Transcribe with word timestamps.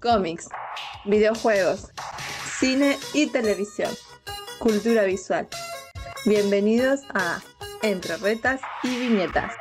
cómics, 0.00 0.48
videojuegos, 1.04 1.90
cine 2.58 2.98
y 3.12 3.26
televisión, 3.26 3.90
cultura 4.58 5.04
visual. 5.04 5.46
Bienvenidos 6.24 7.00
a 7.14 7.40
Entre 7.82 8.16
Retas 8.16 8.60
y 8.82 8.96
Viñetas. 8.96 9.52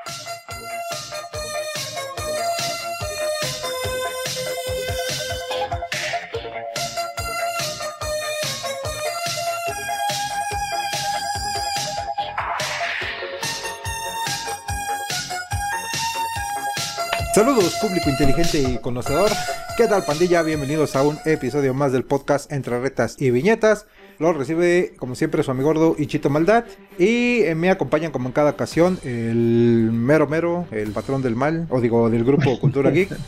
Saludos 17.34 17.76
público 17.80 18.10
inteligente 18.10 18.60
y 18.60 18.78
conocedor. 18.80 19.30
¿Qué 19.78 19.86
tal 19.88 20.04
pandilla? 20.04 20.42
Bienvenidos 20.42 20.96
a 20.96 21.04
un 21.04 21.20
episodio 21.26 21.76
más 21.76 21.92
del 21.92 22.04
podcast 22.04 22.52
Entre 22.52 22.80
Retas 22.80 23.22
y 23.22 23.30
Viñetas. 23.30 23.86
Lo 24.18 24.34
recibe 24.34 24.94
como 24.98 25.14
siempre 25.14 25.44
su 25.44 25.52
amigo 25.52 25.68
gordo 25.68 25.96
Ichito 26.00 26.32
Maldad. 26.32 26.66
Y 26.98 27.42
eh, 27.44 27.54
me 27.54 27.70
acompañan 27.70 28.12
como 28.12 28.28
en 28.28 28.34
cada 28.34 28.50
ocasión 28.50 28.98
el 29.04 29.92
mero 29.94 30.28
mero, 30.28 30.66
el 30.72 30.92
patrón 30.92 31.22
del 31.22 31.36
mal, 31.36 31.68
o 31.70 31.80
digo 31.80 32.10
del 32.10 32.24
grupo 32.24 32.60
Cultura 32.60 32.90
Geek. 32.90 33.10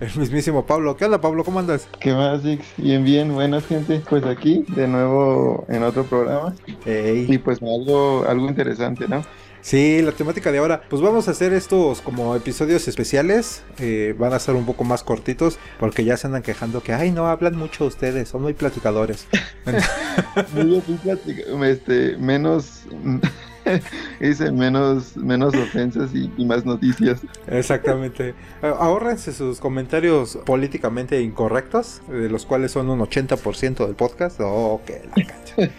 El 0.00 0.18
mismísimo 0.18 0.64
Pablo. 0.64 0.96
¿Qué 0.96 1.04
onda, 1.04 1.20
Pablo? 1.20 1.44
¿Cómo 1.44 1.58
andas? 1.58 1.86
¿Qué 2.00 2.14
más, 2.14 2.42
Dix? 2.42 2.64
Bien, 2.78 3.04
bien, 3.04 3.34
buenas 3.34 3.66
gente. 3.66 4.00
Pues 4.08 4.24
aquí, 4.24 4.64
de 4.68 4.88
nuevo 4.88 5.66
en 5.68 5.82
otro 5.82 6.04
programa. 6.04 6.54
Y 6.86 7.36
pues 7.36 7.60
algo, 7.60 8.24
algo 8.26 8.48
interesante, 8.48 9.06
¿no? 9.06 9.22
Sí, 9.62 10.00
la 10.02 10.12
temática 10.12 10.50
de 10.52 10.58
ahora, 10.58 10.82
pues 10.88 11.02
vamos 11.02 11.28
a 11.28 11.32
hacer 11.32 11.52
estos 11.52 12.00
como 12.00 12.34
episodios 12.34 12.88
especiales, 12.88 13.62
eh, 13.78 14.14
van 14.18 14.32
a 14.32 14.38
ser 14.38 14.54
un 14.54 14.64
poco 14.64 14.84
más 14.84 15.02
cortitos 15.02 15.58
porque 15.78 16.04
ya 16.04 16.16
se 16.16 16.26
andan 16.26 16.42
quejando 16.42 16.82
que, 16.82 16.92
ay, 16.92 17.10
no 17.10 17.26
hablan 17.26 17.56
mucho 17.56 17.84
ustedes, 17.84 18.28
son 18.28 18.42
muy 18.42 18.54
platicadores. 18.54 19.26
muy 20.54 20.82
este, 21.66 22.16
menos... 22.16 22.84
Dice 24.20 24.50
menos, 24.52 25.16
menos 25.16 25.54
ofensas 25.54 26.10
y, 26.14 26.28
más 26.44 26.64
noticias. 26.64 27.20
Exactamente. 27.46 28.34
Ahórrense 28.62 29.32
sus 29.32 29.60
comentarios 29.60 30.38
políticamente 30.44 31.20
incorrectos, 31.20 32.02
de 32.08 32.28
los 32.28 32.46
cuales 32.46 32.72
son 32.72 32.88
un 32.88 33.00
80% 33.00 33.86
del 33.86 33.94
podcast. 33.94 34.40
Oh, 34.40 34.80
que 34.86 35.02
la 35.14 35.24
cancha. 35.24 35.72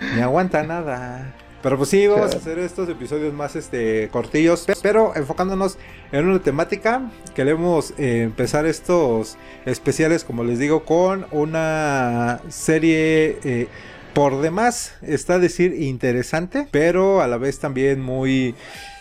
Ni 0.14 0.20
aguanta 0.20 0.62
nada. 0.62 1.34
Pero 1.62 1.76
pues 1.76 1.90
sí, 1.90 2.06
vamos 2.08 2.34
a 2.34 2.38
hacer 2.38 2.58
estos 2.58 2.88
episodios 2.88 3.32
más 3.32 3.54
este 3.54 4.08
cortillos, 4.10 4.66
pero 4.82 5.14
enfocándonos 5.14 5.78
en 6.10 6.26
una 6.26 6.40
temática. 6.40 7.08
Queremos 7.36 7.92
eh, 7.98 8.22
empezar 8.22 8.66
estos 8.66 9.36
especiales, 9.64 10.24
como 10.24 10.42
les 10.42 10.58
digo, 10.58 10.84
con 10.84 11.26
una 11.30 12.40
serie 12.48 13.38
eh, 13.44 13.68
por 14.14 14.40
demás, 14.40 14.94
está 15.02 15.34
a 15.34 15.38
decir 15.38 15.74
interesante, 15.80 16.68
pero 16.70 17.22
a 17.22 17.26
la 17.26 17.38
vez 17.38 17.58
también 17.58 18.00
muy 18.00 18.54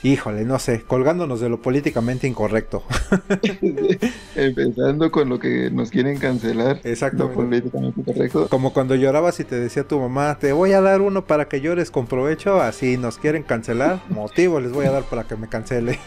híjole, 0.03 0.45
no 0.45 0.57
sé, 0.57 0.81
colgándonos 0.81 1.39
de 1.39 1.49
lo 1.49 1.61
políticamente 1.61 2.27
incorrecto. 2.27 2.83
Empezando 4.35 5.11
con 5.11 5.29
lo 5.29 5.39
que 5.39 5.69
nos 5.69 5.91
quieren 5.91 6.17
cancelar. 6.17 6.79
Exacto. 6.83 7.31
políticamente 7.31 8.03
correcto. 8.03 8.47
Como 8.49 8.73
cuando 8.73 8.95
llorabas 8.95 9.39
y 9.39 9.43
te 9.43 9.59
decía 9.59 9.87
tu 9.87 9.99
mamá, 9.99 10.37
te 10.39 10.53
voy 10.53 10.73
a 10.73 10.81
dar 10.81 11.01
uno 11.01 11.25
para 11.25 11.47
que 11.47 11.61
llores 11.61 11.91
con 11.91 12.07
provecho, 12.07 12.61
así 12.61 12.97
nos 12.97 13.17
quieren 13.17 13.43
cancelar, 13.43 14.01
motivo 14.09 14.59
les 14.59 14.71
voy 14.71 14.85
a 14.85 14.91
dar 14.91 15.03
para 15.03 15.25
que 15.25 15.35
me 15.35 15.47
cancele. 15.47 15.99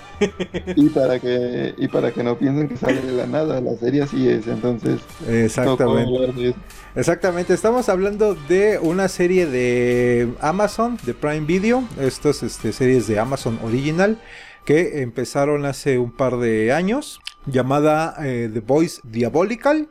y 0.76 0.88
para 0.88 1.18
que 1.18 1.74
y 1.76 1.88
para 1.88 2.12
que 2.12 2.22
no 2.22 2.36
piensen 2.38 2.68
que 2.68 2.76
sale 2.76 3.00
de 3.00 3.12
la 3.12 3.26
nada, 3.26 3.60
la 3.60 3.76
serie 3.76 4.02
así 4.02 4.28
es, 4.28 4.46
entonces. 4.46 5.00
Exactamente. 5.28 6.54
Exactamente, 6.96 7.54
estamos 7.54 7.88
hablando 7.88 8.36
de 8.36 8.78
una 8.78 9.08
serie 9.08 9.46
de 9.46 10.32
Amazon, 10.40 10.96
de 11.02 11.12
Prime 11.12 11.40
Video, 11.40 11.82
estas 11.98 12.44
este, 12.44 12.72
series 12.72 13.08
de 13.08 13.18
Amazon 13.18 13.58
Original 13.64 14.20
que 14.64 15.02
empezaron 15.02 15.66
hace 15.66 15.98
un 15.98 16.12
par 16.12 16.36
de 16.36 16.72
años, 16.72 17.20
llamada 17.46 18.14
eh, 18.22 18.48
The 18.52 18.60
Voice 18.60 19.00
Diabolical, 19.02 19.88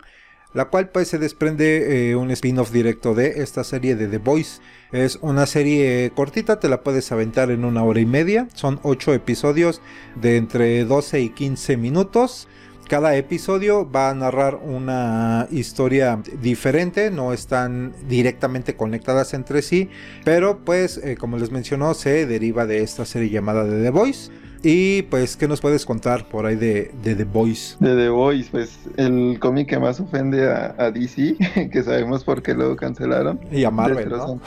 la 0.54 0.70
cual 0.70 0.90
pues 0.90 1.10
se 1.10 1.18
desprende 1.18 2.12
eh, 2.12 2.16
un 2.16 2.32
spin-off 2.32 2.72
directo 2.72 3.14
de 3.14 3.42
esta 3.42 3.66
serie 3.66 3.96
de 3.96 4.08
The 4.08 4.20
Voice. 4.20 4.62
Es 4.94 5.20
una 5.22 5.46
serie 5.46 6.10
cortita, 6.16 6.62
te 6.62 6.70
la 6.70 6.84
puedes 6.84 7.12
aventar 7.12 7.52
en 7.52 7.66
una 7.66 7.84
hora 7.84 8.00
y 8.00 8.06
media, 8.06 8.48
son 8.54 8.80
8 8.82 9.14
episodios 9.14 9.82
de 10.16 10.38
entre 10.38 10.86
12 10.86 11.20
y 11.20 11.30
15 11.32 11.76
minutos. 11.76 12.48
Cada 12.88 13.16
episodio 13.16 13.90
va 13.90 14.10
a 14.10 14.14
narrar 14.14 14.56
una 14.56 15.48
historia 15.52 16.22
diferente, 16.42 17.12
no 17.12 17.34
están 17.34 17.94
directamente 18.08 18.76
conectadas 18.76 19.34
entre 19.34 19.62
sí, 19.62 19.90
pero 20.26 20.60
pues 20.66 20.98
eh, 20.98 21.16
como 21.18 21.38
les 21.38 21.50
mencionó 21.50 21.94
se 21.94 22.26
deriva 22.26 22.66
de 22.66 22.84
esta 22.84 23.06
serie 23.06 23.30
llamada 23.30 23.66
The 23.66 23.90
Voice. 23.90 24.32
Y 24.66 25.02
pues, 25.04 25.36
¿qué 25.36 25.46
nos 25.46 25.60
puedes 25.60 25.86
contar 25.86 26.26
por 26.30 26.46
ahí 26.46 26.56
de, 26.56 26.90
The 27.04 27.26
Voice? 27.26 27.76
De 27.82 27.98
The 27.98 28.08
Voice, 28.08 28.50
pues 28.50 28.80
el 28.96 29.38
cómic 29.42 29.68
que 29.68 29.78
más 29.78 30.00
ofende 30.00 30.50
a, 30.50 30.90
DC, 30.90 31.36
que 31.72 31.84
sabemos 31.84 32.24
por 32.24 32.42
qué 32.42 32.54
lo 32.54 32.74
cancelaron. 32.78 33.42
Y 33.52 33.66
a 33.66 33.72
Marvel, 33.72 34.08
¿no? 34.10 34.40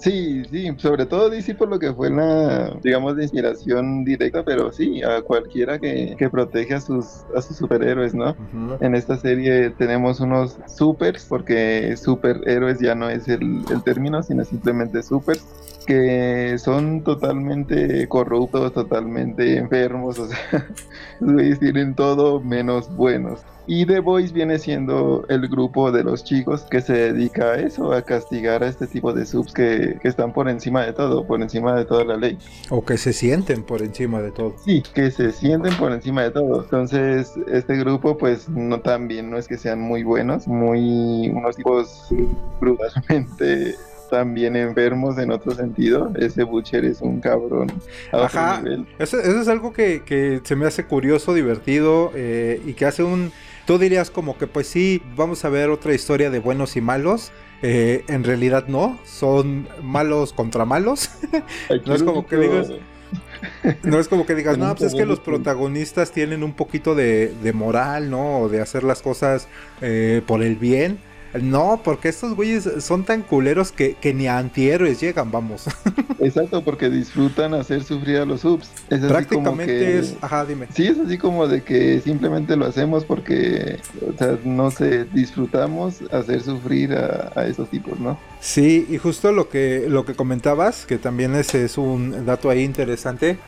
Sí, 0.00 0.42
sí, 0.50 0.70
sobre 0.78 1.04
todo 1.04 1.28
DC 1.28 1.54
por 1.54 1.68
lo 1.68 1.78
que 1.78 1.92
fue 1.92 2.08
la, 2.08 2.74
digamos, 2.82 3.16
de 3.16 3.24
inspiración 3.24 4.04
directa, 4.04 4.42
pero 4.42 4.72
sí, 4.72 5.02
a 5.02 5.20
cualquiera 5.20 5.78
que, 5.78 6.16
protege 6.32 6.74
a 6.74 6.80
sus, 6.80 7.24
a 7.36 7.42
sus 7.42 7.58
superhéroes, 7.58 8.14
¿no? 8.14 8.34
En 8.80 8.94
esta 8.94 9.18
serie 9.18 9.68
tenemos 9.70 10.20
unos 10.20 10.56
supers, 10.66 11.26
porque 11.28 11.94
superhéroes 11.96 12.80
ya 12.80 12.94
no 12.94 13.10
es 13.10 13.28
el, 13.28 13.64
el 13.70 13.82
término, 13.82 14.22
sino 14.22 14.44
simplemente 14.44 15.02
supers 15.02 15.44
que 15.88 16.58
son 16.58 17.02
totalmente 17.02 18.06
corruptos, 18.08 18.74
totalmente 18.74 19.56
enfermos, 19.56 20.18
o 20.18 20.28
sea, 20.28 20.68
los 21.20 21.58
tienen 21.58 21.94
todo 21.94 22.40
menos 22.40 22.94
buenos. 22.94 23.40
Y 23.66 23.86
The 23.86 24.00
Voice 24.00 24.34
viene 24.34 24.58
siendo 24.58 25.24
el 25.30 25.48
grupo 25.48 25.90
de 25.90 26.04
los 26.04 26.24
chicos 26.24 26.62
que 26.70 26.82
se 26.82 26.92
dedica 26.92 27.52
a 27.52 27.54
eso, 27.56 27.92
a 27.92 28.02
castigar 28.02 28.62
a 28.62 28.68
este 28.68 28.86
tipo 28.86 29.14
de 29.14 29.24
subs 29.24 29.54
que, 29.54 29.98
que, 30.00 30.08
están 30.08 30.34
por 30.34 30.50
encima 30.50 30.84
de 30.84 30.92
todo, 30.92 31.26
por 31.26 31.40
encima 31.40 31.74
de 31.74 31.86
toda 31.86 32.04
la 32.04 32.16
ley. 32.16 32.38
O 32.68 32.84
que 32.84 32.98
se 32.98 33.14
sienten 33.14 33.62
por 33.62 33.80
encima 33.80 34.20
de 34.20 34.30
todo. 34.30 34.54
Sí, 34.62 34.82
que 34.94 35.10
se 35.10 35.32
sienten 35.32 35.74
por 35.76 35.92
encima 35.92 36.22
de 36.22 36.32
todo. 36.32 36.62
Entonces, 36.64 37.32
este 37.50 37.76
grupo, 37.76 38.16
pues, 38.18 38.48
no 38.50 38.80
también 38.80 39.30
no 39.30 39.38
es 39.38 39.48
que 39.48 39.56
sean 39.56 39.80
muy 39.80 40.02
buenos, 40.02 40.46
muy 40.46 41.30
unos 41.30 41.56
tipos 41.56 42.08
brutalmente 42.60 43.74
también 44.08 44.56
enfermos 44.56 45.18
en 45.18 45.30
otro 45.30 45.54
sentido. 45.54 46.10
Ese 46.16 46.42
Butcher 46.42 46.84
es 46.84 47.00
un 47.00 47.20
cabrón. 47.20 47.72
Ajá. 48.12 48.62
Eso, 48.98 49.18
es 49.20 49.48
algo 49.48 49.72
que, 49.72 50.40
se 50.42 50.56
me 50.56 50.66
hace 50.66 50.84
curioso, 50.84 51.34
divertido 51.34 52.12
eh, 52.14 52.60
y 52.66 52.74
que 52.74 52.86
hace 52.86 53.02
un... 53.02 53.32
Tú 53.66 53.78
dirías 53.78 54.10
como 54.10 54.38
que 54.38 54.46
pues 54.46 54.66
sí, 54.66 55.02
vamos 55.14 55.44
a 55.44 55.50
ver 55.50 55.68
otra 55.68 55.92
historia 55.92 56.30
de 56.30 56.38
buenos 56.38 56.76
y 56.76 56.80
malos. 56.80 57.32
Eh, 57.60 58.04
en 58.08 58.24
realidad 58.24 58.66
no, 58.68 58.98
son 59.04 59.68
malos 59.82 60.32
contra 60.32 60.64
malos. 60.64 61.10
no 61.86 61.94
es 61.94 62.02
como 62.02 62.26
que 62.26 62.36
digas... 62.36 62.72
No 63.82 63.98
es 63.98 64.08
como 64.08 64.26
que 64.26 64.34
digas, 64.34 64.58
no, 64.58 64.74
pues 64.74 64.92
es 64.92 64.98
que 64.98 65.06
los 65.06 65.20
protagonistas 65.20 66.10
tienen 66.12 66.42
un 66.42 66.52
poquito 66.52 66.94
de, 66.94 67.52
moral, 67.54 68.10
¿no? 68.10 68.40
O 68.40 68.48
de 68.48 68.60
hacer 68.60 68.84
las 68.84 69.02
cosas 69.02 69.48
eh, 69.80 70.22
por 70.26 70.42
el 70.42 70.56
bien. 70.56 70.98
No, 71.34 71.80
porque 71.84 72.08
estos 72.08 72.34
güeyes 72.34 72.68
son 72.80 73.04
tan 73.04 73.22
culeros 73.22 73.70
que, 73.70 73.96
ni 74.14 74.26
a 74.26 74.38
antihéroes 74.38 75.00
llegan, 75.00 75.30
vamos. 75.30 75.66
Exacto, 76.20 76.64
porque 76.64 76.88
disfrutan 76.88 77.54
hacer 77.54 77.84
sufrir 77.84 78.18
a 78.18 78.24
los 78.24 78.40
subs. 78.40 78.70
Prácticamente 78.88 79.98
es, 79.98 80.16
ajá, 80.20 80.46
dime. 80.46 80.66
Sí, 80.74 80.86
es 80.86 80.98
así 80.98 81.18
como 81.18 81.46
de 81.46 81.62
que 81.62 82.00
simplemente 82.00 82.56
lo 82.56 82.66
hacemos 82.66 83.04
porque, 83.04 83.78
o 84.06 84.16
sea, 84.16 84.38
no 84.44 84.70
sé, 84.70 85.04
disfrutamos 85.04 86.02
hacer 86.10 86.42
sufrir 86.42 86.94
a, 86.94 87.46
esos 87.46 87.68
tipos, 87.70 87.98
¿no? 88.00 88.18
Sí, 88.40 88.86
y 88.88 88.98
justo 88.98 89.32
lo 89.32 89.48
que, 89.48 89.86
lo 89.88 90.04
que 90.04 90.14
comentabas, 90.14 90.86
que 90.86 90.98
también 90.98 91.34
ese 91.34 91.64
es 91.64 91.78
un 91.78 92.24
dato 92.26 92.50
ahí 92.50 92.62
interesante. 92.62 93.38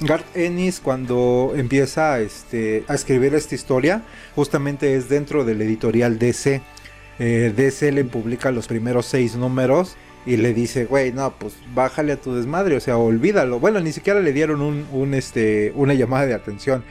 Garth 0.00 0.34
Ennis 0.34 0.80
cuando 0.80 1.52
empieza 1.54 2.20
este, 2.20 2.84
a 2.88 2.94
escribir 2.94 3.34
esta 3.34 3.54
historia, 3.54 4.02
justamente 4.34 4.94
es 4.94 5.08
dentro 5.08 5.44
del 5.44 5.60
editorial 5.60 6.18
DC 6.18 6.62
eh, 7.20 7.52
DC 7.54 7.92
publica 8.04 8.50
los 8.50 8.66
primeros 8.66 9.06
seis 9.06 9.36
números 9.36 9.96
y 10.26 10.36
le 10.36 10.52
dice, 10.52 10.84
güey, 10.84 11.12
no, 11.12 11.32
pues 11.38 11.54
bájale 11.74 12.12
a 12.12 12.20
tu 12.20 12.34
desmadre, 12.34 12.76
o 12.76 12.80
sea, 12.80 12.98
olvídalo. 12.98 13.58
Bueno, 13.58 13.80
ni 13.80 13.92
siquiera 13.92 14.20
le 14.20 14.32
dieron 14.32 14.60
un, 14.60 15.14
este, 15.14 15.72
una 15.74 15.94
llamada 15.94 16.26
de 16.26 16.34
atención. 16.34 16.84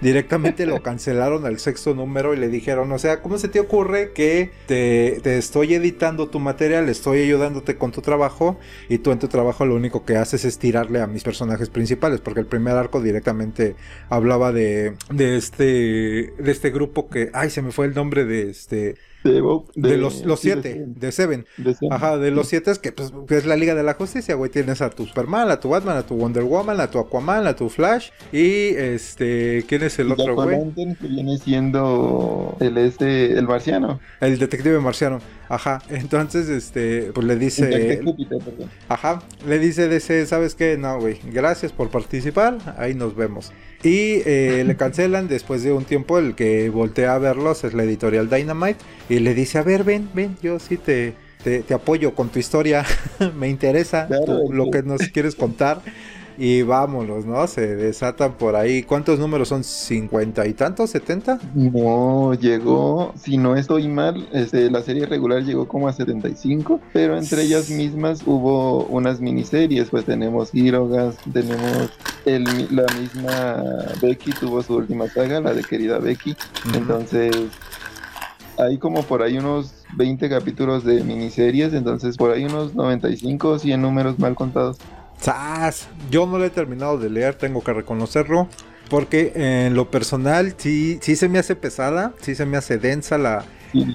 Directamente 0.00 0.66
lo 0.66 0.82
cancelaron 0.82 1.46
al 1.46 1.58
sexto 1.58 1.94
número 1.94 2.34
y 2.34 2.36
le 2.36 2.48
dijeron, 2.48 2.92
o 2.92 2.98
sea, 2.98 3.22
¿cómo 3.22 3.38
se 3.38 3.48
te 3.48 3.60
ocurre 3.60 4.12
que 4.12 4.50
te, 4.66 5.18
te, 5.22 5.38
estoy 5.38 5.74
editando 5.74 6.28
tu 6.28 6.40
material, 6.40 6.88
estoy 6.88 7.22
ayudándote 7.22 7.76
con 7.76 7.90
tu 7.90 8.02
trabajo 8.02 8.58
y 8.88 8.98
tú 8.98 9.12
en 9.12 9.18
tu 9.18 9.28
trabajo 9.28 9.64
lo 9.64 9.74
único 9.76 10.04
que 10.04 10.16
haces 10.16 10.44
es 10.44 10.58
tirarle 10.58 11.00
a 11.00 11.06
mis 11.06 11.24
personajes 11.24 11.70
principales? 11.70 12.20
Porque 12.20 12.40
el 12.40 12.46
primer 12.46 12.76
arco 12.76 13.00
directamente 13.00 13.76
hablaba 14.10 14.52
de, 14.52 14.94
de 15.10 15.36
este, 15.36 15.64
de 15.64 16.52
este 16.52 16.70
grupo 16.70 17.08
que, 17.08 17.30
ay, 17.32 17.48
se 17.48 17.62
me 17.62 17.72
fue 17.72 17.86
el 17.86 17.94
nombre 17.94 18.24
de 18.24 18.50
este 18.50 18.96
de, 19.24 19.96
los, 19.96 20.24
los 20.24 20.40
siete, 20.40 20.84
de 20.86 21.12
Seven. 21.12 21.46
Ajá, 21.90 22.18
de 22.18 22.30
los 22.30 22.48
siete 22.48 22.70
que, 22.78 22.92
pues, 22.92 23.12
es 23.30 23.46
la 23.46 23.56
Liga 23.56 23.74
de 23.74 23.82
la 23.82 23.94
Justicia, 23.94 24.34
güey. 24.34 24.50
Tienes 24.50 24.80
a 24.80 24.90
tu 24.90 25.06
Superman, 25.06 25.50
a 25.50 25.60
tu 25.60 25.68
Batman, 25.68 25.96
a 25.96 26.02
tu 26.02 26.16
Wonder 26.16 26.44
Woman, 26.44 26.80
a 26.80 26.90
tu 26.90 26.98
Aquaman, 26.98 27.46
a 27.46 27.56
tu 27.56 27.68
Flash. 27.68 28.10
Y 28.32 28.68
este, 28.76 29.64
¿quién 29.68 29.82
es 29.82 29.98
el 29.98 30.12
otro, 30.12 30.34
güey? 30.34 30.58
que 30.74 31.06
viene 31.06 31.38
siendo 31.38 32.56
el 32.60 32.78
este, 32.78 33.32
el 33.32 33.46
marciano. 33.46 34.00
El 34.20 34.38
detective 34.38 34.78
marciano. 34.80 35.20
Ajá. 35.48 35.82
Entonces, 35.90 36.48
este, 36.48 37.10
pues 37.14 37.26
le 37.26 37.36
dice. 37.36 38.00
ajá. 38.88 39.22
Le 39.46 39.58
dice 39.58 39.88
DC, 39.88 40.26
¿sabes 40.26 40.54
qué? 40.54 40.76
No, 40.76 40.98
güey. 41.00 41.20
Gracias 41.32 41.72
por 41.72 41.90
participar. 41.90 42.58
Ahí 42.78 42.94
nos 42.94 43.14
vemos. 43.14 43.52
Y 43.82 44.22
eh, 44.24 44.64
le 44.66 44.76
cancelan 44.76 45.28
después 45.28 45.62
de 45.62 45.72
un 45.72 45.84
tiempo. 45.84 46.18
El 46.18 46.34
que 46.34 46.70
voltea 46.70 47.14
a 47.14 47.18
verlos 47.18 47.64
es 47.64 47.74
la 47.74 47.84
editorial 47.84 48.30
Dynamite. 48.30 48.78
Y 49.08 49.18
le 49.18 49.34
dice, 49.34 49.58
a 49.58 49.62
ver, 49.62 49.84
ven, 49.84 50.08
ven, 50.14 50.36
yo 50.42 50.58
sí 50.58 50.76
te, 50.76 51.14
te, 51.44 51.74
apoyo 51.74 52.14
con 52.14 52.28
tu 52.30 52.38
historia. 52.38 52.84
Me 53.38 53.48
interesa 53.48 54.08
lo 54.50 54.70
que 54.70 54.82
nos 54.82 55.00
quieres 55.08 55.34
contar. 55.34 55.80
Y 56.36 56.62
vámonos, 56.62 57.24
¿no? 57.26 57.46
Se 57.46 57.76
desatan 57.76 58.32
por 58.32 58.56
ahí. 58.56 58.82
¿Cuántos 58.82 59.20
números 59.20 59.48
son? 59.48 59.62
¿50 59.62 60.48
y 60.48 60.52
tantos? 60.54 60.92
¿70? 60.92 61.38
No, 61.54 62.34
llegó, 62.34 63.14
si 63.16 63.36
no 63.36 63.54
estoy 63.54 63.86
mal, 63.86 64.28
este, 64.32 64.68
la 64.68 64.82
serie 64.82 65.06
regular 65.06 65.44
llegó 65.44 65.68
como 65.68 65.86
a 65.86 65.92
75, 65.92 66.80
pero 66.92 67.16
entre 67.16 67.42
ellas 67.42 67.70
mismas 67.70 68.22
hubo 68.26 68.84
unas 68.86 69.20
miniseries, 69.20 69.90
pues 69.90 70.06
tenemos 70.06 70.52
Hirogas, 70.52 71.14
tenemos 71.32 71.90
el, 72.24 72.44
la 72.74 72.86
misma 72.98 73.62
Becky 74.02 74.32
tuvo 74.32 74.60
su 74.62 74.74
última 74.74 75.08
saga, 75.08 75.40
la 75.40 75.54
de 75.54 75.62
querida 75.62 75.98
Becky, 75.98 76.36
entonces 76.74 77.36
hay 78.58 78.78
como 78.78 79.02
por 79.02 79.22
ahí 79.22 79.38
unos 79.38 79.84
20 79.96 80.28
capítulos 80.28 80.84
de 80.84 81.02
miniseries, 81.02 81.74
entonces 81.74 82.16
por 82.16 82.30
ahí 82.30 82.44
unos 82.44 82.74
95, 82.74 83.58
100 83.58 83.80
números 83.80 84.18
mal 84.18 84.34
contados. 84.34 84.78
Yo 86.10 86.26
no 86.26 86.38
lo 86.38 86.44
he 86.44 86.50
terminado 86.50 86.98
de 86.98 87.10
leer, 87.10 87.34
tengo 87.34 87.62
que 87.62 87.72
reconocerlo. 87.72 88.48
Porque 88.90 89.32
en 89.34 89.74
lo 89.74 89.90
personal 89.90 90.54
sí, 90.58 90.98
sí 91.00 91.16
se 91.16 91.28
me 91.28 91.38
hace 91.38 91.56
pesada, 91.56 92.12
sí 92.20 92.34
se 92.34 92.44
me 92.44 92.58
hace 92.58 92.76
densa 92.76 93.16
la, 93.16 93.44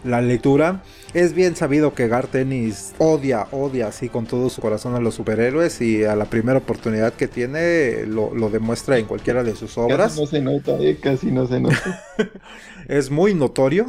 la 0.04 0.22
lectura. 0.22 0.82
Es 1.14 1.34
bien 1.34 1.56
sabido 1.56 1.96
que 1.96 2.08
Gartenis 2.08 2.94
odia, 3.00 3.48
odia 3.52 3.88
así 3.88 4.10
con 4.10 4.28
todo 4.28 4.50
su 4.50 4.62
corazón 4.62 4.94
a 4.94 5.00
los 5.00 5.16
superhéroes 5.16 5.82
y 5.82 6.04
a 6.04 6.16
la 6.16 6.26
primera 6.26 6.60
oportunidad 6.60 7.14
que 7.14 7.28
tiene 7.28 8.06
lo, 8.06 8.36
lo 8.36 8.50
demuestra 8.52 9.00
en 9.00 9.06
cualquiera 9.06 9.44
de 9.44 9.56
sus 9.56 9.78
obras. 9.80 10.12
Casi 10.12 10.22
no 10.22 10.28
se 10.28 10.42
nota, 10.42 10.72
eh, 10.80 10.98
casi 11.02 11.32
no 11.32 11.48
se 11.48 11.60
nota. 11.60 12.04
es 12.88 13.10
muy 13.10 13.34
notorio. 13.34 13.88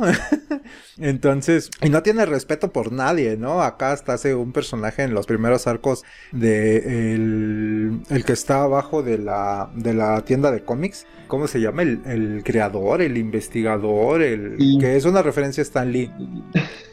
Entonces, 0.99 1.71
y 1.83 1.91
no 1.91 2.03
tiene 2.03 2.25
respeto 2.25 2.73
por 2.73 2.91
nadie, 2.91 3.37
¿no? 3.37 3.63
Acá 3.63 3.93
hasta 3.93 4.15
hace 4.15 4.35
un 4.35 4.53
personaje 4.53 5.03
en 5.03 5.13
los 5.13 5.27
primeros 5.27 5.67
arcos 5.67 6.05
de 6.33 7.15
el, 7.15 8.01
el 8.09 8.25
que 8.25 8.33
está 8.33 8.63
abajo 8.63 9.03
de 9.03 9.19
la, 9.19 9.71
de 9.75 9.93
la 9.93 10.23
tienda 10.25 10.51
de 10.51 10.65
cómics. 10.65 11.07
¿Cómo 11.27 11.47
se 11.47 11.61
llama? 11.61 11.83
El, 11.83 12.43
creador, 12.45 13.03
el 13.03 13.17
investigador, 13.17 14.21
el 14.21 14.57
que 14.81 14.97
es 14.97 15.05
una 15.05 15.23
referencia 15.23 15.61
a 15.61 15.65
Stan 15.65 15.91
Lee. 15.91 16.11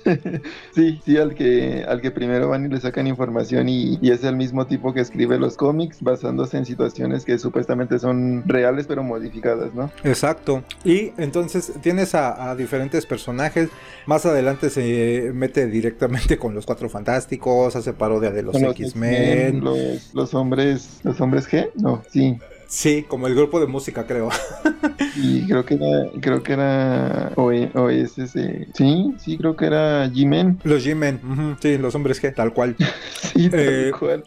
sí, 0.76 1.00
sí, 1.06 1.18
al 1.18 1.36
que, 1.36 1.86
al 1.88 2.02
que 2.02 2.12
primero 2.12 2.50
van 2.50 2.66
y 2.66 2.70
le 2.70 2.80
sacan 2.80 3.08
información 3.08 3.70
y, 3.70 4.00
es 4.08 4.24
el 4.24 4.36
mismo 4.36 4.66
tipo 4.66 4.94
que 4.94 5.02
escribe 5.02 5.38
los 5.38 5.58
cómics 5.58 6.02
basándose 6.02 6.58
en 6.58 6.66
situaciones 6.66 7.26
que 7.26 7.38
supuestamente 7.38 8.00
son 8.00 8.44
reales 8.48 8.88
pero 8.88 9.04
modificadas, 9.04 9.74
¿no? 9.74 9.92
Exacto. 10.04 10.64
Y 10.84 11.12
entonces 11.18 11.74
tienes 11.82 12.16
a, 12.16 12.56
diferentes 12.56 13.06
personajes. 13.06 13.70
Más 14.06 14.26
adelante 14.26 14.70
se 14.70 15.32
mete 15.34 15.68
directamente 15.68 16.38
con 16.38 16.56
los 16.56 16.66
Cuatro 16.66 16.90
Fantásticos, 16.90 17.76
hace 17.76 17.94
parodia 17.94 18.32
de 18.32 18.44
los 18.44 18.56
X-Men. 18.56 19.64
Los, 19.64 20.14
los 20.14 20.34
hombres, 20.34 21.00
los 21.04 21.20
hombres 21.22 21.48
G, 21.50 21.70
no, 21.76 22.02
sí. 22.10 22.38
Sí, 22.68 23.06
como 23.08 23.28
el 23.28 23.36
grupo 23.36 23.60
de 23.60 23.68
música, 23.68 24.06
creo. 24.06 24.30
y 25.16 25.48
creo 25.48 25.66
que 25.66 25.76
era, 25.76 26.12
creo 26.22 26.44
que 26.44 26.54
era 26.54 27.32
OSS. 27.36 28.32
Sí, 28.74 29.14
sí, 29.18 29.38
creo 29.38 29.56
que 29.56 29.66
era 29.66 30.08
G-Men. 30.08 30.60
Los 30.64 30.86
G-Men, 30.86 31.58
sí, 31.62 31.78
los 31.78 31.96
hombres 31.96 32.22
G, 32.22 32.36
tal 32.36 32.54
cual. 32.54 32.76
sí, 33.34 33.50
tal 33.50 33.60
eh, 33.60 33.92
cual. 33.98 34.24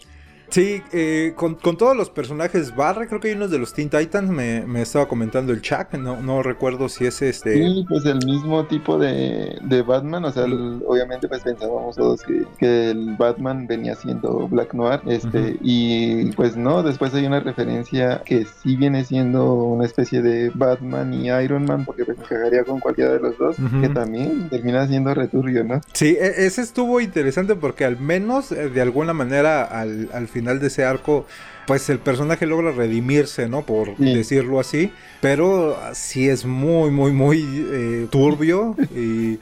Sí, 0.50 0.82
eh, 0.92 1.32
con, 1.36 1.56
todos 1.56 1.96
los 1.96 2.10
personajes 2.10 2.74
barra, 2.74 3.06
creo 3.06 3.20
que 3.20 3.28
hay 3.28 3.34
unos 3.34 3.52
de 3.52 3.58
los 3.58 3.72
Teen 3.72 3.88
Titans, 3.88 4.30
me, 4.30 4.82
estaba 4.82 5.06
comentando 5.06 5.52
el 5.52 5.62
Chuck, 5.62 5.94
no, 5.94 6.20
no 6.20 6.42
recuerdo 6.42 6.88
si 6.88 7.06
es 7.06 7.22
este... 7.22 7.54
Sí, 7.54 7.84
pues 7.88 8.04
el 8.04 8.18
mismo 8.26 8.66
tipo 8.66 8.98
de, 8.98 9.84
Batman, 9.86 10.24
o 10.24 10.32
sea, 10.32 10.44
obviamente 10.44 11.28
pues 11.28 11.42
pensábamos 11.42 11.96
todos 11.96 12.22
que, 12.22 12.44
que, 12.58 12.90
el 12.90 13.16
Batman 13.16 13.66
venía 13.66 13.94
siendo 13.94 14.48
Black 14.48 14.74
Noir, 14.74 15.00
este, 15.06 15.56
y 15.62 16.32
pues 16.32 16.56
no, 16.56 16.82
después 16.82 17.14
hay 17.14 17.26
una 17.26 17.40
referencia 17.40 18.22
que 18.24 18.44
sí 18.44 18.76
viene 18.76 19.04
siendo 19.04 19.54
una 19.54 19.84
especie 19.84 20.20
de 20.20 20.50
Batman 20.54 21.14
y 21.14 21.28
Iron 21.28 21.64
Man, 21.64 21.84
porque 21.84 22.04
pues 22.04 22.18
cagaría 22.28 22.64
con 22.64 22.80
cualquiera 22.80 23.12
de 23.12 23.20
los 23.20 23.38
dos, 23.38 23.56
que 23.80 23.88
también 23.88 24.48
termina 24.48 24.86
siendo 24.88 25.14
returbio, 25.14 25.62
¿no? 25.62 25.80
Sí, 25.92 26.16
e, 26.20 26.46
ese 26.46 26.62
estuvo 26.62 27.00
interesante 27.00 27.54
porque 27.54 27.84
al 27.84 27.98
menos 27.98 28.50
eh, 28.50 28.68
de 28.68 28.80
alguna 28.80 29.12
manera 29.12 29.62
al, 29.62 30.08
al 30.12 30.26
final 30.26 30.39
final 30.40 30.58
de 30.58 30.66
ese 30.68 30.84
arco, 30.84 31.26
pues 31.66 31.88
el 31.90 31.98
personaje 31.98 32.46
logra 32.46 32.72
redimirse, 32.72 33.48
¿no? 33.48 33.62
Por 33.62 33.96
decirlo 33.96 34.58
así. 34.58 34.92
Pero 35.20 35.78
sí 35.92 36.28
es 36.28 36.44
muy, 36.44 36.90
muy, 36.90 37.12
muy 37.12 37.44
eh, 37.70 38.06
turbio 38.10 38.74
y 38.94 39.38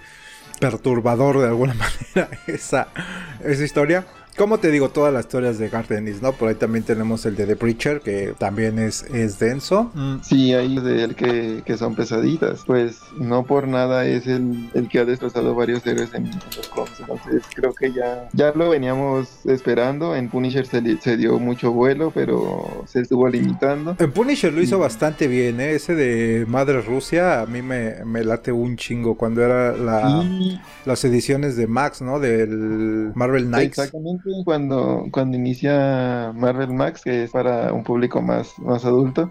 perturbador 0.60 1.38
de 1.38 1.46
alguna 1.46 1.74
manera 2.14 2.28
esa, 2.46 2.88
esa 3.44 3.64
historia. 3.64 4.06
Como 4.38 4.58
te 4.58 4.70
digo, 4.70 4.88
todas 4.88 5.12
las 5.12 5.25
historias 5.25 5.58
de 5.58 5.69
Gardenis, 5.69 6.23
¿no? 6.23 6.32
Por 6.32 6.49
ahí 6.49 6.55
también 6.55 6.85
tenemos 6.85 7.26
el 7.26 7.35
de 7.35 7.44
The 7.44 7.56
Preacher, 7.56 8.00
que 8.00 8.35
también 8.38 8.79
es, 8.79 9.02
es 9.12 9.40
denso. 9.40 9.90
Mm. 9.94 10.19
Sí, 10.23 10.55
hay 10.55 10.79
de 10.79 11.02
él 11.02 11.17
que, 11.17 11.62
que, 11.67 11.76
son 11.76 11.96
pesaditas. 11.96 12.62
Pues 12.64 13.00
no 13.19 13.43
por 13.43 13.67
nada 13.67 14.06
es 14.06 14.29
el, 14.29 14.70
el 14.75 14.88
que 14.88 15.00
ha 15.00 15.05
destrozado 15.05 15.56
varios 15.56 15.85
héroes 15.85 16.14
en, 16.14 16.31
los 16.31 16.69
cómics. 16.69 17.00
Entonces 17.00 17.43
creo 17.52 17.75
que 17.75 17.93
ya, 17.93 18.29
ya 18.32 18.52
lo 18.52 18.70
veníamos 18.70 19.44
esperando. 19.44 20.14
En 20.14 20.29
Punisher 20.29 20.67
se, 20.67 20.99
se, 20.99 21.17
dio 21.17 21.41
mucho 21.41 21.73
vuelo, 21.73 22.12
pero 22.14 22.84
se 22.87 23.00
estuvo 23.00 23.29
limitando. 23.29 23.96
En 23.99 24.12
Punisher 24.12 24.52
lo 24.52 24.62
hizo 24.62 24.79
bastante 24.79 25.26
bien, 25.26 25.61
¿eh? 25.61 25.73
Ese 25.73 25.96
de 25.96 26.46
Madre 26.46 26.81
Rusia 26.81 27.41
a 27.41 27.46
mí 27.46 27.61
me, 27.61 28.05
me 28.05 28.22
late 28.22 28.53
un 28.53 28.77
chingo 28.77 29.17
cuando 29.17 29.43
era 29.43 29.77
la, 29.77 30.24
las 30.86 31.05
ediciones 31.05 31.56
de 31.56 31.67
Max, 31.67 32.01
¿no? 32.03 32.20
Del 32.20 33.10
Marvel 33.17 33.46
Knights. 33.46 33.79
Exactamente 33.79 34.28
cuando, 34.44 35.06
cuando 35.11 35.37
inicia 35.37 36.32
Marvel 36.35 36.73
Max, 36.73 37.03
que 37.03 37.25
es 37.25 37.31
para 37.31 37.73
un 37.73 37.85
público 37.85 38.23
más, 38.23 38.58
más 38.58 38.85
adulto, 38.85 39.31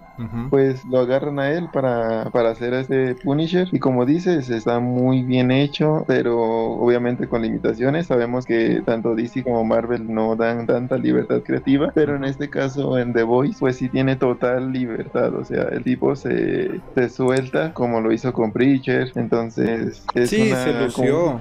pues 0.50 0.84
lo 0.86 1.00
agarran 1.00 1.40
a 1.40 1.52
él 1.52 1.70
para, 1.72 2.30
para 2.32 2.52
hacer 2.52 2.74
ese 2.74 3.16
Punisher. 3.24 3.68
Y 3.72 3.80
como 3.80 4.06
dices, 4.06 4.50
está 4.50 4.80
muy 4.80 5.24
bien 5.24 5.52
hecho, 5.52 6.04
pero 6.08 6.38
obviamente 6.40 7.28
con 7.28 7.42
limitaciones. 7.42 8.08
Sabemos 8.08 8.46
que 8.46 8.82
tanto 8.86 9.16
DC 9.16 9.44
como 9.44 9.64
Marvel 9.64 10.14
no 10.14 10.36
dan 10.36 10.66
tanta 10.68 10.98
libertad 10.98 11.42
creativa, 11.44 11.92
pero 11.94 12.16
en 12.16 12.24
este 12.24 12.50
caso 12.50 12.98
en 12.98 13.14
The 13.14 13.24
Voice, 13.24 13.58
pues 13.60 13.78
sí 13.78 13.90
tiene 13.90 14.16
total 14.16 14.72
libertad. 14.72 15.34
O 15.36 15.44
sea, 15.44 15.64
el 15.72 15.84
tipo 15.84 16.16
se, 16.16 16.82
se 16.96 17.10
suelta 17.10 17.74
como 17.74 18.02
lo 18.02 18.12
hizo 18.12 18.34
con 18.34 18.52
Preacher. 18.52 19.12
Entonces, 19.16 20.04
es 20.14 20.30
sí, 20.30 20.52
se 20.52 20.74
lució. 20.74 21.40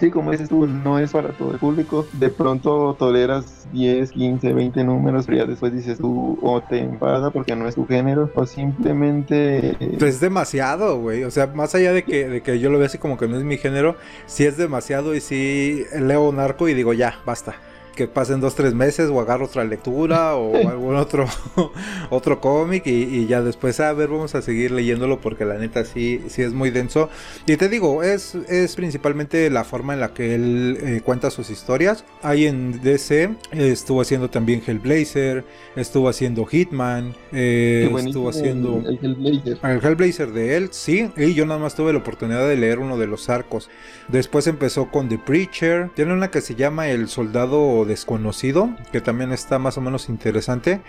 Sí, 0.00 0.10
como 0.10 0.30
dices 0.30 0.48
tú, 0.48 0.66
no 0.66 0.98
es 0.98 1.12
para 1.12 1.28
todo 1.32 1.52
el 1.52 1.58
público. 1.58 2.06
De 2.14 2.30
pronto 2.30 2.96
toleras 2.98 3.68
10, 3.72 4.10
15, 4.12 4.54
20 4.54 4.82
números, 4.82 5.26
pero 5.26 5.38
ya 5.38 5.44
después 5.44 5.74
dices 5.74 5.98
tú 5.98 6.38
o 6.40 6.62
te 6.62 6.78
enfada 6.78 7.30
porque 7.30 7.54
no 7.54 7.68
es 7.68 7.74
tu 7.74 7.86
género 7.86 8.30
o 8.34 8.46
simplemente... 8.46 9.76
Pues 9.98 10.14
es 10.14 10.20
demasiado, 10.20 10.98
güey. 10.98 11.24
O 11.24 11.30
sea, 11.30 11.48
más 11.48 11.74
allá 11.74 11.92
de 11.92 12.02
que, 12.04 12.26
de 12.26 12.40
que 12.40 12.58
yo 12.58 12.70
lo 12.70 12.78
vea 12.78 12.86
así 12.86 12.96
como 12.96 13.18
que 13.18 13.28
no 13.28 13.36
es 13.36 13.44
mi 13.44 13.58
género, 13.58 13.96
sí 14.24 14.46
es 14.46 14.56
demasiado 14.56 15.14
y 15.14 15.20
sí 15.20 15.84
leo 15.98 16.26
un 16.28 16.38
arco 16.38 16.66
y 16.66 16.72
digo 16.72 16.94
ya, 16.94 17.18
basta 17.26 17.54
que 17.94 18.08
pasen 18.08 18.40
dos, 18.40 18.54
tres 18.54 18.74
meses 18.74 19.10
o 19.10 19.20
agarro 19.20 19.46
otra 19.46 19.64
lectura 19.64 20.34
o 20.36 20.56
algún 20.68 20.96
otro, 20.96 21.26
otro 22.10 22.40
cómic 22.40 22.86
y, 22.86 23.26
ya 23.26 23.42
después, 23.42 23.80
a 23.80 23.92
ver, 23.92 24.08
vamos 24.08 24.34
a 24.34 24.42
seguir 24.42 24.70
leyéndolo 24.70 25.20
porque 25.20 25.44
la 25.44 25.58
neta 25.58 25.84
sí, 25.84 26.22
sí 26.28 26.42
es 26.42 26.52
muy 26.52 26.70
denso. 26.70 27.08
Y 27.46 27.56
te 27.56 27.68
digo, 27.68 28.02
es, 28.02 28.34
es 28.48 28.76
principalmente 28.76 29.50
la 29.50 29.64
forma 29.64 29.94
en 29.94 30.00
la 30.00 30.14
que 30.14 30.34
él 30.34 30.78
eh, 30.82 31.00
cuenta 31.04 31.30
sus 31.30 31.50
historias. 31.50 32.04
Ahí 32.22 32.46
en 32.46 32.80
DC 32.82 33.34
estuvo 33.52 34.00
haciendo 34.00 34.30
también 34.30 34.62
Hellblazer, 34.66 35.44
estuvo 35.76 36.08
haciendo 36.08 36.44
Hitman, 36.44 37.14
eh, 37.32 37.90
estuvo 37.98 38.28
haciendo 38.28 38.82
el, 38.86 38.98
Hellblazer. 39.02 39.58
El 39.62 39.84
Hellblazer 39.84 40.32
de 40.32 40.56
él, 40.56 40.68
sí, 40.72 41.10
y 41.16 41.34
yo 41.34 41.46
nada 41.46 41.60
más 41.60 41.74
tuve 41.74 41.92
la 41.92 41.98
oportunidad 41.98 42.46
de 42.48 42.56
leer 42.56 42.78
uno 42.78 42.98
de 42.98 43.06
los 43.06 43.28
arcos. 43.28 43.68
Después 44.08 44.46
empezó 44.46 44.90
con 44.90 45.08
The 45.08 45.18
Preacher, 45.18 45.90
tiene 45.94 46.12
una 46.12 46.30
que 46.30 46.40
se 46.40 46.54
llama 46.54 46.88
El 46.88 47.08
Soldado 47.08 47.79
desconocido, 47.84 48.70
que 48.92 49.00
también 49.00 49.32
está 49.32 49.58
más 49.58 49.78
o 49.78 49.80
menos 49.80 50.08
interesante. 50.08 50.80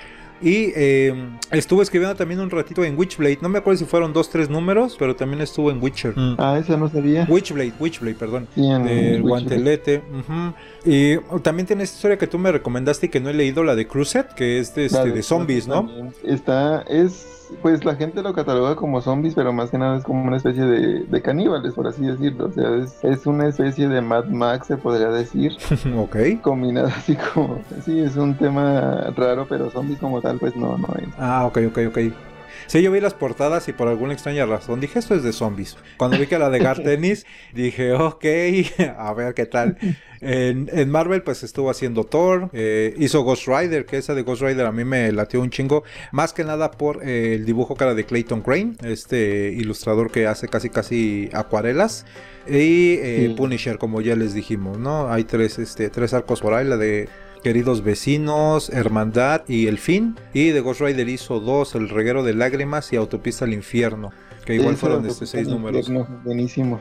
Y 0.41 0.71
em, 0.75 1.37
estuvo 1.51 1.81
escribiendo 1.81 2.15
también 2.15 2.39
un 2.39 2.49
ratito 2.49 2.83
en 2.83 2.97
Witchblade. 2.97 3.39
No 3.41 3.49
me 3.49 3.59
acuerdo 3.59 3.79
si 3.79 3.85
fueron 3.85 4.13
dos, 4.13 4.29
tres 4.29 4.49
números, 4.49 4.95
pero 4.97 5.15
también 5.15 5.41
estuvo 5.41 5.71
en 5.71 5.81
Witcher. 5.81 6.17
Mm. 6.17 6.35
Ah, 6.37 6.57
esa 6.59 6.77
no 6.77 6.89
sabía. 6.89 7.25
Witchblade, 7.29 7.73
Witchblade, 7.79 8.15
perdón. 8.15 8.47
el 8.55 9.21
guantelete. 9.21 10.01
Y 10.85 11.17
también 11.41 11.67
tiene 11.67 11.83
esta 11.83 11.95
historia 11.95 12.17
que 12.17 12.27
tú 12.27 12.39
me 12.39 12.51
recomendaste 12.51 13.05
y 13.05 13.09
que 13.09 13.19
no 13.19 13.29
he 13.29 13.33
leído, 13.33 13.63
la 13.63 13.75
de 13.75 13.87
Cruzet, 13.87 14.33
que 14.33 14.59
es 14.59 14.73
de, 14.73 14.85
este, 14.85 15.11
de 15.11 15.23
zombies, 15.23 15.67
¿no? 15.67 15.89
Está, 16.23 16.81
es 16.87 17.41
pues 17.61 17.83
la 17.83 17.95
gente 17.95 18.21
lo 18.21 18.33
cataloga 18.33 18.75
como 18.75 19.01
zombies, 19.01 19.35
pero 19.35 19.51
más 19.51 19.69
que 19.69 19.77
nada 19.77 19.97
es 19.97 20.03
como 20.03 20.23
una 20.23 20.37
especie 20.37 20.63
de, 20.63 21.21
caníbales, 21.21 21.73
por 21.73 21.87
así 21.87 22.05
decirlo. 22.05 22.47
O 22.47 22.51
sea, 22.51 23.11
es, 23.11 23.25
una 23.25 23.47
especie 23.47 23.87
de 23.87 24.01
Mad 24.01 24.25
Max, 24.25 24.67
se 24.67 24.77
podría 24.77 25.09
decir. 25.09 25.53
ok. 25.97 26.41
Combinado 26.41 26.87
así 26.87 27.15
como. 27.15 27.59
Sí, 27.85 27.99
es 27.99 28.15
un 28.15 28.35
tema 28.35 29.11
raro, 29.15 29.45
pero 29.47 29.69
zombies 29.69 29.99
como 29.99 30.21
tal, 30.21 30.30
pues 30.39 30.55
no, 30.55 30.77
no 30.77 30.87
es. 30.99 31.07
Ah, 31.17 31.45
ok, 31.45 31.59
ok, 31.69 31.79
ok. 31.87 31.97
Sí, 32.67 32.81
yo 32.81 32.91
vi 32.91 33.01
las 33.01 33.13
portadas 33.13 33.67
y 33.67 33.73
por 33.73 33.89
alguna 33.89 34.13
extraña 34.13 34.45
razón 34.45 34.79
dije, 34.79 34.99
esto 34.99 35.13
es 35.13 35.23
de 35.23 35.33
zombies. 35.33 35.77
Cuando 35.97 36.17
vi 36.17 36.27
que 36.27 36.39
la 36.39 36.49
de 36.49 36.59
Gar 36.63 36.81
Tennis, 36.81 37.25
dije, 37.53 37.93
ok, 37.93 38.25
a 38.97 39.13
ver 39.13 39.33
qué 39.33 39.45
tal. 39.45 39.77
En, 40.21 40.89
Marvel, 40.89 41.23
pues 41.23 41.41
estuvo 41.41 41.71
haciendo 41.71 42.03
Thor, 42.03 42.49
eh, 42.53 42.93
hizo 42.97 43.23
Ghost 43.23 43.47
Rider, 43.47 43.85
que 43.85 43.97
esa 43.97 44.13
de 44.13 44.21
Ghost 44.21 44.43
Rider 44.43 44.67
a 44.67 44.71
mí 44.71 44.85
me 44.85 45.11
latió 45.11 45.41
un 45.41 45.49
chingo, 45.49 45.83
más 46.11 46.31
que 46.31 46.43
nada 46.43 46.71
por 46.71 47.03
eh, 47.03 47.33
el 47.35 47.45
dibujo 47.45 47.75
cara 47.75 47.95
de 47.95 48.05
Clayton 48.05 48.41
Crane, 48.41 48.75
este 48.83 49.51
ilustrador 49.51 50.11
que 50.11 50.27
hace 50.27 50.47
casi 50.47 50.69
casi 50.69 51.29
acuarelas. 51.33 52.05
Y 52.47 52.93
eh, 53.01 53.33
Punisher, 53.35 53.79
como 53.79 53.99
ya 54.01 54.15
les 54.15 54.33
dijimos, 54.33 54.77
¿no? 54.77 55.11
Hay 55.11 55.23
tres, 55.23 55.59
este, 55.59 55.89
tres 55.89 56.13
arcos 56.13 56.39
por 56.39 56.53
ahí, 56.53 56.67
la 56.67 56.77
de 56.77 57.09
Queridos 57.43 57.83
Vecinos, 57.83 58.69
Hermandad 58.69 59.41
y 59.47 59.67
El 59.67 59.77
Fin. 59.77 60.15
Y 60.33 60.49
de 60.49 60.61
Ghost 60.61 60.81
Rider 60.81 61.09
hizo 61.09 61.39
dos, 61.39 61.75
El 61.75 61.89
Reguero 61.89 62.23
de 62.23 62.33
Lágrimas 62.33 62.93
y 62.93 62.95
Autopista 62.95 63.45
al 63.45 63.53
Infierno 63.53 64.11
que 64.45 64.55
igual 64.55 64.75
fueron 64.75 65.05
este 65.05 65.25
seis 65.25 65.47
números. 65.47 65.89
Buenísimo. 66.23 66.79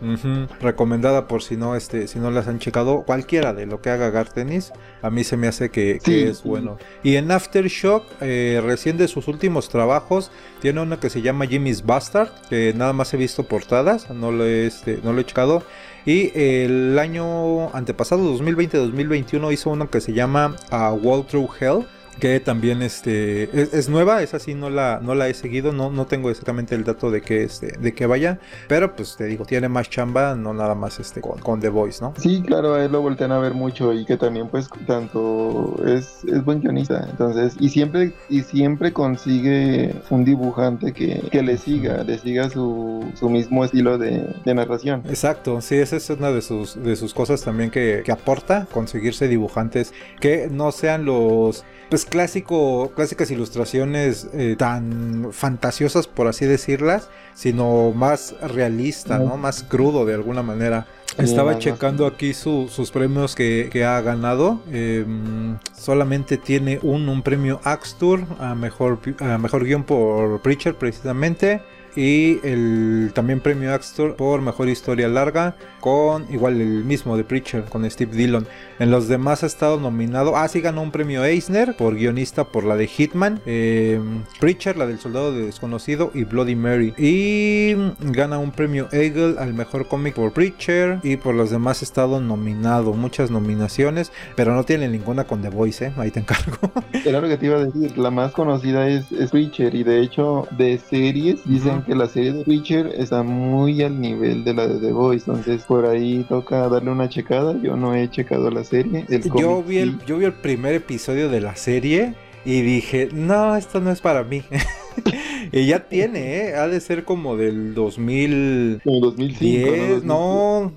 Recomendada 0.61 1.29
por 1.29 1.43
si 1.43 1.57
no 1.57 1.77
este 1.77 2.09
si 2.09 2.19
no 2.19 2.31
las 2.31 2.49
han 2.49 2.59
checado 2.59 3.03
cualquiera 3.07 3.53
de 3.53 3.67
lo 3.67 3.81
que 3.81 3.91
haga 3.91 4.11
Gartenis, 4.11 4.73
a 5.03 5.11
mí 5.11 5.25
se 5.25 5.37
me 5.37 5.49
hace 5.49 5.71
que, 5.71 5.99
es 6.05 6.43
bueno. 6.43 6.79
Y 7.03 7.17
en 7.17 7.31
Aftershock, 7.31 8.05
eh, 8.21 8.61
recién 8.65 8.97
de 8.97 9.09
sus 9.09 9.29
últimos 9.29 9.69
trabajos, 9.69 10.31
tiene 10.61 10.81
una 10.81 10.99
que 10.99 11.11
se 11.11 11.23
llama 11.23 11.47
Jimmy's 11.47 11.85
Bastard, 11.85 12.31
que 12.49 12.73
nada 12.75 12.93
más 12.93 13.13
he 13.15 13.17
visto 13.17 13.45
portadas, 13.45 14.11
no 14.11 14.33
lo 14.33 14.45
he, 14.45 14.67
este, 14.67 15.01
no 15.03 15.13
lo 15.13 15.21
he 15.21 15.25
checado. 15.25 15.63
Y 16.07 16.33
el 16.35 16.99
año 16.99 17.75
antepasado, 17.75 18.23
2020-2021, 18.39 19.53
hizo 19.53 19.71
una 19.71 19.87
que 19.87 20.01
se 20.01 20.13
llama 20.13 20.57
A 20.71 20.93
Wall 20.93 21.27
Through 21.27 21.51
Hell 21.61 21.87
que 22.21 22.39
también 22.39 22.83
este 22.83 23.51
es, 23.77 23.89
nueva, 23.89 24.23
es 24.23 24.35
así, 24.35 24.55
no 24.55 24.71
la, 24.71 25.01
no 25.03 25.15
la 25.15 25.29
he 25.29 25.35
seguido, 25.35 25.73
no, 25.73 25.91
no 25.91 26.07
tengo 26.07 26.31
exactamente 26.31 26.75
el 26.75 26.85
dato 26.85 27.11
de 27.11 27.23
que 27.23 27.43
este, 27.43 27.79
de 27.79 27.95
que 27.95 28.07
vaya, 28.07 28.39
pero 28.69 28.95
pues 28.95 29.17
te 29.17 29.25
digo, 29.25 29.45
tiene 29.45 29.69
más 29.69 29.89
chamba, 29.89 30.37
no 30.37 30.53
nada 30.53 30.75
más 30.75 31.01
este 31.01 31.21
con, 31.21 31.61
The 31.61 31.69
Voice, 31.69 32.01
¿no? 32.03 32.15
Sí, 32.19 32.43
claro, 32.47 32.75
a 32.75 32.85
él 32.85 32.93
lo 32.93 33.01
voltean 33.01 33.33
a 33.33 33.39
ver 33.39 33.55
mucho 33.55 33.93
y 33.93 34.05
que 34.05 34.17
también 34.17 34.49
pues 34.49 34.69
tanto 34.87 35.75
es, 35.87 36.23
es 36.25 36.45
buen 36.45 36.61
guionista, 36.61 37.07
entonces, 37.11 37.57
y 37.59 37.71
siempre, 37.71 38.13
y 38.29 38.43
siempre 38.43 38.93
consigue 38.93 39.95
un 40.11 40.25
dibujante 40.25 40.93
que, 40.93 41.23
que 41.33 41.43
le 41.43 41.57
siga, 41.57 42.05
le 42.05 42.19
siga 42.19 42.51
su, 42.51 43.05
su 43.15 43.31
mismo 43.31 43.65
estilo 43.65 43.99
de, 43.99 44.35
de, 44.45 44.55
narración. 44.55 45.03
Exacto, 45.09 45.61
sí, 45.63 45.77
esa 45.77 45.97
es 45.97 46.11
una 46.11 46.31
de 46.31 46.43
sus, 46.43 46.81
de 46.83 46.97
sus 46.97 47.15
cosas 47.15 47.43
también 47.43 47.71
que, 47.71 48.03
que 48.05 48.13
aporta, 48.13 48.67
conseguirse 48.71 49.27
dibujantes 49.27 49.95
que 50.21 50.49
no 50.51 50.71
sean 50.71 51.07
los 51.07 51.65
pues 51.91 52.05
clásico, 52.11 52.93
clásicas 52.95 53.31
ilustraciones 53.31 54.29
eh, 54.35 54.57
tan 54.59 55.29
fantasiosas 55.33 56.07
por 56.07 56.27
así 56.27 56.45
decirlas, 56.45 57.09
sino 57.35 57.93
más 57.93 58.35
realista, 58.43 59.19
¿no? 59.19 59.39
Más 59.39 59.63
crudo 59.63 60.05
de 60.05 60.15
alguna 60.15 60.43
manera. 60.43 60.87
Estaba 61.17 61.59
checando 61.59 62.07
aquí 62.07 62.35
sus 62.35 62.91
premios 62.91 63.35
que, 63.35 63.85
ha 63.85 64.01
ganado. 64.03 64.61
Em, 64.71 65.57
solamente 65.75 66.37
tiene 66.37 66.79
un, 66.83 67.09
un 67.09 67.23
premio 67.23 67.61
Axtur 67.65 68.25
a 68.39 68.55
mejor, 68.55 68.99
a 69.21 69.39
mejor 69.39 69.65
guion 69.65 69.85
por 69.85 70.41
Preacher 70.43 70.75
precisamente 70.75 71.63
y 71.97 72.39
el 72.47 73.11
también 73.15 73.41
premio 73.41 73.75
Axtor 73.75 74.17
por 74.17 74.41
mejor 74.43 74.69
historia 74.69 75.09
larga 75.09 75.57
con 75.81 76.27
igual 76.33 76.61
el 76.61 76.85
mismo 76.85 77.17
de 77.17 77.25
Preacher 77.25 77.65
con 77.65 77.89
Steve 77.91 78.15
Dillon. 78.15 78.47
En 78.79 78.91
los 78.91 79.09
demás 79.09 79.43
ha 79.43 79.47
estado 79.47 79.79
nominado. 79.79 80.37
Ah, 80.37 80.49
sí 80.49 80.61
ganó 80.61 80.83
un 80.83 80.91
premio 80.91 81.25
Eisner 81.25 81.77
por 81.77 81.95
guionista 81.95 82.45
por 82.45 82.65
la 82.65 82.77
de 82.77 82.87
Hitman, 82.87 83.41
em, 83.47 84.23
Preacher, 84.39 84.77
la 84.77 84.87
del 84.87 84.99
soldado 84.99 85.33
de 85.33 85.47
desconocido 85.47 86.11
y 86.15 86.25
Bloody 86.25 86.57
Mary. 86.57 86.95
Y 86.97 87.75
gana 88.01 88.39
un 88.39 88.53
premio 88.53 88.89
Eagle 88.93 89.37
al 89.39 89.55
mejor 89.55 89.89
cómic 89.89 90.15
por 90.15 90.33
Preacher 90.33 91.01
y 91.03 91.17
por 91.17 91.35
los 91.35 91.51
demás 91.51 91.83
ha 91.83 91.85
estado 91.85 92.21
nominado. 92.21 92.93
Muchas 92.93 93.31
nominaciones, 93.31 94.13
pero 94.37 94.55
no 94.55 94.65
tiene 94.65 94.89
ninguna 94.89 95.25
con 95.25 95.43
The 95.43 95.51
Voice, 95.51 95.87
¿eh? 95.87 95.93
ahí 95.97 96.11
te 96.11 96.21
encargo. 96.21 96.71
Era 97.05 97.21
lo 97.21 97.29
que 97.29 97.37
te 97.37 97.47
iba 97.47 97.57
a 97.57 97.65
decir, 97.65 97.97
la 97.99 98.11
más 98.11 98.33
conocida 98.33 98.89
es, 98.89 99.11
es 99.13 99.31
Preacher 99.31 99.75
y 99.75 99.83
de 99.83 100.01
hecho 100.01 100.47
de 100.57 100.79
series 100.79 101.41
dicen 101.45 101.83
que 101.83 101.95
la 101.95 102.07
serie 102.07 102.33
de 102.33 102.45
Witcher 102.47 102.87
está 102.97 103.23
muy 103.23 103.83
al 103.83 104.01
nivel 104.01 104.45
de 104.45 104.55
la 104.55 104.67
de 104.67 104.79
The 104.79 104.93
Voice, 104.93 105.31
entonces 105.31 105.65
por 105.71 105.87
ahí 105.87 106.27
toca 106.29 106.69
darle 106.69 106.91
una 106.91 107.09
checada. 107.09 107.55
Yo 107.63 107.77
no 107.77 107.95
he 107.95 108.11
checado 108.11 108.51
la 108.51 108.65
serie. 108.65 109.07
yo, 109.37 109.63
vi 109.63 109.79
el, 109.79 110.05
yo 110.05 110.19
vi 110.19 110.25
el 110.25 110.33
primer 110.33 110.75
episodio 110.75 111.29
de 111.29 111.41
la 111.41 111.55
serie 111.55 112.17
y 112.45 112.61
dije, 112.63 113.09
no, 113.13 113.55
esto 113.55 113.81
no 113.81 113.93
es 113.93 114.01
para 114.01 114.25
mí. 114.25 114.43
y 115.53 115.67
ya 115.67 115.89
tiene, 115.89 116.37
¿eh? 116.37 116.55
Ha 116.57 116.69
de 116.69 116.81
ser 116.81 117.05
como 117.05 117.37
del 117.37 117.75
2000... 117.75 118.81
Como 118.85 119.01
2005. 119.01 120.05
¿no? 120.05 120.73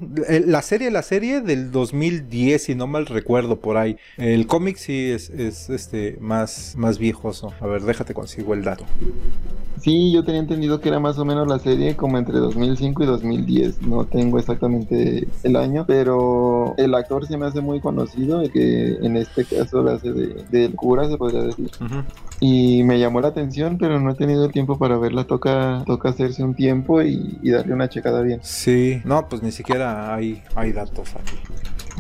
la 0.46 0.62
serie, 0.62 0.92
la 0.92 1.02
serie 1.02 1.42
del 1.42 1.72
2010, 1.72 2.64
si 2.64 2.76
no 2.76 2.88
mal 2.88 3.06
recuerdo 3.06 3.60
por 3.60 3.78
ahí. 3.78 3.98
El 4.18 4.48
cómic 4.48 4.78
sí 4.78 5.12
es, 5.12 5.30
es 5.30 5.70
este 5.70 6.18
más, 6.20 6.76
más 6.78 6.98
viejoso. 7.00 7.54
A 7.60 7.68
ver, 7.68 7.84
déjate 7.84 8.14
consigo 8.14 8.54
el 8.54 8.64
dato. 8.64 8.86
Sí, 9.84 10.14
yo 10.14 10.24
tenía 10.24 10.40
entendido 10.40 10.80
que 10.80 10.88
era 10.88 11.00
más 11.02 11.20
o 11.20 11.26
menos 11.26 11.46
la 11.46 11.60
serie 11.60 11.98
como 11.98 12.18
entre 12.18 12.38
2005 12.38 13.04
y 13.04 13.06
2010. 13.06 13.82
No 13.82 14.06
tengo 14.06 14.40
exactamente 14.40 15.28
el 15.44 15.56
año, 15.58 15.84
pero 15.86 16.74
el 16.78 16.96
actor 16.96 17.28
se 17.28 17.38
me 17.38 17.48
hace 17.48 17.60
muy 17.60 17.82
conocido, 17.82 18.42
el 18.42 18.52
que 18.52 18.94
en 19.02 19.18
este 19.18 19.44
caso 19.44 19.82
lo 19.82 19.92
hace 19.92 20.14
de, 20.14 20.46
de 20.50 20.70
cura, 20.74 21.10
se 21.10 21.18
podría 21.18 21.44
decir. 21.44 21.70
Y 22.40 22.84
me 22.84 22.98
llamó 22.98 23.20
la 23.20 23.30
atención, 23.30 23.78
pero 23.78 24.00
no 24.00 24.13
he 24.14 24.16
tenido 24.16 24.46
el 24.46 24.52
tiempo 24.52 24.78
para 24.78 24.98
verla. 24.98 25.26
Toca, 25.26 25.84
toca 25.86 26.10
hacerse 26.10 26.44
un 26.44 26.56
tiempo 26.56 27.02
y, 27.02 27.40
darle 27.44 27.74
una 27.74 27.90
checada 27.90 28.22
bien. 28.22 28.40
Sí, 28.44 29.02
no, 29.06 29.28
pues 29.28 29.44
ni 29.44 29.52
siquiera 29.52 30.14
hay, 30.14 30.42
hay 30.56 30.72
datos 30.72 31.16
aquí. 31.16 31.38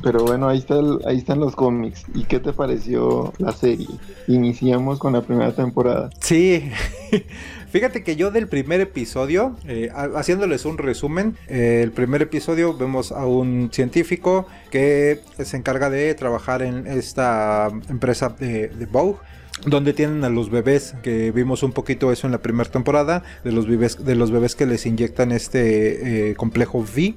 Pero 0.01 0.25
bueno, 0.25 0.49
ahí, 0.49 0.57
está 0.57 0.75
ahí 1.05 1.17
están 1.17 1.39
los 1.39 1.55
cómics. 1.55 2.05
¿Y 2.13 2.23
qué 2.23 2.39
te 2.39 2.53
pareció 2.53 3.33
la 3.37 3.51
serie? 3.51 3.87
Iniciamos 4.27 4.99
con 4.99 5.13
la 5.13 5.21
primera 5.21 5.53
temporada. 5.53 6.09
Sí. 6.19 6.69
Fíjate 7.71 8.03
que 8.03 8.15
yo 8.15 8.29
del 8.29 8.47
primer 8.47 8.81
episodio, 8.81 9.55
eh, 9.67 9.89
haciéndoles 10.15 10.65
un 10.65 10.77
resumen, 10.77 11.35
eh, 11.47 11.81
el 11.83 11.91
primer 11.91 12.21
episodio 12.21 12.77
vemos 12.77 13.11
a 13.11 13.25
un 13.25 13.69
científico 13.71 14.45
que 14.69 15.21
se 15.39 15.57
encarga 15.57 15.89
de 15.89 16.13
trabajar 16.13 16.61
en 16.61 16.85
esta 16.85 17.69
empresa 17.89 18.29
de, 18.29 18.67
de 18.67 18.85
Vogue 18.85 19.17
donde 19.65 19.93
tienen 19.93 20.23
a 20.23 20.29
los 20.29 20.49
bebés, 20.49 20.95
que 21.03 21.31
vimos 21.31 21.63
un 21.63 21.71
poquito 21.71 22.11
eso 22.11 22.27
en 22.27 22.31
la 22.31 22.41
primera 22.41 22.69
temporada, 22.69 23.23
de 23.43 23.51
los 23.51 23.67
bebés, 23.67 24.03
de 24.03 24.15
los 24.15 24.31
bebés 24.31 24.55
que 24.55 24.65
les 24.65 24.85
inyectan 24.85 25.31
este 25.31 26.29
eh, 26.29 26.35
complejo 26.35 26.79
V 26.79 27.15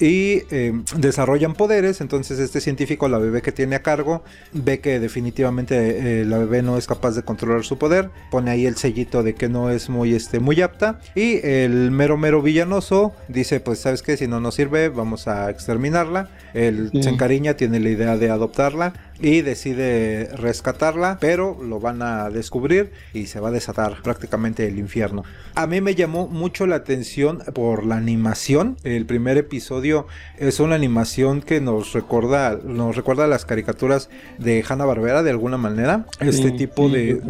y 0.00 0.42
eh, 0.50 0.72
desarrollan 0.96 1.54
poderes. 1.54 2.00
Entonces 2.00 2.38
este 2.38 2.60
científico, 2.60 3.08
la 3.08 3.18
bebé 3.18 3.42
que 3.42 3.52
tiene 3.52 3.76
a 3.76 3.82
cargo, 3.82 4.22
ve 4.52 4.80
que 4.80 5.00
definitivamente 5.00 6.20
eh, 6.20 6.24
la 6.24 6.38
bebé 6.38 6.62
no 6.62 6.78
es 6.78 6.86
capaz 6.86 7.12
de 7.12 7.22
controlar 7.22 7.64
su 7.64 7.78
poder. 7.78 8.10
Pone 8.30 8.50
ahí 8.50 8.66
el 8.66 8.76
sellito 8.76 9.22
de 9.22 9.34
que 9.34 9.48
no 9.48 9.70
es 9.70 9.88
muy, 9.88 10.14
este, 10.14 10.40
muy 10.40 10.60
apta. 10.62 11.00
Y 11.14 11.44
el 11.46 11.90
mero 11.90 12.16
mero 12.16 12.42
villanoso 12.42 13.12
dice, 13.28 13.60
pues 13.60 13.80
sabes 13.80 14.02
que 14.02 14.16
si 14.16 14.26
no 14.26 14.40
nos 14.40 14.54
sirve, 14.54 14.88
vamos 14.88 15.28
a 15.28 15.50
exterminarla. 15.50 16.30
Él 16.54 16.90
se 17.02 17.10
encariña, 17.10 17.54
tiene 17.54 17.80
la 17.80 17.90
idea 17.90 18.16
de 18.16 18.30
adoptarla 18.30 18.94
y 19.20 19.42
decide 19.42 20.30
rescatarla, 20.36 21.18
pero 21.20 21.58
lo 21.62 21.80
van 21.80 22.02
a 22.02 22.30
descubrir 22.30 22.92
y 23.12 23.26
se 23.26 23.40
va 23.40 23.48
a 23.48 23.52
desatar 23.52 24.02
prácticamente 24.02 24.66
el 24.66 24.78
infierno. 24.78 25.24
A 25.54 25.66
mí 25.66 25.80
me 25.80 25.94
llamó 25.94 26.28
mucho 26.28 26.66
la 26.66 26.76
atención 26.76 27.42
por 27.54 27.84
la 27.84 27.96
animación. 27.96 28.76
El 28.84 29.06
primer 29.06 29.36
episodio 29.38 30.06
es 30.38 30.60
una 30.60 30.76
animación 30.76 31.42
que 31.42 31.60
nos 31.60 31.92
recuerda, 31.92 32.58
nos 32.62 32.94
recuerda 32.94 33.24
a 33.24 33.28
las 33.28 33.44
caricaturas 33.44 34.08
de 34.38 34.64
Hanna 34.68 34.84
Barbera 34.84 35.22
de 35.22 35.30
alguna 35.30 35.56
manera. 35.56 36.06
Este 36.20 36.52
tipo 36.52 36.88
de, 36.88 37.20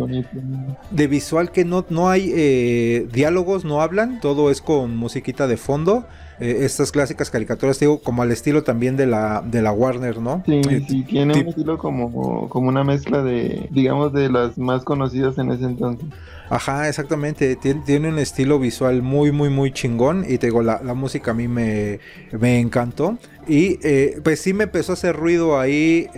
de 0.91 1.07
visual 1.07 1.53
que 1.53 1.65
no, 1.65 1.87
no 1.89 2.11
hay 2.11 2.33
eh, 2.35 3.09
diálogos, 3.13 3.65
no 3.65 3.81
hablan, 3.81 4.21
todo 4.21 4.51
es 4.51 4.61
con 4.61 4.97
musiquita 4.97 5.47
de 5.47 5.57
fondo. 5.57 6.07
Eh, 6.41 6.59
estas 6.61 6.93
clásicas 6.93 7.31
caricaturas, 7.31 7.81
digo, 7.81 8.01
como 8.01 8.23
al 8.23 8.31
estilo 8.31 8.63
también 8.63 8.97
de 8.97 9.07
la, 9.07 9.43
de 9.45 9.63
la 9.63 9.73
Warner, 9.73 10.21
¿no? 10.21 10.43
Sí, 10.47 10.61
eh, 10.71 10.85
sí, 10.89 11.03
tiene 11.03 11.41
un 11.41 11.49
estilo 11.49 11.79
como, 11.79 12.49
como 12.49 12.69
una 12.69 12.85
mezcla 12.85 13.23
de, 13.23 13.69
digamos, 13.71 14.13
de 14.13 14.31
las 14.31 14.57
más 14.57 14.85
conocidas 14.85 15.39
en 15.39 15.51
ese 15.51 15.65
entonces. 15.65 16.09
Ajá, 16.51 16.89
exactamente. 16.89 17.57
Tiene, 17.57 18.09
un 18.09 18.19
estilo 18.19 18.59
visual 18.59 19.03
muy, 19.03 19.33
muy, 19.33 19.49
muy 19.49 19.73
chingón. 19.73 20.25
Y 20.29 20.39
te 20.39 20.47
digo, 20.49 20.63
la, 20.63 20.79
música 20.95 21.33
a 21.33 21.35
mí 21.35 21.49
me, 21.49 22.01
me 22.39 22.59
encantó. 22.59 23.19
Y 23.47 23.79
eh, 23.83 24.21
pues 24.23 24.41
sí 24.41 24.53
me 24.53 24.65
empezó 24.65 24.93
a 24.93 24.95
hacer 24.95 25.17
ruido 25.17 25.59
ahí 25.59 26.09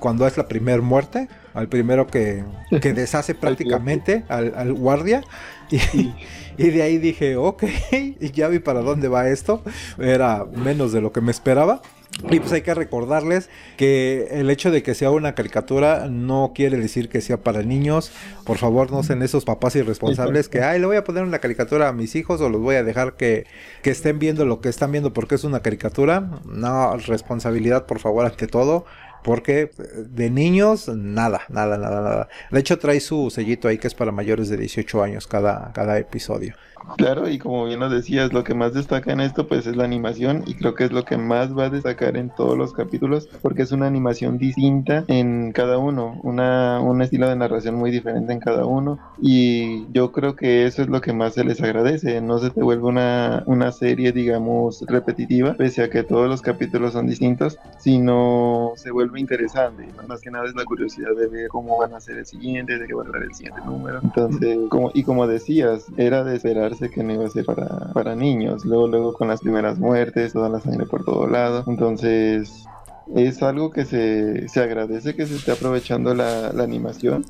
cuando 0.00 0.26
es 0.26 0.36
la 0.36 0.48
primera 0.48 0.80
muerte. 0.82 1.28
Al 1.54 1.68
primero 1.68 2.08
que, 2.08 2.42
que 2.82 2.92
deshace 2.94 3.34
prácticamente 3.34 4.24
al, 4.28 4.54
al 4.56 4.72
guardia. 4.72 5.22
Y, 5.70 6.12
y 6.58 6.70
de 6.70 6.82
ahí 6.82 6.98
dije, 6.98 7.36
ok, 7.36 7.64
y 7.92 8.30
ya 8.30 8.48
vi 8.48 8.58
para 8.58 8.80
dónde 8.80 9.08
va 9.08 9.28
esto. 9.28 9.62
Era 9.98 10.44
menos 10.44 10.92
de 10.92 11.00
lo 11.00 11.12
que 11.12 11.20
me 11.20 11.30
esperaba. 11.30 11.82
Y 12.30 12.40
pues 12.40 12.52
hay 12.52 12.62
que 12.62 12.74
recordarles 12.74 13.50
que 13.76 14.28
el 14.30 14.48
hecho 14.48 14.70
de 14.70 14.82
que 14.82 14.94
sea 14.94 15.10
una 15.10 15.34
caricatura 15.34 16.06
no 16.08 16.52
quiere 16.54 16.78
decir 16.78 17.08
que 17.08 17.20
sea 17.20 17.38
para 17.38 17.62
niños. 17.62 18.12
Por 18.44 18.58
favor, 18.58 18.90
no 18.90 19.02
sean 19.02 19.22
esos 19.22 19.44
papás 19.44 19.76
irresponsables 19.76 20.48
que, 20.48 20.62
ay, 20.62 20.80
le 20.80 20.86
voy 20.86 20.96
a 20.96 21.04
poner 21.04 21.24
una 21.24 21.40
caricatura 21.40 21.88
a 21.88 21.92
mis 21.92 22.14
hijos 22.14 22.40
o 22.40 22.48
los 22.48 22.60
voy 22.60 22.76
a 22.76 22.84
dejar 22.84 23.14
que, 23.14 23.46
que 23.82 23.90
estén 23.90 24.18
viendo 24.18 24.44
lo 24.44 24.60
que 24.60 24.68
están 24.68 24.92
viendo 24.92 25.12
porque 25.12 25.34
es 25.34 25.44
una 25.44 25.60
caricatura. 25.60 26.28
No, 26.46 26.96
responsabilidad, 26.96 27.86
por 27.86 27.98
favor, 27.98 28.26
ante 28.26 28.46
todo. 28.46 28.86
Porque 29.22 29.70
de 29.96 30.28
niños, 30.28 30.88
nada, 30.88 31.40
nada, 31.48 31.78
nada, 31.78 32.02
nada. 32.02 32.28
De 32.50 32.60
hecho, 32.60 32.78
trae 32.78 33.00
su 33.00 33.30
sellito 33.30 33.68
ahí 33.68 33.78
que 33.78 33.88
es 33.88 33.94
para 33.94 34.12
mayores 34.12 34.50
de 34.50 34.58
18 34.58 35.02
años 35.02 35.26
cada, 35.26 35.72
cada 35.72 35.98
episodio. 35.98 36.54
Claro, 36.96 37.28
y 37.28 37.38
como 37.38 37.64
bien 37.64 37.80
nos 37.80 37.90
decías, 37.90 38.32
lo 38.32 38.44
que 38.44 38.54
más 38.54 38.74
destaca 38.74 39.12
en 39.12 39.20
esto 39.20 39.48
pues 39.48 39.66
es 39.66 39.76
la 39.76 39.84
animación 39.84 40.42
y 40.46 40.54
creo 40.54 40.74
que 40.74 40.84
es 40.84 40.92
lo 40.92 41.04
que 41.04 41.16
más 41.16 41.56
va 41.56 41.64
a 41.64 41.70
destacar 41.70 42.16
en 42.16 42.30
todos 42.30 42.56
los 42.56 42.72
capítulos 42.72 43.28
porque 43.42 43.62
es 43.62 43.72
una 43.72 43.86
animación 43.86 44.38
distinta 44.38 45.04
en 45.08 45.52
cada 45.52 45.78
uno, 45.78 46.20
una, 46.22 46.80
un 46.80 47.02
estilo 47.02 47.28
de 47.28 47.36
narración 47.36 47.74
muy 47.74 47.90
diferente 47.90 48.32
en 48.32 48.40
cada 48.40 48.66
uno 48.66 48.98
y 49.20 49.90
yo 49.92 50.12
creo 50.12 50.36
que 50.36 50.66
eso 50.66 50.82
es 50.82 50.88
lo 50.88 51.00
que 51.00 51.12
más 51.12 51.34
se 51.34 51.44
les 51.44 51.60
agradece, 51.62 52.20
no 52.20 52.38
se 52.38 52.50
te 52.50 52.62
vuelve 52.62 52.84
una, 52.84 53.42
una 53.46 53.72
serie 53.72 54.12
digamos 54.12 54.84
repetitiva 54.86 55.54
pese 55.54 55.82
a 55.82 55.90
que 55.90 56.02
todos 56.02 56.28
los 56.28 56.42
capítulos 56.42 56.92
son 56.92 57.06
distintos, 57.06 57.58
sino 57.78 58.72
se 58.76 58.90
vuelve 58.90 59.20
interesante, 59.20 59.88
más 60.06 60.20
que 60.20 60.30
nada 60.30 60.46
es 60.46 60.54
la 60.54 60.64
curiosidad 60.64 61.14
de 61.16 61.28
ver 61.28 61.48
cómo 61.48 61.78
van 61.78 61.94
a 61.94 62.00
ser 62.00 62.18
el 62.18 62.26
siguiente, 62.26 62.78
de 62.78 62.86
qué 62.86 62.94
va 62.94 63.02
a 63.02 63.06
ser 63.06 63.22
el 63.22 63.34
siguiente 63.34 63.60
número, 63.64 64.00
entonces 64.02 64.58
como, 64.68 64.90
y 64.94 65.02
como 65.02 65.26
decías, 65.26 65.86
era 65.96 66.24
de 66.24 66.36
esperar 66.36 66.73
que 66.78 67.02
no 67.02 67.12
iba 67.14 67.26
a 67.26 67.30
ser 67.30 67.44
para, 67.44 67.92
para 67.92 68.14
niños. 68.14 68.64
Luego, 68.64 68.88
luego 68.88 69.14
con 69.14 69.28
las 69.28 69.40
primeras 69.40 69.78
muertes, 69.78 70.32
toda 70.32 70.48
la 70.48 70.60
sangre 70.60 70.86
por 70.86 71.04
todo 71.04 71.26
lado. 71.26 71.64
Entonces, 71.66 72.66
es 73.14 73.42
algo 73.42 73.70
que 73.70 73.84
se, 73.84 74.48
se, 74.48 74.60
agradece 74.60 75.14
que 75.14 75.26
se 75.26 75.36
esté 75.36 75.52
aprovechando 75.52 76.14
la, 76.14 76.52
la 76.52 76.64
animación. 76.64 77.24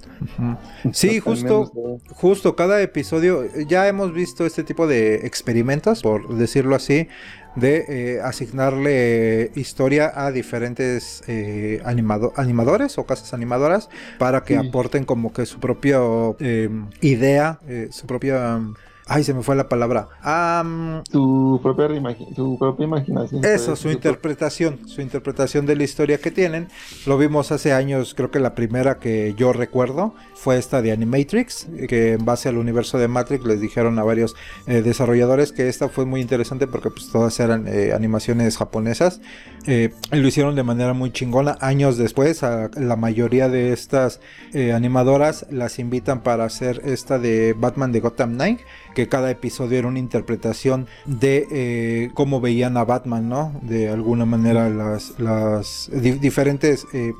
Sí, 0.92 1.20
justo, 1.20 1.70
justo 2.12 2.54
cada 2.54 2.80
episodio, 2.80 3.44
ya 3.66 3.88
hemos 3.88 4.12
visto 4.12 4.46
este 4.46 4.62
tipo 4.62 4.86
de 4.86 5.26
experimentos, 5.26 6.02
por 6.02 6.36
decirlo 6.36 6.76
así, 6.76 7.08
de 7.56 7.84
eh, 7.88 8.20
asignarle 8.22 9.52
historia 9.54 10.12
a 10.14 10.32
diferentes 10.32 11.22
eh, 11.28 11.80
animadores 11.84 12.98
o 12.98 13.04
casas 13.04 13.32
animadoras 13.32 13.88
para 14.18 14.42
que 14.42 14.56
aporten 14.56 15.04
como 15.04 15.32
que 15.32 15.46
su 15.46 15.60
propia 15.60 15.98
eh, 16.40 16.68
idea, 17.00 17.58
su 17.90 18.06
propia 18.06 18.60
Ay, 19.06 19.22
se 19.22 19.34
me 19.34 19.42
fue 19.42 19.54
la 19.54 19.68
palabra. 19.68 20.08
su, 21.10 21.60
propia 21.62 21.88
su 22.34 22.56
propia 22.58 22.84
imaginación. 22.84 23.44
Eso, 23.44 23.76
su, 23.76 23.90
interpretación, 23.90 24.88
su 24.88 25.02
interpretación 25.02 25.66
de 25.66 25.76
la 25.76 25.84
historia 25.84 26.18
que 26.18 26.30
tienen. 26.30 26.68
Lo 27.04 27.18
vimos 27.18 27.52
hace 27.52 27.74
años, 27.74 28.14
creo 28.14 28.30
que 28.30 28.40
la 28.40 28.54
primera 28.54 28.98
que 28.98 29.34
yo 29.36 29.52
recuerdo 29.52 30.14
fue 30.34 30.56
esta 30.56 30.80
de 30.80 30.92
Animatrix, 30.92 31.68
que 31.86 32.12
en 32.12 32.24
base 32.24 32.48
al 32.48 32.56
universo 32.56 32.98
de 32.98 33.08
Matrix 33.08 33.44
les 33.44 33.60
dijeron 33.60 33.98
a 33.98 34.04
varios 34.04 34.34
eh, 34.66 34.80
desarrolladores 34.80 35.52
que 35.52 35.68
esta 35.68 35.90
fue 35.90 36.06
muy 36.06 36.22
interesante 36.22 36.66
porque 36.66 36.90
pues 36.90 37.10
todas 37.10 37.38
eran 37.40 37.68
eh, 37.68 37.92
animaciones 37.92 38.56
japonesas. 38.56 39.20
Eh, 39.66 39.92
lo 40.12 40.26
hicieron 40.26 40.54
de 40.54 40.62
manera 40.62 40.94
muy 40.94 41.12
chingona. 41.12 41.58
Años 41.60 41.98
después, 41.98 42.42
a 42.42 42.70
la 42.74 42.96
mayoría 42.96 43.50
de 43.50 43.72
estas 43.72 44.20
animadoras 44.72 45.46
las 45.50 45.78
invitan 45.78 46.22
para 46.22 46.44
hacer 46.44 46.80
esta 46.84 47.18
de 47.18 47.54
Batman 47.58 47.92
de 47.92 48.00
Gotham 48.00 48.34
Knight 48.34 48.60
que 48.94 49.08
cada 49.08 49.30
episodio 49.30 49.78
era 49.78 49.88
una 49.88 49.98
interpretación 49.98 50.86
de 51.04 51.46
eh, 51.50 52.10
cómo 52.14 52.40
veían 52.40 52.76
a 52.76 52.84
Batman, 52.84 53.28
¿no? 53.28 53.52
De 53.62 53.88
alguna 53.88 54.24
manera 54.24 54.68
las, 54.68 55.18
las 55.18 55.90
diferentes 55.92 56.86
eh, 56.92 57.12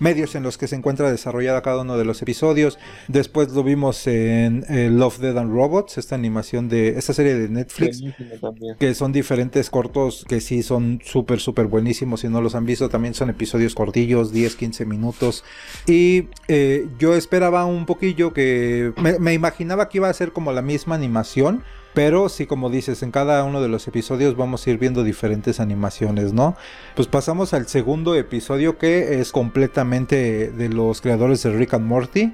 medios 0.00 0.34
en 0.34 0.42
los 0.42 0.58
que 0.58 0.66
se 0.66 0.76
encuentra 0.76 1.10
desarrollada 1.10 1.62
cada 1.62 1.82
uno 1.82 1.96
de 1.96 2.04
los 2.04 2.20
episodios. 2.22 2.78
Después 3.08 3.52
lo 3.52 3.62
vimos 3.62 4.06
en 4.06 4.64
eh, 4.68 4.88
Love, 4.90 5.18
Dead 5.18 5.38
and 5.38 5.52
Robots, 5.52 5.98
esta 5.98 6.14
animación 6.14 6.68
de 6.68 6.98
esta 6.98 7.12
serie 7.12 7.34
de 7.34 7.48
Netflix, 7.48 8.02
que 8.78 8.94
son 8.94 9.12
diferentes 9.12 9.70
cortos 9.70 10.24
que 10.28 10.40
sí 10.40 10.62
son 10.62 11.00
súper, 11.04 11.40
súper 11.40 11.66
buenísimos. 11.66 12.20
Si 12.20 12.28
no 12.28 12.40
los 12.40 12.54
han 12.54 12.66
visto, 12.66 12.88
también 12.88 13.14
son 13.14 13.30
episodios 13.30 13.74
cortillos, 13.74 14.32
10, 14.32 14.56
15 14.56 14.86
minutos. 14.86 15.44
Y 15.86 16.28
eh, 16.48 16.88
yo 16.98 17.14
esperaba 17.14 17.64
un 17.64 17.86
poquillo 17.86 18.32
que 18.32 18.92
me, 19.00 19.18
me 19.18 19.34
imaginaba 19.34 19.88
que 19.88 19.98
iba 19.98 20.08
a 20.08 20.12
ser 20.12 20.32
como 20.32 20.52
la 20.52 20.62
misma 20.62 20.94
animación 20.94 21.62
pero 21.94 22.28
sí, 22.28 22.46
como 22.46 22.70
dices, 22.70 23.02
en 23.02 23.10
cada 23.10 23.42
uno 23.44 23.60
de 23.60 23.68
los 23.68 23.88
episodios 23.88 24.36
vamos 24.36 24.66
a 24.66 24.70
ir 24.70 24.78
viendo 24.78 25.02
diferentes 25.02 25.58
animaciones, 25.58 26.32
¿no? 26.32 26.56
Pues 26.94 27.08
pasamos 27.08 27.52
al 27.52 27.66
segundo 27.66 28.14
episodio 28.14 28.78
que 28.78 29.20
es 29.20 29.32
completamente 29.32 30.50
de 30.50 30.68
los 30.68 31.00
creadores 31.00 31.42
de 31.42 31.50
Rick 31.50 31.74
and 31.74 31.86
Morty. 31.86 32.32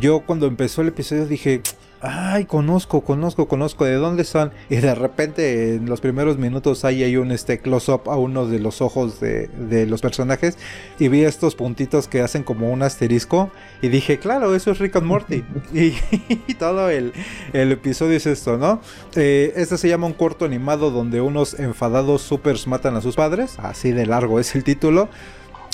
Yo 0.00 0.20
cuando 0.20 0.46
empezó 0.46 0.82
el 0.82 0.88
episodio 0.88 1.26
dije, 1.26 1.62
ay, 2.02 2.46
conozco, 2.46 3.02
conozco, 3.02 3.46
conozco, 3.46 3.84
¿de 3.84 3.94
dónde 3.94 4.24
son? 4.24 4.52
Y 4.68 4.76
de 4.76 4.94
repente 4.94 5.74
en 5.74 5.86
los 5.86 6.00
primeros 6.00 6.38
minutos 6.38 6.84
ahí 6.84 7.02
hay 7.02 7.16
un 7.16 7.30
este 7.30 7.58
close-up 7.58 8.08
a 8.08 8.16
uno 8.16 8.46
de 8.46 8.58
los 8.58 8.80
ojos 8.80 9.20
de, 9.20 9.48
de, 9.48 9.86
los 9.86 10.00
personajes 10.00 10.56
y 10.98 11.08
vi 11.08 11.24
estos 11.24 11.54
puntitos 11.54 12.08
que 12.08 12.20
hacen 12.20 12.42
como 12.42 12.70
un 12.70 12.82
asterisco 12.82 13.50
y 13.82 13.88
dije, 13.88 14.18
claro, 14.18 14.54
eso 14.54 14.70
es 14.70 14.78
Rick 14.78 14.96
and 14.96 15.06
Morty. 15.06 15.44
y, 15.74 16.54
todo 16.54 16.90
el, 16.90 17.12
el, 17.52 17.72
episodio 17.72 18.16
es 18.16 18.26
esto, 18.26 18.56
¿no? 18.56 18.80
Eh, 19.16 19.52
este 19.56 19.78
se 19.78 19.88
llama 19.88 20.06
un 20.06 20.12
corto 20.12 20.44
animado 20.44 20.90
donde 20.90 21.20
unos 21.20 21.58
enfadados 21.58 22.22
supers 22.22 22.66
matan 22.66 22.96
a 22.96 23.00
sus 23.00 23.16
padres, 23.16 23.58
así 23.58 23.92
de 23.92 24.06
largo 24.06 24.40
es 24.40 24.54
el 24.54 24.64
título. 24.64 25.08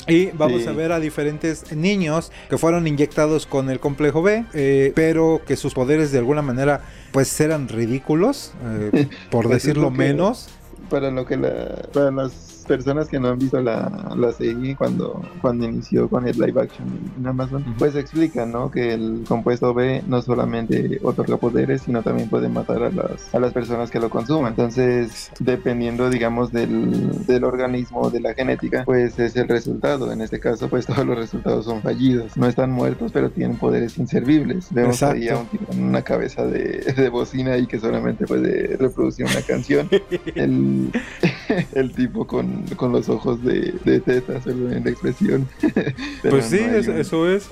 Y 0.07 0.27
vamos 0.27 0.65
a 0.67 0.71
ver 0.71 0.91
a 0.91 0.99
diferentes 0.99 1.75
niños 1.75 2.31
que 2.49 2.57
fueron 2.57 2.87
inyectados 2.87 3.45
con 3.45 3.69
el 3.69 3.79
complejo 3.79 4.21
B, 4.21 4.45
eh, 4.53 4.91
pero 4.95 5.41
que 5.45 5.55
sus 5.55 5.73
poderes 5.73 6.11
de 6.11 6.19
alguna 6.19 6.41
manera 6.41 6.81
pues 7.11 7.39
eran 7.41 7.67
ridículos, 7.67 8.53
eh, 8.93 9.07
por 9.31 9.49
decirlo 9.49 9.91
menos. 9.91 10.49
Para 10.89 11.11
lo 11.11 11.25
que 11.25 11.37
la, 11.37 11.81
para 11.93 12.11
las 12.11 12.57
personas 12.67 13.07
que 13.07 13.19
no 13.19 13.29
han 13.29 13.39
visto 13.39 13.59
la, 13.61 14.13
la 14.15 14.31
serie 14.33 14.75
cuando, 14.75 15.21
cuando 15.41 15.65
inició 15.65 16.09
con 16.09 16.27
el 16.27 16.37
live 16.37 16.61
action 16.61 16.87
en 17.17 17.25
Amazon, 17.25 17.63
pues 17.79 17.95
explican, 17.95 18.51
¿no? 18.51 18.69
Que 18.69 18.93
el 18.93 19.23
compuesto 19.27 19.73
B 19.73 20.03
no 20.05 20.21
solamente 20.21 20.99
otorga 21.01 21.37
poderes, 21.37 21.83
sino 21.83 22.03
también 22.03 22.29
puede 22.29 22.49
matar 22.49 22.83
a 22.83 22.91
las, 22.91 23.33
a 23.33 23.39
las 23.39 23.53
personas 23.53 23.89
que 23.89 23.99
lo 23.99 24.09
consuman. 24.09 24.51
Entonces, 24.51 25.31
dependiendo, 25.39 26.09
digamos, 26.09 26.51
del, 26.51 27.25
del 27.25 27.43
organismo, 27.45 28.09
de 28.09 28.19
la 28.19 28.33
genética, 28.33 28.83
pues 28.85 29.17
es 29.17 29.35
el 29.35 29.47
resultado. 29.47 30.11
En 30.11 30.21
este 30.21 30.39
caso, 30.39 30.67
pues 30.69 30.85
todos 30.87 31.05
los 31.05 31.17
resultados 31.17 31.65
son 31.65 31.81
fallidos. 31.81 32.35
No 32.35 32.47
están 32.47 32.71
muertos, 32.71 33.11
pero 33.11 33.31
tienen 33.31 33.57
poderes 33.57 33.97
inservibles. 33.97 34.67
Vemos 34.71 35.01
ahí 35.03 35.29
a 35.29 35.37
un 35.37 35.47
tipo 35.47 35.65
con 35.65 35.81
una 35.81 36.01
cabeza 36.01 36.45
de, 36.45 36.93
de 36.95 37.09
bocina 37.09 37.57
y 37.57 37.65
que 37.65 37.79
solamente 37.79 38.25
puede 38.25 38.75
reproducir 38.77 39.25
una 39.25 39.41
canción. 39.41 39.89
el, 40.35 40.76
el 41.73 41.91
tipo 41.93 42.25
con 42.25 42.63
con, 42.75 42.91
los 42.91 43.09
ojos 43.09 43.43
de, 43.43 43.73
de 43.83 43.99
teta, 43.99 44.41
en 44.45 44.83
la 44.83 44.89
expresión. 44.89 45.47
pues 46.29 46.45
sí, 46.45 46.59
eso 46.59 47.29
es. 47.29 47.47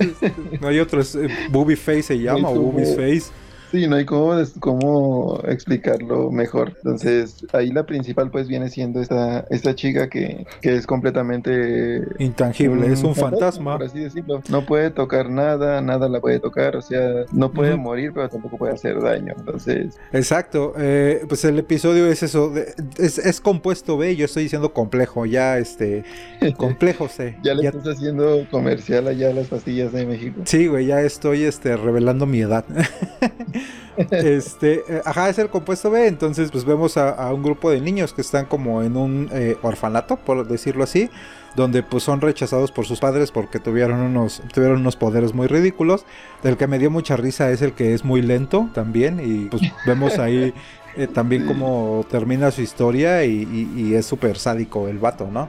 No 0.60 0.68
hay 0.68 0.80
otro, 0.80 1.02
Booby 1.50 1.76
Face 1.76 2.02
se 2.02 2.18
llama, 2.18 2.48
o 2.50 2.54
Booby's 2.54 2.94
Face. 2.96 3.32
Sí, 3.70 3.86
no 3.88 3.96
hay 3.96 4.04
cómo, 4.04 4.34
cómo 4.60 5.40
explicarlo 5.46 6.30
mejor. 6.30 6.72
Entonces, 6.76 7.44
ahí 7.52 7.70
la 7.70 7.84
principal 7.84 8.30
pues 8.30 8.48
viene 8.48 8.70
siendo 8.70 9.00
esta, 9.00 9.46
esta 9.50 9.74
chica 9.74 10.08
que, 10.08 10.46
que 10.60 10.76
es 10.76 10.86
completamente... 10.86 12.02
Intangible, 12.18 12.92
es 12.92 13.02
un 13.02 13.14
fantasma. 13.14 13.76
Por 13.78 13.86
así 13.86 14.00
decirlo. 14.00 14.42
No 14.48 14.64
puede 14.64 14.90
tocar 14.90 15.30
nada, 15.30 15.80
nada 15.80 16.08
la 16.08 16.20
puede 16.20 16.38
tocar, 16.40 16.76
o 16.76 16.82
sea, 16.82 17.24
no 17.32 17.52
puede 17.52 17.76
morir, 17.76 18.12
pero 18.14 18.28
tampoco 18.28 18.56
puede 18.56 18.74
hacer 18.74 19.00
daño. 19.00 19.34
Entonces... 19.36 19.98
Exacto, 20.12 20.74
eh, 20.78 21.24
pues 21.28 21.44
el 21.44 21.58
episodio 21.58 22.06
es 22.06 22.22
eso, 22.22 22.52
es, 22.98 23.18
es, 23.18 23.40
compuesto 23.40 23.96
B, 23.96 24.16
yo 24.16 24.24
estoy 24.24 24.44
diciendo 24.44 24.72
complejo, 24.72 25.26
ya 25.26 25.58
este, 25.58 26.04
complejo 26.56 27.08
C. 27.08 27.36
ya 27.42 27.54
le 27.54 27.66
estás 27.66 27.86
haciendo 27.86 28.46
comercial 28.50 29.08
allá 29.08 29.30
a 29.30 29.32
las 29.32 29.48
pastillas 29.48 29.92
de 29.92 30.06
México. 30.06 30.40
Sí, 30.44 30.66
güey, 30.66 30.86
ya 30.86 31.00
estoy 31.00 31.44
este, 31.44 31.76
revelando 31.76 32.26
mi 32.26 32.40
edad. 32.40 32.64
este, 34.10 34.84
eh, 34.88 35.02
ajá, 35.04 35.28
es 35.28 35.38
el 35.38 35.48
compuesto 35.48 35.90
B, 35.90 36.06
entonces 36.06 36.50
pues 36.50 36.64
vemos 36.64 36.96
a, 36.96 37.32
un 37.32 37.42
grupo 37.42 37.70
de 37.70 37.80
niños 37.80 38.12
que 38.12 38.20
están 38.20 38.46
como 38.46 38.82
en 38.82 38.96
un 38.96 39.28
eh, 39.32 39.56
orfanato, 39.62 40.16
por 40.16 40.46
decirlo 40.46 40.84
así, 40.84 41.08
donde 41.54 41.82
pues 41.82 42.02
son 42.02 42.20
rechazados 42.20 42.70
por 42.72 42.86
sus 42.86 43.00
padres 43.00 43.30
porque 43.30 43.58
tuvieron 43.58 44.00
unos, 44.00 44.42
tuvieron 44.52 44.80
unos 44.80 44.96
poderes 44.96 45.32
muy 45.32 45.46
ridículos. 45.46 46.04
El 46.44 46.56
que 46.56 46.66
me 46.66 46.78
dio 46.78 46.90
mucha 46.90 47.16
risa 47.16 47.50
es 47.50 47.62
el 47.62 47.72
que 47.72 47.94
es 47.94 48.04
muy 48.04 48.22
lento 48.22 48.68
también 48.74 49.20
y 49.24 49.48
pues 49.48 49.62
vemos 49.86 50.18
ahí 50.18 50.52
eh, 50.96 51.06
también 51.06 51.46
cómo 51.46 52.04
termina 52.10 52.50
su 52.50 52.60
historia 52.60 53.24
y, 53.24 53.70
y 53.74 53.94
es 53.94 54.04
súper 54.04 54.38
sádico 54.38 54.88
el 54.88 54.98
vato, 54.98 55.28
¿no? 55.30 55.48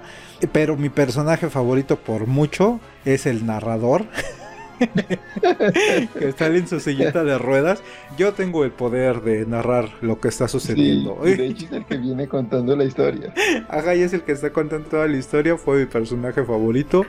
Pero 0.52 0.78
mi 0.78 0.90
personaje 0.90 1.50
favorito 1.50 1.98
por 1.98 2.28
mucho 2.28 2.80
es 3.04 3.26
el 3.26 3.46
narrador. 3.46 4.06
que 6.20 6.30
está 6.30 6.48
en 6.48 6.68
su 6.68 6.80
sillita 6.80 7.24
de 7.24 7.38
ruedas. 7.38 7.82
Yo 8.18 8.34
tengo 8.34 8.64
el 8.64 8.72
poder 8.72 9.22
de 9.22 9.46
narrar 9.46 9.90
lo 10.02 10.20
que 10.20 10.28
está 10.28 10.48
sucediendo. 10.48 11.20
Sí, 11.24 11.36
de 11.36 11.48
hecho 11.48 11.66
es 11.66 11.72
el 11.72 11.86
que 11.86 11.98
viene 11.98 12.28
contando 12.28 12.76
la 12.76 12.84
historia. 12.84 13.34
Ajá, 13.70 13.96
y 13.96 14.02
es 14.02 14.14
el 14.14 14.22
que 14.22 14.32
está 14.32 14.52
contando 14.52 14.90
toda 14.90 15.08
la 15.08 15.18
historia. 15.18 15.58
Fue 15.58 15.80
mi 15.80 15.86
personaje 15.86 16.44
favorito. 16.44 17.06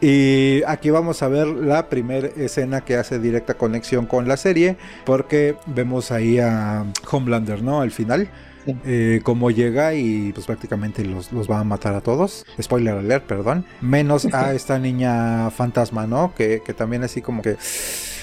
Y 0.00 0.62
aquí 0.66 0.88
vamos 0.88 1.22
a 1.22 1.28
ver 1.28 1.46
la 1.46 1.88
primera 1.88 2.28
escena 2.28 2.80
que 2.80 2.96
hace 2.96 3.18
directa 3.18 3.54
conexión 3.54 4.06
con 4.06 4.26
la 4.26 4.38
serie, 4.38 4.78
porque 5.04 5.56
vemos 5.66 6.10
ahí 6.10 6.38
a 6.38 6.86
Homelander, 7.10 7.62
¿no? 7.62 7.82
Al 7.82 7.90
final. 7.90 8.30
Eh, 8.84 9.20
como 9.22 9.50
llega 9.50 9.94
y 9.94 10.32
pues 10.32 10.46
prácticamente 10.46 11.04
los, 11.04 11.32
los, 11.32 11.50
va 11.50 11.60
a 11.60 11.64
matar 11.64 11.94
a 11.94 12.00
todos. 12.00 12.44
Spoiler 12.60 12.94
alert, 12.94 13.26
perdón. 13.26 13.64
Menos 13.80 14.26
a 14.32 14.54
esta 14.54 14.78
niña 14.78 15.50
fantasma, 15.50 16.06
¿no? 16.06 16.34
Que, 16.34 16.62
que 16.64 16.74
también 16.74 17.04
así 17.04 17.22
como 17.22 17.42
que... 17.42 17.56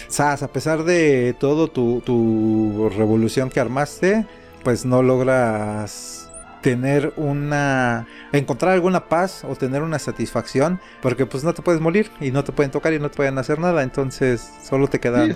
Sas, 0.08 0.42
a 0.42 0.48
pesar 0.48 0.86
de 0.86 1.36
todo 1.38 1.68
tu, 1.68 2.02
tu 2.06 2.90
revolución 2.96 3.50
que 3.50 3.60
armaste, 3.60 4.26
pues 4.64 4.86
no 4.86 5.04
logras 5.04 6.28
tener 6.62 7.14
una 7.18 8.08
encontrar 8.32 8.74
alguna 8.74 9.08
paz 9.08 9.44
o 9.48 9.56
tener 9.56 9.82
una 9.84 10.00
satisfacción 10.00 10.80
porque 11.02 11.26
pues 11.26 11.44
no 11.44 11.54
te 11.54 11.62
puedes 11.62 11.82
morir 11.82 12.10
y 12.20 12.32
no 12.32 12.44
te 12.44 12.52
pueden 12.52 12.72
tocar 12.72 12.94
y 12.94 13.00
no 13.00 13.10
te 13.10 13.18
pueden 13.18 13.38
hacer 13.38 13.60
nada 13.60 13.84
entonces 13.84 14.52
solo 14.64 14.88
te 14.88 15.00
queda 15.00 15.28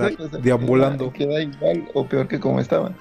deambulando 0.41 1.13
queda, 1.13 1.41
igual 1.41 1.88
o 1.93 2.06
peor 2.06 2.28
que 2.28 2.39
como 2.39 2.60
estaba 2.60 2.91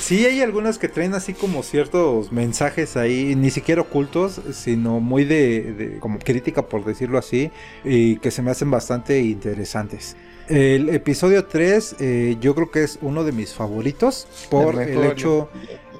Sí, 0.00 0.24
hay 0.24 0.40
algunas 0.40 0.78
que 0.78 0.88
traen 0.88 1.14
así 1.14 1.34
como 1.34 1.62
ciertos 1.62 2.32
mensajes 2.32 2.96
ahí, 2.96 3.34
ni 3.36 3.50
siquiera 3.50 3.82
ocultos, 3.82 4.40
sino 4.52 5.00
muy 5.00 5.24
de, 5.24 5.98
como 6.00 6.18
crítica 6.18 6.62
por 6.62 6.84
decirlo 6.84 7.18
así, 7.18 7.50
y 7.84 8.16
que 8.16 8.30
se 8.30 8.42
me 8.42 8.50
hacen 8.50 8.70
bastante 8.70 9.20
interesantes. 9.20 10.16
El 10.48 10.90
episodio 10.90 11.44
3 11.44 11.96
eh, 11.98 12.36
yo 12.40 12.54
creo 12.54 12.70
que 12.70 12.84
es 12.84 12.98
uno 13.02 13.24
de 13.24 13.32
mis 13.32 13.52
favoritos 13.52 14.28
por 14.48 14.80
el 14.80 15.04
hecho... 15.04 15.48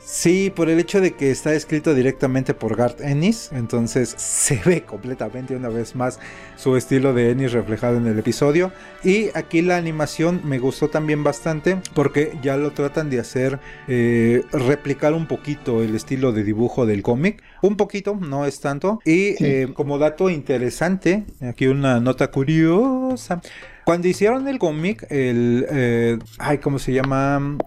Sí, 0.08 0.52
por 0.54 0.70
el 0.70 0.78
hecho 0.78 1.00
de 1.00 1.14
que 1.14 1.32
está 1.32 1.52
escrito 1.52 1.92
directamente 1.92 2.54
por 2.54 2.76
Garth 2.76 3.00
Ennis, 3.00 3.50
entonces 3.52 4.14
se 4.16 4.60
ve 4.64 4.82
completamente 4.82 5.56
una 5.56 5.68
vez 5.68 5.96
más 5.96 6.20
su 6.54 6.76
estilo 6.76 7.12
de 7.12 7.32
Ennis 7.32 7.50
reflejado 7.50 7.96
en 7.96 8.06
el 8.06 8.16
episodio. 8.16 8.70
Y 9.02 9.30
aquí 9.34 9.62
la 9.62 9.76
animación 9.76 10.42
me 10.44 10.60
gustó 10.60 10.88
también 10.90 11.24
bastante 11.24 11.78
porque 11.92 12.38
ya 12.40 12.56
lo 12.56 12.70
tratan 12.70 13.10
de 13.10 13.18
hacer 13.18 13.58
eh, 13.88 14.44
replicar 14.52 15.12
un 15.12 15.26
poquito 15.26 15.82
el 15.82 15.96
estilo 15.96 16.30
de 16.30 16.44
dibujo 16.44 16.86
del 16.86 17.02
cómic. 17.02 17.42
Un 17.60 17.76
poquito, 17.76 18.14
no 18.14 18.46
es 18.46 18.60
tanto. 18.60 19.00
Y 19.04 19.34
eh, 19.44 19.72
como 19.74 19.98
dato 19.98 20.30
interesante, 20.30 21.24
aquí 21.40 21.66
una 21.66 21.98
nota 21.98 22.30
curiosa. 22.30 23.40
Cuando 23.84 24.06
hicieron 24.06 24.46
el 24.46 24.60
cómic, 24.60 25.04
el... 25.10 25.66
Eh, 25.68 26.18
ay, 26.38 26.58
¿cómo 26.58 26.78
se 26.78 26.92
llama? 26.92 27.58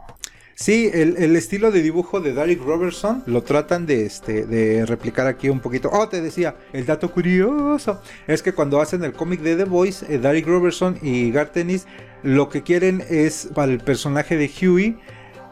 Sí, 0.61 0.91
el, 0.93 1.37
estilo 1.37 1.71
de 1.71 1.81
dibujo 1.81 2.19
de 2.19 2.33
Derek 2.33 2.61
Robertson 2.61 3.23
lo 3.27 3.43
tratan 3.43 3.85
de, 3.85 4.05
este, 4.05 4.45
de 4.45 4.85
replicar 4.85 5.25
aquí 5.25 5.47
un 5.47 5.61
poquito. 5.61 5.89
Oh, 5.89 6.09
te 6.09 6.19
decía, 6.19 6.57
el 6.73 6.85
dato 6.85 7.09
curioso 7.13 8.01
es 8.27 8.43
que 8.43 8.51
cuando 8.51 8.81
hacen 8.81 9.01
el 9.05 9.13
cómic 9.13 9.39
de 9.39 9.55
The 9.55 9.63
Voice, 9.63 10.05
eh, 10.13 10.17
Derek 10.17 10.45
Robertson 10.45 10.99
y 11.01 11.31
Gartenis 11.31 11.87
lo 12.23 12.49
que 12.49 12.61
quieren 12.61 13.01
es 13.09 13.47
para 13.55 13.71
el 13.71 13.79
personaje 13.79 14.35
de 14.35 14.51
Huey 14.51 14.97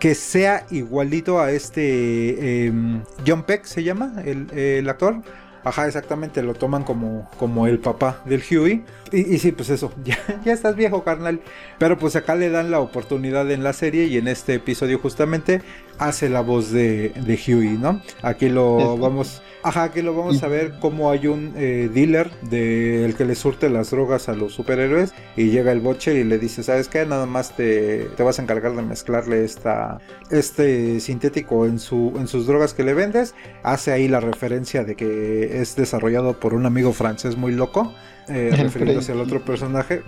que 0.02 0.13
sea 0.13 0.65
igualito 0.72 1.39
a 1.39 1.54
este 1.54 2.65
em, 2.65 3.02
John 3.26 3.43
Peck, 3.43 3.63
se 3.63 3.86
llama 3.86 4.13
el, 4.26 4.52
el 4.52 4.89
actor. 4.89 5.22
Ajá, 5.67 5.86
exactamente, 5.86 6.41
lo 6.43 6.53
toman 6.53 6.86
como, 6.86 7.30
como 7.38 7.67
el 7.67 7.80
papá 7.80 8.21
del 8.23 8.41
Huey. 8.41 8.86
Y, 9.12 9.38
sí, 9.38 9.51
pues 9.51 9.69
eso, 9.69 9.91
ya, 10.06 10.17
ya 10.45 10.53
estás 10.53 10.77
viejo, 10.77 11.03
carnal. 11.03 11.41
Pero 11.77 11.97
pues 11.97 12.15
acá 12.15 12.36
le 12.36 12.49
dan 12.49 12.71
la 12.71 12.80
oportunidad 12.80 13.51
en 13.51 13.63
la 13.63 13.73
serie 13.73 14.06
y 14.06 14.17
en 14.17 14.30
este 14.30 14.53
episodio 14.53 14.97
justamente 14.97 15.62
hace 15.99 16.29
la 16.29 16.41
voz 16.41 16.71
de, 16.71 17.10
de 17.10 17.36
Huey, 17.36 17.77
¿no? 17.77 18.01
Aquí 18.21 18.49
lo 18.49 18.97
vamos 18.97 19.41
Ajá, 19.67 19.83
aquí 19.83 20.01
lo 20.01 20.15
vamos 20.15 20.41
a 20.43 20.47
ver 20.47 20.79
como 20.79 21.12
hay 21.12 21.27
un 21.27 21.53
eh, 21.57 21.89
dealer 21.93 22.31
del 22.43 23.15
que 23.15 23.25
le 23.25 23.36
surte 23.36 23.69
las 23.69 23.89
drogas 23.89 24.29
a 24.29 24.33
los 24.33 24.53
superhéroes 24.53 25.13
y 25.36 25.49
llega 25.49 25.73
el 25.73 25.81
Butcher 25.81 26.15
y 26.15 26.23
le 26.23 26.38
dice, 26.38 26.63
¿sabes 26.63 26.88
qué? 26.88 27.05
Nada 27.05 27.25
más 27.25 27.53
te, 27.53 28.05
te 28.15 28.23
vas 28.23 28.39
a 28.39 28.43
encargar 28.43 28.75
de 28.77 28.81
mezclarle 28.83 29.43
esta, 29.43 29.99
este 30.29 31.01
sintético 31.01 31.65
en, 31.65 31.79
su, 31.79 32.13
en 32.17 32.27
sus 32.27 32.47
drogas 32.47 32.73
que 32.73 32.83
le 32.83 32.93
vendes. 32.93 33.36
Hace 33.63 33.91
ahí 33.91 34.07
la 34.07 34.21
referencia 34.21 34.86
de 34.86 34.95
que 34.95 35.60
es 35.60 35.75
desarrollado 35.75 36.39
por 36.39 36.53
un 36.53 36.65
amigo 36.65 36.93
francés 36.93 37.36
muy 37.36 37.51
loco, 37.51 37.93
eh, 38.29 38.51
refiriéndose 38.55 39.12
al 39.12 39.19
otro 39.19 39.43
personaje. 39.43 40.01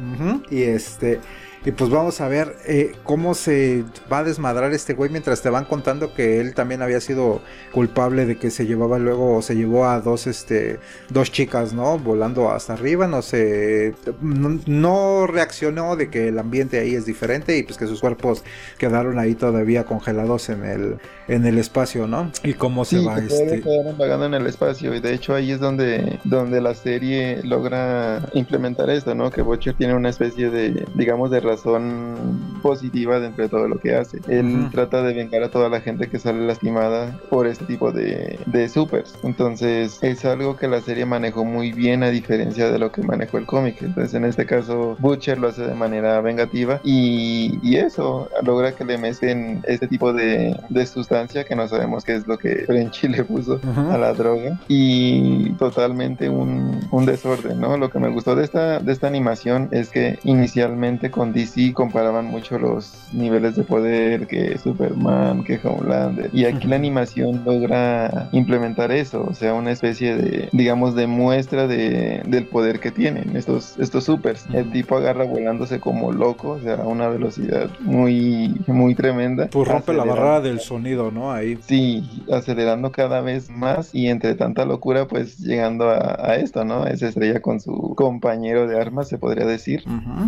y 0.49 0.61
este... 0.61 1.19
Y 1.65 1.71
pues 1.71 1.89
vamos 1.89 2.21
a 2.21 2.29
ver 2.29 2.55
eh, 2.65 2.93
cómo 3.03 3.33
se 3.33 3.83
va 4.11 4.19
a 4.19 4.23
desmadrar 4.23 4.71
este 4.71 4.93
güey 4.93 5.09
mientras 5.09 5.41
te 5.41 5.49
van 5.49 5.65
contando 5.65 6.13
que 6.13 6.39
él 6.39 6.53
también 6.53 6.81
había 6.81 7.01
sido 7.01 7.41
culpable 7.73 8.25
de 8.25 8.37
que 8.37 8.49
se 8.49 8.65
llevaba 8.65 8.97
luego 8.97 9.35
o 9.35 9.41
se 9.41 9.55
llevó 9.55 9.85
a 9.85 9.99
dos 9.99 10.25
este 10.25 10.79
dos 11.09 11.33
chicas, 11.33 11.73
¿no? 11.73 11.99
Volando 11.99 12.49
hasta 12.49 12.73
arriba, 12.73 13.07
no 13.07 13.21
sé, 13.21 13.93
no, 14.21 15.27
reaccionó 15.27 15.97
de 15.97 16.09
que 16.09 16.29
el 16.29 16.39
ambiente 16.39 16.79
ahí 16.79 16.95
es 16.95 17.05
diferente 17.05 17.57
y 17.57 17.63
pues 17.63 17.77
que 17.77 17.87
sus 17.87 17.99
cuerpos 17.99 18.43
quedaron 18.77 19.19
ahí 19.19 19.35
todavía 19.35 19.83
congelados 19.83 20.47
en 20.47 20.63
el 20.63 20.97
en 21.27 21.45
el 21.45 21.57
espacio, 21.57 22.07
¿no? 22.07 22.31
Y 22.41 22.53
cómo 22.53 22.85
se 22.85 22.99
va 22.99 23.19
este 23.19 23.61
quedaron 23.61 23.97
vagando 23.97 24.25
en 24.27 24.33
el 24.33 24.47
espacio 24.47 24.95
y 24.95 25.01
de 25.01 25.13
hecho 25.13 25.35
ahí 25.35 25.51
es 25.51 25.59
donde 25.59 26.19
donde 26.23 26.61
la 26.61 26.73
serie 26.73 27.41
logra 27.43 28.21
implementar 28.33 28.89
esto, 28.89 29.13
¿no? 29.13 29.29
Que 29.29 29.41
Butcher 29.41 29.73
tiene 29.73 29.93
una 29.93 30.09
especie 30.09 30.49
de 30.49 30.85
digamos 30.95 31.31
de 31.31 31.48
razón 31.49 32.59
positiva 32.61 33.19
dentro 33.19 33.43
de 33.43 33.49
todo 33.49 33.67
lo 33.67 33.79
que 33.79 33.95
hace. 33.95 34.19
Él 34.27 34.69
trata 34.71 35.01
de 35.03 35.13
vengar 35.13 35.43
a 35.43 35.49
toda 35.49 35.69
la 35.69 35.81
gente 35.81 36.07
que 36.07 36.19
sale 36.19 36.45
lastimada 36.45 37.17
por 37.29 37.47
este 37.47 37.65
tipo 37.65 37.91
de, 37.91 38.39
de 38.45 38.69
supers. 38.69 39.13
Entonces 39.23 39.99
es 40.01 40.25
algo 40.25 40.55
que 40.55 40.67
la 40.67 40.81
serie 40.81 41.05
manejó 41.05 41.45
muy 41.45 41.71
bien 41.71 42.03
a 42.03 42.09
diferencia 42.09 42.71
de 42.71 42.79
lo 42.79 42.91
que 42.91 43.01
manejó 43.01 43.37
el 43.37 43.45
cómic. 43.45 43.81
Entonces 43.81 44.13
en 44.13 44.25
este 44.25 44.45
caso 44.45 44.97
Butcher 44.99 45.39
lo 45.39 45.47
hace 45.49 45.63
de 45.65 45.75
manera 45.75 46.21
vengativa 46.21 46.81
y, 46.83 47.59
y 47.63 47.77
eso 47.77 48.29
logra 48.43 48.73
que 48.73 48.85
le 48.85 48.97
mezclen 48.97 49.63
este 49.67 49.87
tipo 49.87 50.13
de, 50.13 50.55
de, 50.69 50.85
sustancia 50.85 51.43
que 51.43 51.55
no 51.55 51.67
sabemos 51.67 52.03
qué 52.03 52.15
es 52.15 52.27
lo 52.27 52.37
que 52.37 52.63
Frenchy 52.65 53.07
le 53.09 53.23
puso 53.23 53.59
a 53.91 53.97
la 53.97 54.13
droga 54.13 54.59
y 54.67 55.51
totalmente 55.53 56.29
un, 56.29 56.87
un 56.91 57.05
desorden, 57.05 57.59
¿no? 57.59 57.77
Lo 57.77 57.89
que 57.89 57.99
me 57.99 58.09
gustó 58.09 58.35
de 58.35 58.43
esta, 58.43 58.79
de 58.79 58.91
esta 58.91 59.07
animación 59.07 59.69
es 59.71 59.89
que 59.89 60.19
inicialmente 60.23 61.11
con 61.11 61.33
DC 61.39 61.73
comparaban 61.73 62.25
mucho 62.25 62.57
los 62.59 62.93
niveles 63.13 63.55
de 63.55 63.63
poder 63.63 64.27
que 64.27 64.57
Superman, 64.57 65.43
que 65.43 65.59
Homelander. 65.63 66.29
Y 66.33 66.45
aquí 66.45 66.67
la 66.67 66.75
animación 66.75 67.43
logra 67.45 68.29
implementar 68.31 68.91
eso, 68.91 69.25
o 69.29 69.33
sea, 69.33 69.53
una 69.53 69.71
especie 69.71 70.15
de, 70.15 70.49
digamos, 70.51 70.95
de 70.95 71.07
muestra 71.07 71.67
de, 71.67 72.21
del 72.27 72.45
poder 72.45 72.79
que 72.79 72.91
tienen 72.91 73.35
estos, 73.35 73.77
estos 73.79 74.03
supers. 74.05 74.45
El 74.53 74.71
tipo 74.71 74.97
agarra 74.97 75.25
volándose 75.25 75.79
como 75.79 76.11
loco, 76.11 76.51
o 76.51 76.59
sea, 76.59 76.75
a 76.75 76.87
una 76.87 77.07
velocidad 77.07 77.69
muy, 77.79 78.55
muy 78.67 78.95
tremenda. 78.95 79.47
Pues 79.51 79.67
rompe 79.67 79.93
la 79.93 80.03
barrera 80.03 80.41
del 80.41 80.59
sonido, 80.59 81.11
¿no? 81.11 81.31
Ahí. 81.31 81.57
Sí, 81.61 82.23
acelerando 82.31 82.91
cada 82.91 83.21
vez 83.21 83.49
más 83.49 83.93
y 83.93 84.07
entre 84.07 84.35
tanta 84.35 84.65
locura, 84.65 85.07
pues 85.07 85.37
llegando 85.39 85.89
a, 85.89 86.35
esto, 86.35 86.63
¿no? 86.63 86.85
Esa 86.85 87.07
estrella 87.07 87.41
con 87.41 87.59
su 87.59 87.93
compañero 87.95 88.67
de 88.67 88.79
armas, 88.79 89.07
se 89.07 89.17
podría 89.17 89.45
decir. 89.45 89.83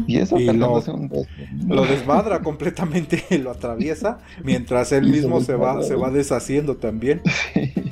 Y 0.07 0.17
eso, 0.17 0.39
y 0.39 0.49
un 0.49 1.00
lo 1.67 1.85
desmadra 1.85 2.41
completamente, 2.41 3.23
lo 3.43 3.51
atraviesa, 3.51 4.19
mientras 4.43 4.91
él 4.91 5.07
mismo 5.07 5.41
se 5.41 5.55
va, 5.55 5.81
se 5.83 5.95
va 5.95 6.09
deshaciendo 6.09 6.77
también. 6.77 7.21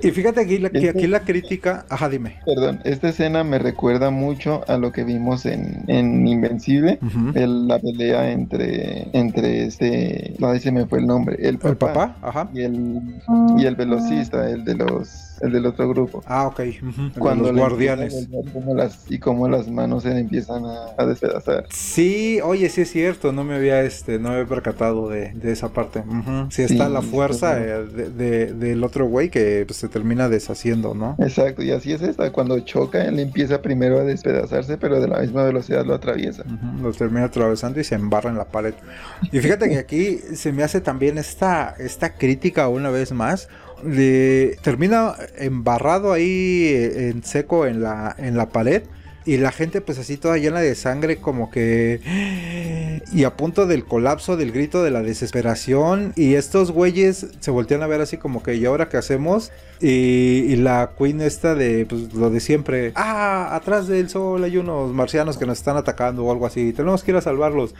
Y 0.00 0.10
fíjate 0.10 0.40
aquí, 0.40 0.58
la, 0.58 0.70
que 0.70 0.88
aquí 0.88 1.06
la 1.06 1.20
crítica, 1.20 1.84
ajá, 1.90 2.08
dime. 2.08 2.36
Perdón, 2.46 2.80
esta 2.84 3.10
escena 3.10 3.44
me 3.44 3.58
recuerda 3.58 4.10
mucho 4.10 4.62
a 4.66 4.78
lo 4.78 4.90
que 4.90 5.04
vimos 5.04 5.44
en, 5.44 5.84
en 5.88 6.26
Invencible, 6.26 6.98
la 7.34 7.78
pelea 7.78 8.30
entre, 8.30 9.08
entre 9.12 9.66
este, 9.66 10.34
no, 10.38 10.58
se 10.58 10.72
me 10.72 10.86
fue 10.86 11.00
el 11.00 11.06
nombre, 11.06 11.36
el 11.40 11.58
papá, 11.58 12.16
ajá. 12.22 12.48
Y, 12.54 12.62
el, 12.62 13.20
y 13.58 13.66
el 13.66 13.76
velocista, 13.76 14.48
el 14.48 14.64
de 14.64 14.76
los 14.76 15.31
el 15.42 15.52
del 15.52 15.66
otro 15.66 15.88
grupo. 15.88 16.22
Ah, 16.26 16.46
ok. 16.46 16.60
Cuando 17.18 17.52
los 17.52 17.60
guardianes. 17.60 18.28
las, 18.74 19.10
y 19.10 19.18
cómo 19.18 19.48
las 19.48 19.68
manos 19.68 20.04
se 20.04 20.18
empiezan 20.18 20.64
a, 20.64 21.04
despedazar. 21.04 21.66
Sí, 21.70 22.40
oye, 22.42 22.68
sí 22.68 22.82
es 22.82 22.90
cierto, 22.90 23.32
no 23.32 23.42
me 23.44 23.56
había 23.56 23.82
este, 23.82 24.18
no 24.18 24.30
me 24.30 24.36
había 24.36 24.48
percatado 24.48 25.08
de, 25.08 25.32
esa 25.42 25.70
parte. 25.70 26.04
Sí 26.50 26.62
está 26.62 26.88
la 26.88 27.02
fuerza 27.02 27.60
eh, 27.60 27.84
de, 27.84 28.52
del 28.52 28.84
otro 28.84 29.06
güey 29.06 29.30
que 29.30 29.64
pues, 29.66 29.78
se 29.78 29.88
termina 29.88 30.28
deshaciendo, 30.28 30.94
¿no? 30.94 31.16
Exacto, 31.18 31.62
y 31.62 31.72
así 31.72 31.92
es 31.92 32.02
esta, 32.02 32.30
cuando 32.30 32.58
choca, 32.60 33.04
él 33.04 33.18
empieza 33.18 33.60
primero 33.60 33.98
a 33.98 34.04
despedazarse, 34.04 34.78
pero 34.78 35.00
de 35.00 35.08
la 35.08 35.18
misma 35.18 35.42
velocidad 35.42 35.84
lo 35.84 35.94
atraviesa. 35.94 36.44
Lo 36.80 36.92
termina 36.92 37.24
atravesando 37.24 37.80
y 37.80 37.84
se 37.84 37.96
embarra 37.96 38.30
en 38.30 38.36
la 38.36 38.44
pared. 38.44 38.74
Y 39.32 39.40
fíjate 39.40 39.68
que 39.68 39.78
aquí 39.78 40.18
se 40.34 40.52
me 40.52 40.62
hace 40.62 40.80
también 40.80 41.18
esta, 41.18 41.74
esta 41.78 42.14
crítica 42.14 42.68
una 42.68 42.90
vez 42.90 43.12
más 43.12 43.48
le 43.84 44.56
termina 44.62 45.14
embarrado 45.38 46.12
ahí 46.12 46.64
eh, 46.68 47.10
en 47.10 47.24
seco 47.24 47.66
en 47.66 47.82
la, 47.82 48.14
en 48.18 48.36
la 48.36 48.48
pared. 48.50 48.82
Y 49.24 49.36
la 49.36 49.52
gente 49.52 49.80
pues 49.80 49.98
así 49.98 50.16
toda 50.16 50.36
llena 50.36 50.60
de 50.60 50.74
sangre 50.74 51.18
como 51.18 51.50
que... 51.50 52.00
Y 53.12 53.24
a 53.24 53.36
punto 53.36 53.66
del 53.66 53.84
colapso, 53.84 54.36
del 54.36 54.52
grito 54.52 54.82
de 54.82 54.90
la 54.90 55.02
desesperación. 55.02 56.12
Y 56.16 56.34
estos 56.34 56.72
güeyes 56.72 57.26
se 57.38 57.50
voltean 57.50 57.82
a 57.82 57.86
ver 57.86 58.00
así 58.00 58.16
como 58.16 58.42
que 58.42 58.56
¿y 58.56 58.64
ahora 58.64 58.88
qué 58.88 58.96
hacemos? 58.96 59.52
Y, 59.80 60.56
la 60.56 60.92
queen 60.98 61.20
esta 61.20 61.54
de 61.54 61.86
pues 61.86 62.14
lo 62.14 62.30
de 62.30 62.40
siempre. 62.40 62.92
Ah, 62.94 63.54
atrás 63.54 63.86
del 63.86 64.08
sol 64.08 64.42
hay 64.44 64.56
unos 64.56 64.92
marcianos 64.92 65.38
que 65.38 65.46
nos 65.46 65.58
están 65.58 65.76
atacando 65.76 66.24
o 66.24 66.32
algo 66.32 66.46
así. 66.46 66.72
Tenemos 66.72 67.04
que 67.04 67.12
ir 67.12 67.16
a 67.16 67.20
salvarlos. 67.20 67.74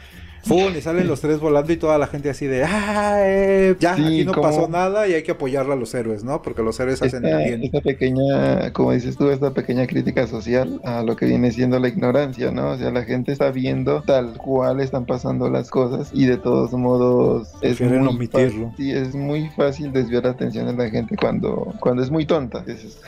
¡Pum! 0.47 0.75
Y 0.77 0.81
salen 0.81 1.07
los 1.07 1.21
tres 1.21 1.39
volando 1.39 1.71
y 1.71 1.77
toda 1.77 1.97
la 1.97 2.07
gente 2.07 2.29
así 2.29 2.47
de 2.47 2.63
¡Ah! 2.63 3.17
Eh, 3.19 3.75
ya, 3.79 3.93
aquí 3.93 4.25
no 4.25 4.33
pasó 4.33 4.67
nada 4.67 5.07
y 5.07 5.13
hay 5.13 5.23
que 5.23 5.31
apoyar 5.31 5.69
a 5.71 5.75
los 5.75 5.93
héroes, 5.93 6.23
¿no? 6.23 6.41
Porque 6.41 6.61
los 6.61 6.79
héroes 6.79 7.01
hacen 7.01 7.25
el 7.25 7.37
bien. 7.37 7.63
Esta 7.63 7.81
pequeña, 7.81 8.71
como 8.73 8.91
dices 8.91 9.17
tú, 9.17 9.29
esta 9.29 9.53
pequeña 9.53 9.87
crítica 9.87 10.27
social 10.27 10.81
a 10.83 11.03
lo 11.03 11.15
que 11.15 11.25
viene 11.25 11.51
siendo 11.51 11.79
la 11.79 11.87
ignorancia, 11.87 12.51
¿no? 12.51 12.71
O 12.71 12.77
sea, 12.77 12.91
la 12.91 13.03
gente 13.03 13.31
está 13.31 13.51
viendo 13.51 14.01
tal 14.01 14.37
cual 14.37 14.81
están 14.81 15.05
pasando 15.05 15.49
las 15.49 15.69
cosas 15.69 16.11
y 16.13 16.25
de 16.25 16.37
todos 16.37 16.73
modos 16.73 17.49
es 17.61 17.79
muy 17.79 17.97
omitirlo. 17.97 18.71
Fácil, 18.71 18.77
sí, 18.77 18.91
es 18.91 19.15
muy 19.15 19.49
fácil 19.55 19.91
desviar 19.93 20.23
la 20.23 20.31
atención 20.31 20.65
de 20.67 20.73
la 20.73 20.89
gente 20.89 21.15
cuando, 21.15 21.73
cuando 21.79 22.03
es 22.03 22.09
muy 22.09 22.25
tonta. 22.25 22.65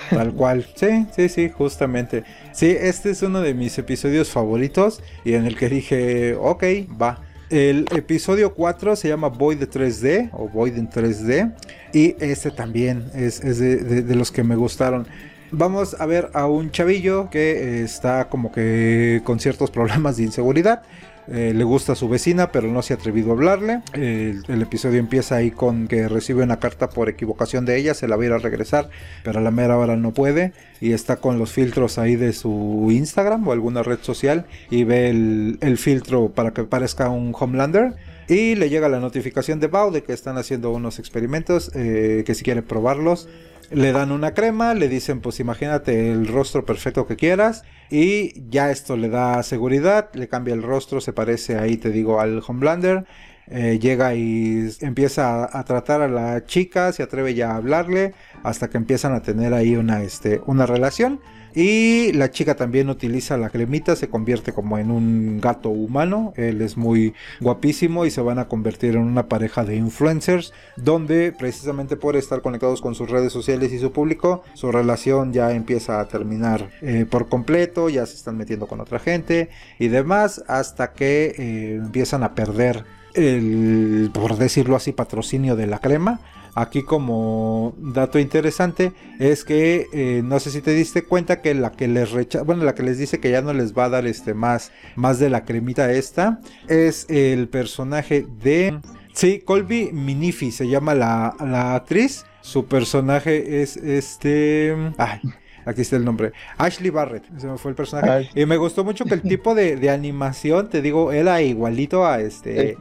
Tal 0.09 0.33
cual. 0.33 0.65
Sí, 0.75 1.05
sí, 1.15 1.29
sí, 1.29 1.49
justamente. 1.49 2.23
Sí, 2.53 2.75
este 2.79 3.11
es 3.11 3.21
uno 3.21 3.41
de 3.41 3.53
mis 3.53 3.77
episodios 3.77 4.29
favoritos 4.29 5.01
y 5.23 5.33
en 5.33 5.45
el 5.45 5.57
que 5.57 5.69
dije, 5.69 6.35
ok, 6.35 6.63
va. 7.01 7.24
El 7.49 7.85
episodio 7.95 8.55
4 8.55 8.95
se 8.95 9.07
llama 9.07 9.27
Void 9.27 9.61
3D 9.63 10.29
o 10.33 10.47
Void 10.47 10.77
en 10.77 10.89
3D. 10.89 11.53
Y 11.93 12.15
este 12.19 12.49
también 12.49 13.05
es, 13.13 13.39
de, 13.39 14.15
los 14.15 14.31
que 14.31 14.43
me 14.43 14.55
gustaron. 14.55 15.07
Vamos 15.51 15.95
a 15.99 16.05
ver 16.07 16.31
a 16.33 16.47
un 16.47 16.71
chavillo 16.71 17.29
que 17.29 17.83
está 17.83 18.29
como 18.29 18.51
que 18.51 19.21
con 19.23 19.39
ciertos 19.39 19.69
problemas 19.71 20.17
de 20.17 20.23
inseguridad. 20.23 20.81
Eh, 21.27 21.53
le 21.55 21.63
gusta 21.63 21.93
a 21.93 21.95
su 21.95 22.07
vecina, 22.07 22.51
pero 22.51 22.67
no 22.67 22.81
se 22.81 22.93
ha 22.93 22.97
atrevido 22.97 23.31
a 23.31 23.33
hablarle. 23.33 23.81
El, 23.93 24.61
episodio 24.61 24.99
empieza 24.99 25.35
ahí 25.35 25.51
con 25.51 25.87
que 25.87 26.07
recibe 26.07 26.43
una 26.43 26.59
carta 26.59 26.89
por 26.89 27.09
equivocación 27.09 27.65
de 27.65 27.77
ella, 27.77 27.93
se 27.93 28.07
la 28.07 28.15
va 28.15 28.23
a 28.23 28.25
ir 28.25 28.31
a 28.33 28.37
regresar, 28.37 28.89
pero 29.23 29.39
a 29.39 29.41
la 29.41 29.51
mera 29.51 29.77
hora 29.77 29.95
no 29.95 30.11
puede. 30.11 30.53
Y 30.81 30.91
está 30.91 31.17
con 31.17 31.39
los 31.39 31.51
filtros 31.51 31.97
ahí 31.97 32.15
de 32.15 32.33
su 32.33 32.87
Instagram 32.91 33.47
o 33.47 33.51
alguna 33.51 33.83
red 33.83 33.99
social 34.01 34.45
y 34.69 34.83
ve 34.83 35.09
el, 35.09 35.77
filtro 35.77 36.29
para 36.29 36.51
que 36.51 36.63
parezca 36.63 37.09
un 37.09 37.33
Homelander. 37.37 37.95
Y 38.27 38.55
le 38.55 38.69
llega 38.69 38.89
la 38.89 38.99
notificación 38.99 39.59
de 39.59 39.67
Bao 39.67 39.91
de 39.91 40.01
que 40.01 40.11
están 40.11 40.37
haciendo 40.37 40.71
unos 40.71 40.97
experimentos, 40.97 41.71
eh, 41.75 42.23
que 42.25 42.33
si 42.33 42.43
quiere 42.43 42.63
probarlos 42.63 43.29
le 43.71 43.91
dan 43.91 44.11
una 44.11 44.33
crema, 44.33 44.73
le 44.73 44.87
dicen 44.87 45.21
pues 45.21 45.39
imagínate 45.39 46.11
el 46.11 46.27
rostro 46.27 46.65
perfecto 46.65 47.07
que 47.07 47.15
quieras 47.15 47.63
y 47.89 48.49
ya 48.49 48.71
esto 48.71 48.97
le 48.97 49.09
da 49.09 49.41
seguridad, 49.43 50.09
le 50.13 50.27
cambia 50.27 50.53
el 50.53 50.63
rostro, 50.63 51.01
se 51.01 51.13
parece 51.13 51.57
ahí 51.57 51.77
te 51.77 51.89
digo 51.91 52.19
al 52.19 52.41
Homelander. 52.45 53.05
Eh, 53.47 53.77
llega 53.79 54.15
y 54.15 54.71
empieza 54.81 55.47
a, 55.57 55.63
tratar 55.65 56.01
a 56.01 56.07
la 56.07 56.45
chica, 56.45 56.91
se 56.91 57.03
atreve 57.03 57.35
ya 57.35 57.51
a 57.51 57.57
hablarle, 57.57 58.15
hasta 58.43 58.69
que 58.69 58.77
empiezan 58.77 59.13
a 59.13 59.21
tener 59.21 59.53
ahí 59.53 59.75
una, 59.75 60.01
este, 60.01 60.41
una 60.47 60.65
relación. 60.65 61.19
Y 61.55 62.11
la 62.11 62.31
chica 62.31 62.55
también 62.55 62.89
utiliza 62.89 63.37
la 63.37 63.49
cremita, 63.49 63.95
se 63.95 64.09
convierte 64.09 64.51
como 64.51 64.77
en 64.77 64.91
un 64.91 65.39
gato 65.39 65.69
humano. 65.69 66.33
Él 66.35 66.61
es 66.61 66.75
muy 66.75 67.13
guapísimo 67.39 68.05
y 68.05 68.11
se 68.11 68.19
van 68.19 68.39
a 68.39 68.49
convertir 68.49 68.95
en 68.95 69.03
una 69.03 69.29
pareja 69.29 69.63
de 69.63 69.77
influencers, 69.77 70.51
donde 70.75 71.31
precisamente 71.31 71.95
por 71.95 72.17
estar 72.17 72.41
conectados 72.41 72.81
con 72.81 72.93
sus 72.93 73.09
redes 73.09 73.31
sociales 73.31 73.71
y 73.71 73.79
su 73.79 73.93
público, 73.93 74.43
su 74.53 74.69
relación 74.69 75.31
ya 75.31 75.53
empieza 75.53 76.01
a 76.01 76.07
terminar 76.09 76.69
eh, 76.81 77.05
por 77.09 77.29
completo, 77.29 77.87
ya 77.87 78.05
se 78.05 78.15
están 78.15 78.35
metiendo 78.35 78.67
con 78.67 78.81
otra 78.81 78.99
gente 78.99 79.49
y 79.79 79.87
demás, 79.87 80.43
hasta 80.47 80.91
que 80.91 81.35
eh, 81.37 81.75
empiezan 81.75 82.23
a 82.23 82.35
perder 82.35 82.83
el, 83.13 84.11
por 84.13 84.37
decirlo 84.37 84.75
así, 84.75 84.91
patrocinio 84.91 85.55
de 85.55 85.67
la 85.67 85.79
crema 85.79 86.19
Aquí 86.55 86.83
como 86.83 87.75
dato 87.77 88.17
interesante 88.17 88.93
es 89.19 89.43
que 89.43 89.87
eh, 89.93 90.21
no 90.23 90.39
sé 90.39 90.51
si 90.51 90.61
te 90.61 90.71
diste 90.71 91.03
cuenta 91.03 91.41
que 91.41 91.53
la 91.53 91.71
que 91.73 91.87
les 91.87 92.11
rechaza, 92.11 92.45
bueno, 92.45 92.63
la 92.63 92.73
que 92.73 92.83
les 92.83 92.97
dice 92.97 93.19
que 93.19 93.29
ya 93.29 93.41
no 93.41 93.53
les 93.53 93.77
va 93.77 93.85
a 93.85 93.89
dar 93.89 94.07
este 94.07 94.33
más, 94.33 94.71
más 94.95 95.19
de 95.19 95.29
la 95.29 95.43
cremita 95.43 95.91
esta 95.91 96.39
es 96.67 97.05
el 97.09 97.49
personaje 97.49 98.25
de 98.41 98.79
Sí, 99.15 99.39
Colby 99.39 99.91
Minifi 99.93 100.51
se 100.51 100.67
llama 100.67 100.93
la, 100.93 101.37
la 101.39 101.75
actriz. 101.75 102.25
Su 102.41 102.65
personaje 102.65 103.61
es 103.61 103.77
este. 103.77 104.75
Ay, 104.97 105.21
Aquí 105.65 105.81
está 105.81 105.95
el 105.95 106.05
nombre. 106.05 106.31
Ashley 106.57 106.91
Barrett. 106.91 107.23
Ese 107.35 107.57
fue 107.57 107.71
el 107.71 107.75
personaje. 107.75 108.29
Y 108.35 108.45
me 108.45 108.57
gustó 108.57 108.83
mucho 108.83 109.05
que 109.05 109.15
el 109.15 109.21
tipo 109.21 109.55
de, 109.55 109.89
animación, 109.89 110.69
te 110.69 110.81
digo, 110.81 111.11
era 111.11 111.41
igualito 111.41 112.05
a 112.05 112.21
este. 112.21 112.77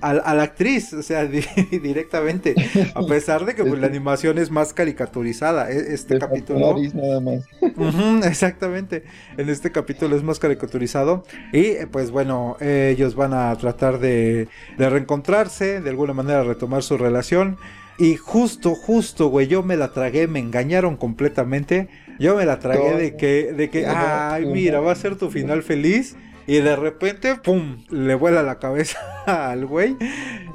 a 0.00 0.34
la 0.34 0.42
actriz. 0.42 0.92
O 0.92 1.02
sea, 1.02 1.24
directamente. 1.70 2.54
A 2.94 3.02
pesar 3.02 3.44
de 3.44 3.54
que 3.54 3.64
pues, 3.64 3.80
la 3.80 3.86
animación 3.86 4.38
es 4.38 4.50
más 4.50 4.72
caricaturizada. 4.72 5.70
E, 5.70 5.94
este 5.94 6.18
capítulo. 6.18 6.76
Nada 6.94 7.20
más. 7.20 7.44
exactamente. 8.24 9.04
En 9.36 9.48
este 9.48 9.72
capítulo 9.72 10.16
es 10.16 10.22
más 10.22 10.38
caricaturizado. 10.38 11.24
Y 11.52 11.84
pues 11.90 12.10
bueno, 12.10 12.56
ellos 12.60 13.14
van 13.14 13.34
a 13.34 13.54
tratar 13.56 13.98
de, 13.98 14.48
de 14.78 14.90
reencontrarse, 14.90 15.80
de 15.80 15.90
alguna 15.90 16.12
manera 16.12 16.44
retomar 16.44 16.82
su 16.82 16.96
relación. 16.96 17.58
Y 17.96 18.16
justo, 18.16 18.74
justo, 18.74 19.28
güey, 19.28 19.46
yo 19.46 19.62
me 19.62 19.76
la 19.76 19.92
tragué, 19.92 20.26
me 20.26 20.40
engañaron 20.40 20.96
completamente. 20.96 21.88
Yo 22.18 22.36
me 22.36 22.44
la 22.46 22.58
tragué 22.58 22.94
de 22.96 23.16
que, 23.16 23.52
de 23.52 23.70
que, 23.70 23.86
ay, 23.86 24.46
mira, 24.46 24.80
va 24.80 24.92
a 24.92 24.94
ser 24.94 25.16
tu 25.16 25.30
final 25.30 25.62
feliz. 25.62 26.16
Y 26.46 26.56
de 26.56 26.76
repente, 26.76 27.36
¡pum! 27.36 27.78
Le 27.90 28.14
vuela 28.14 28.42
la 28.42 28.58
cabeza 28.58 28.98
al 29.26 29.66
güey. 29.66 29.96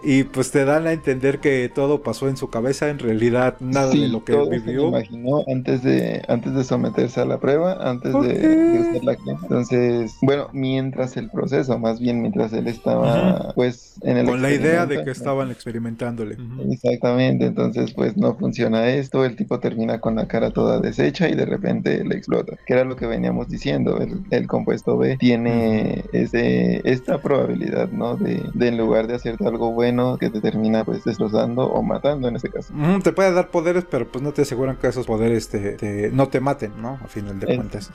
Y 0.04 0.23
pues 0.23 0.52
te 0.52 0.63
dan 0.63 0.88
a 0.88 0.93
entender 0.93 1.39
que 1.39 1.69
todo 1.73 2.04
pasó 2.04 2.30
en 2.30 2.38
su 2.38 2.49
cabeza. 2.49 2.89
En 2.89 2.99
realidad, 2.99 3.56
nada 3.60 3.89
de 3.89 4.08
lo 4.08 4.23
que 4.23 4.34
vivió. 4.34 4.82
Se 4.82 4.88
imaginó 4.88 5.43
antes 5.47 5.84
de, 5.84 6.21
antes 6.28 6.54
de 6.54 6.63
someterse 6.63 7.19
a 7.21 7.25
la 7.25 7.39
prueba, 7.39 7.78
antes 7.89 8.13
de, 8.13 8.80
usar 8.80 9.04
la 9.04 9.15
crema. 9.15 9.39
Entonces, 9.41 10.15
bueno, 10.21 10.47
mientras 10.54 11.17
el 11.17 11.30
proceso, 11.30 11.78
más 11.80 11.99
bien 11.99 12.21
mientras 12.21 12.54
él 12.54 12.67
estaba, 12.67 13.52
pues, 13.56 13.95
en 14.02 14.17
el. 14.17 14.25
Con 14.25 14.41
la 14.41 14.52
idea 14.52 14.86
de 14.86 15.04
que 15.04 15.12
estaban 15.12 15.52
experimentándole. 15.52 16.38
Exactamente. 16.71 17.47
Entonces, 17.47 17.93
pues 17.93 18.15
no 18.15 18.36
funciona 18.36 18.88
esto. 18.89 19.25
El 19.25 19.36
tipo 19.36 19.60
termina 19.60 19.99
con 19.99 20.15
la 20.15 20.28
cara 20.28 20.52
toda 20.52 20.80
deshecha 20.80 21.28
y 21.28 21.36
de 21.36 21.45
repente 21.45 22.04
le 22.06 22.15
explota. 22.15 22.58
Que 22.65 22.73
era 22.73 22.84
lo 22.86 22.95
que 22.95 23.08
veníamos 23.08 23.49
diciendo. 23.49 23.99
El, 23.99 24.21
el 24.30 24.47
compuesto 24.47 24.97
B 24.97 25.17
tiene 25.17 25.79
ese, 26.12 26.82
esta 26.84 27.22
probabilidad, 27.22 27.89
¿no? 27.89 28.15
De, 28.15 28.44
en 28.60 28.78
lugar 28.78 29.08
de 29.08 29.15
hacerte 29.15 29.46
algo 29.46 29.72
bueno, 29.72 30.18
que 30.18 30.30
te 30.30 30.42
termina 30.42 30.84
pues 30.84 31.04
destrozando 31.04 31.65
o 31.68 31.82
matando 31.82 32.28
en 32.28 32.36
ese 32.36 32.50
caso. 32.50 32.74
te 33.04 33.12
puede 33.12 33.32
dar 33.32 33.50
poderes, 33.50 33.86
pero 33.89 34.08
pues 34.08 34.24
no 34.24 34.32
te 34.32 34.44
aseguran 34.44 34.78
que 34.78 34.88
esos 34.88 35.06
poderes 35.06 35.50
te, 35.50 36.12
no 36.13 36.28
te 36.30 36.39
maten, 36.39 36.74
¿no? 36.82 37.00
A 37.04 37.08
final 37.08 37.39
de 37.39 37.56
cuentas. 37.56 37.92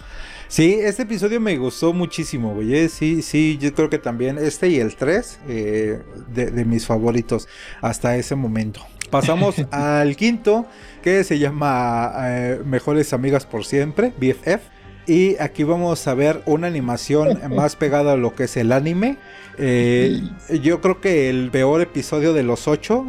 Sí, 0.48 0.74
este 0.80 1.02
episodio 1.02 1.40
me 1.40 1.56
gustó 1.56 1.92
muchísimo, 1.92 2.54
güey. 2.54 2.74
¿eh? 2.74 2.88
Sí, 2.88 3.22
sí, 3.22 3.58
yo 3.58 3.72
creo 3.74 3.90
que 3.90 3.98
también 3.98 4.38
este 4.38 4.68
y 4.68 4.78
el 4.78 4.94
3 4.94 5.40
eh, 5.48 6.02
de, 6.28 6.50
de 6.50 6.64
mis 6.64 6.86
favoritos 6.86 7.48
hasta 7.80 8.16
ese 8.16 8.34
momento. 8.34 8.80
Pasamos 9.10 9.56
al 9.70 10.16
quinto, 10.16 10.66
que 11.02 11.24
se 11.24 11.38
llama 11.38 12.12
eh, 12.16 12.60
Mejores 12.64 13.12
Amigas 13.12 13.46
por 13.46 13.64
Siempre, 13.64 14.12
BFF. 14.18 14.73
Y 15.06 15.36
aquí 15.38 15.64
vamos 15.64 16.06
a 16.06 16.14
ver 16.14 16.42
una 16.46 16.66
animación 16.66 17.38
más 17.54 17.76
pegada 17.76 18.12
a 18.12 18.16
lo 18.16 18.34
que 18.34 18.44
es 18.44 18.56
el 18.56 18.72
anime. 18.72 19.16
Eh, 19.56 20.20
yo 20.62 20.80
creo 20.80 21.00
que 21.00 21.30
el 21.30 21.50
peor 21.50 21.80
episodio 21.80 22.32
de 22.32 22.42
los 22.42 22.66
ocho, 22.66 23.06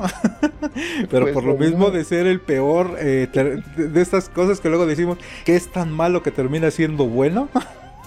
pero 1.10 1.26
pues 1.26 1.34
por 1.34 1.44
lo 1.44 1.58
mismo 1.58 1.90
de 1.90 2.04
ser 2.04 2.28
el 2.28 2.40
peor 2.40 2.98
eh, 3.00 3.28
de 3.76 4.02
estas 4.02 4.30
cosas 4.30 4.60
que 4.60 4.70
luego 4.70 4.86
decimos 4.86 5.18
que 5.44 5.56
es 5.56 5.72
tan 5.72 5.92
malo 5.92 6.22
que 6.22 6.30
termina 6.30 6.70
siendo 6.70 7.08
bueno. 7.08 7.50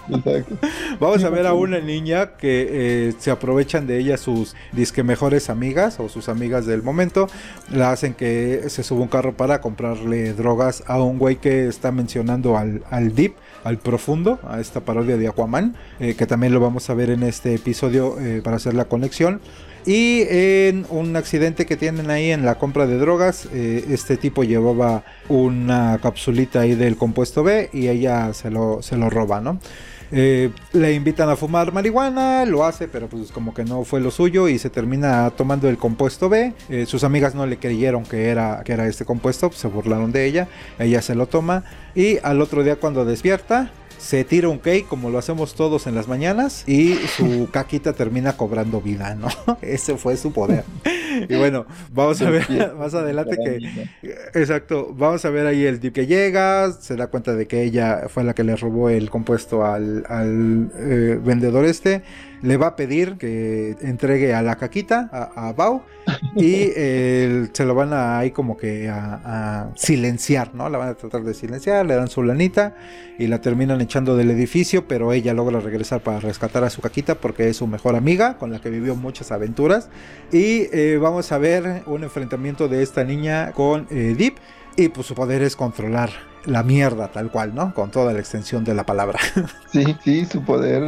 Vamos 1.00 1.22
a 1.24 1.30
ver 1.30 1.46
a 1.46 1.52
una 1.52 1.80
niña 1.80 2.36
que 2.36 3.08
eh, 3.08 3.14
se 3.18 3.30
aprovechan 3.30 3.86
de 3.86 3.98
ella 3.98 4.16
sus 4.16 4.54
disque 4.72 5.02
mejores 5.02 5.50
amigas 5.50 6.00
o 6.00 6.08
sus 6.08 6.28
amigas 6.28 6.66
del 6.66 6.82
momento. 6.82 7.28
La 7.70 7.92
hacen 7.92 8.14
que 8.14 8.64
se 8.68 8.82
suba 8.82 9.02
un 9.02 9.08
carro 9.08 9.34
para 9.34 9.60
comprarle 9.60 10.32
drogas 10.32 10.82
a 10.86 11.02
un 11.02 11.18
güey 11.18 11.36
que 11.36 11.68
está 11.68 11.92
mencionando 11.92 12.56
al, 12.56 12.82
al 12.90 13.14
Deep, 13.14 13.34
al 13.64 13.78
profundo, 13.78 14.38
a 14.48 14.60
esta 14.60 14.80
parodia 14.80 15.16
de 15.16 15.28
Aquaman, 15.28 15.76
eh, 16.00 16.14
que 16.14 16.26
también 16.26 16.52
lo 16.52 16.60
vamos 16.60 16.88
a 16.90 16.94
ver 16.94 17.10
en 17.10 17.22
este 17.22 17.54
episodio 17.54 18.18
eh, 18.20 18.40
para 18.42 18.56
hacer 18.56 18.74
la 18.74 18.86
conexión. 18.86 19.40
Y 19.86 20.24
en 20.28 20.84
un 20.90 21.16
accidente 21.16 21.64
que 21.64 21.76
tienen 21.76 22.10
ahí 22.10 22.30
en 22.30 22.44
la 22.44 22.56
compra 22.56 22.86
de 22.86 22.98
drogas, 22.98 23.46
este 23.46 24.18
tipo 24.18 24.44
llevaba 24.44 25.02
una 25.30 25.98
capsulita 26.02 26.60
ahí 26.60 26.74
del 26.74 26.96
compuesto 26.96 27.42
B 27.42 27.70
y 27.72 27.88
ella 27.88 28.34
se 28.34 28.50
lo, 28.50 28.82
se 28.82 28.96
lo 28.98 29.08
roba, 29.08 29.40
¿no? 29.40 29.60
Eh, 30.10 30.50
le 30.72 30.94
invitan 30.94 31.28
a 31.28 31.36
fumar 31.36 31.72
marihuana, 31.72 32.44
lo 32.44 32.64
hace, 32.64 32.88
pero 32.88 33.08
pues 33.08 33.30
como 33.30 33.52
que 33.52 33.64
no 33.64 33.84
fue 33.84 34.00
lo 34.00 34.10
suyo 34.10 34.48
y 34.48 34.58
se 34.58 34.70
termina 34.70 35.30
tomando 35.30 35.68
el 35.68 35.78
compuesto 35.78 36.28
B. 36.28 36.54
Eh, 36.68 36.86
sus 36.86 37.04
amigas 37.04 37.34
no 37.34 37.46
le 37.46 37.58
creyeron 37.58 38.04
que 38.04 38.28
era, 38.28 38.62
que 38.64 38.72
era 38.72 38.86
este 38.86 39.04
compuesto, 39.04 39.50
se 39.52 39.68
burlaron 39.68 40.12
de 40.12 40.26
ella, 40.26 40.48
ella 40.78 41.02
se 41.02 41.14
lo 41.14 41.26
toma 41.26 41.64
y 41.94 42.18
al 42.22 42.40
otro 42.40 42.62
día 42.62 42.76
cuando 42.76 43.04
despierta 43.04 43.70
se 44.08 44.24
tira 44.24 44.48
un 44.48 44.56
cake 44.56 44.86
como 44.86 45.10
lo 45.10 45.18
hacemos 45.18 45.54
todos 45.54 45.86
en 45.86 45.94
las 45.94 46.08
mañanas 46.08 46.64
y 46.66 46.94
su 46.94 47.46
caquita 47.52 47.92
termina 47.92 48.38
cobrando 48.38 48.80
vida, 48.80 49.14
¿no? 49.14 49.28
Ese 49.60 49.98
fue 49.98 50.16
su 50.16 50.32
poder. 50.32 50.64
Y 51.28 51.36
bueno, 51.36 51.66
vamos 51.92 52.22
a 52.22 52.30
ver 52.30 52.46
más 52.78 52.94
adelante 52.94 53.36
que... 53.36 54.08
Exacto, 54.32 54.94
vamos 54.96 55.26
a 55.26 55.30
ver 55.30 55.46
ahí 55.46 55.62
el 55.66 55.78
tip 55.78 55.92
que 55.92 56.06
llega, 56.06 56.72
se 56.72 56.96
da 56.96 57.08
cuenta 57.08 57.34
de 57.34 57.46
que 57.46 57.62
ella 57.62 58.04
fue 58.08 58.24
la 58.24 58.34
que 58.34 58.44
le 58.44 58.56
robó 58.56 58.88
el 58.88 59.10
compuesto 59.10 59.66
al, 59.66 60.06
al 60.08 60.70
eh, 60.78 61.20
vendedor 61.22 61.66
este 61.66 62.02
le 62.42 62.56
va 62.56 62.68
a 62.68 62.76
pedir 62.76 63.16
que 63.16 63.76
entregue 63.80 64.34
a 64.34 64.42
la 64.42 64.56
caquita, 64.56 65.08
a, 65.12 65.48
a 65.48 65.52
Bao, 65.52 65.82
y 66.36 66.70
se 66.72 67.64
lo 67.64 67.74
van 67.74 67.92
a 67.92 68.18
ahí 68.18 68.30
como 68.30 68.56
que 68.56 68.88
a, 68.88 69.70
silenciar, 69.76 70.54
¿no? 70.54 70.68
La 70.68 70.78
van 70.78 70.88
a 70.90 70.94
tratar 70.94 71.22
de 71.22 71.34
silenciar, 71.34 71.84
le 71.84 71.94
dan 71.94 72.08
su 72.08 72.22
lanita 72.22 72.74
y 73.18 73.26
la 73.26 73.40
terminan 73.40 73.80
echando 73.80 73.97
del 74.04 74.30
edificio, 74.30 74.86
pero 74.86 75.12
ella 75.12 75.34
logra 75.34 75.60
regresar 75.60 76.00
para 76.00 76.20
rescatar 76.20 76.64
a 76.64 76.70
su 76.70 76.80
caquita 76.80 77.16
porque 77.16 77.48
es 77.48 77.56
su 77.56 77.66
mejor 77.66 77.96
amiga 77.96 78.38
con 78.38 78.50
la 78.50 78.60
que 78.60 78.70
vivió 78.70 78.94
muchas 78.94 79.32
aventuras. 79.32 79.88
Y 80.32 80.68
eh, 80.72 80.98
vamos 81.00 81.32
a 81.32 81.38
ver 81.38 81.82
un 81.86 82.04
enfrentamiento 82.04 82.68
de 82.68 82.82
esta 82.82 83.04
niña 83.04 83.52
con 83.52 83.86
eh, 83.90 84.14
Deep. 84.16 84.34
Y 84.76 84.88
pues 84.90 85.06
su 85.06 85.14
poder 85.14 85.42
es 85.42 85.56
controlar 85.56 86.10
la 86.48 86.62
mierda 86.62 87.08
tal 87.08 87.30
cual, 87.30 87.54
¿no? 87.54 87.74
Con 87.74 87.90
toda 87.90 88.12
la 88.12 88.18
extensión 88.18 88.64
de 88.64 88.74
la 88.74 88.84
palabra. 88.84 89.18
Sí, 89.70 89.84
sí, 90.02 90.24
su 90.24 90.42
poder, 90.44 90.82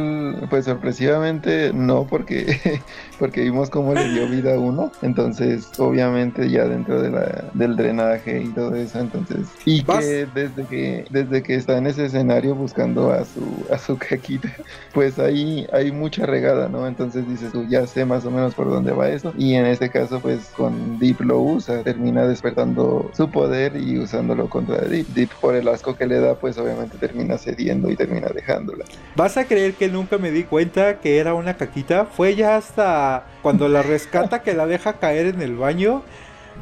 pues 0.49 0.65
sorpresivamente 0.65 1.71
no, 1.71 2.07
porque, 2.07 2.81
porque 3.19 3.41
vimos 3.41 3.69
cómo 3.69 3.93
le 3.93 4.09
dio 4.09 4.27
vida 4.27 4.55
a 4.55 4.59
uno. 4.59 4.91
Entonces, 5.03 5.69
obviamente 5.77 6.49
ya 6.49 6.65
dentro 6.65 6.99
de 6.99 7.11
la, 7.11 7.45
del 7.53 7.75
drenaje 7.75 8.41
y 8.41 8.47
todo 8.47 8.73
eso, 8.73 8.99
entonces. 8.99 9.47
Y 9.65 9.83
que 9.83 10.27
desde 10.33 10.65
que 10.65 11.05
desde 11.11 11.43
que 11.43 11.53
está 11.53 11.77
en 11.77 11.85
ese 11.85 12.05
escenario 12.05 12.55
buscando 12.55 13.11
a 13.11 13.23
su 13.23 13.67
a 13.71 13.77
su 13.77 13.97
caquita, 14.09 14.49
pues 14.95 15.19
ahí 15.19 15.67
hay 15.71 15.91
mucha 15.91 16.25
regada, 16.25 16.67
¿no? 16.67 16.87
Entonces 16.87 17.27
dices 17.29 17.51
tú, 17.51 17.67
ya 17.67 17.85
sé 17.85 18.03
más 18.03 18.25
o 18.25 18.31
menos 18.31 18.55
por 18.55 18.67
dónde 18.67 18.93
va 18.93 19.09
eso. 19.09 19.31
Y 19.37 19.53
en 19.53 19.67
este 19.67 19.91
caso, 19.91 20.19
pues 20.21 20.51
con 20.57 20.97
Deep 20.97 21.21
lo 21.21 21.39
usa, 21.39 21.83
termina 21.83 22.25
despertando 22.25 23.11
su 23.13 23.29
poder 23.29 23.75
y 23.75 23.99
usándolo 23.99 24.49
contra 24.49 24.77
Deep. 24.79 25.07
Deep 25.09 25.29
por 25.39 25.50
el 25.55 25.67
asco 25.67 25.95
que 25.95 26.05
le 26.05 26.19
da, 26.19 26.35
pues 26.35 26.57
obviamente 26.57 26.97
termina 26.97 27.37
cediendo 27.37 27.89
y 27.89 27.95
termina 27.95 28.27
dejándola. 28.29 28.85
¿Vas 29.15 29.37
a 29.37 29.45
creer 29.45 29.73
que 29.73 29.89
nunca 29.89 30.17
me 30.17 30.31
di 30.31 30.43
cuenta 30.43 30.99
que 30.99 31.17
era 31.17 31.33
una 31.33 31.57
caquita? 31.57 32.05
Fue 32.05 32.35
ya 32.35 32.57
hasta 32.57 33.25
cuando 33.41 33.67
la 33.67 33.81
rescata 33.81 34.41
que 34.41 34.53
la 34.53 34.67
deja 34.67 34.93
caer 34.93 35.27
en 35.27 35.41
el 35.41 35.55
baño. 35.55 36.03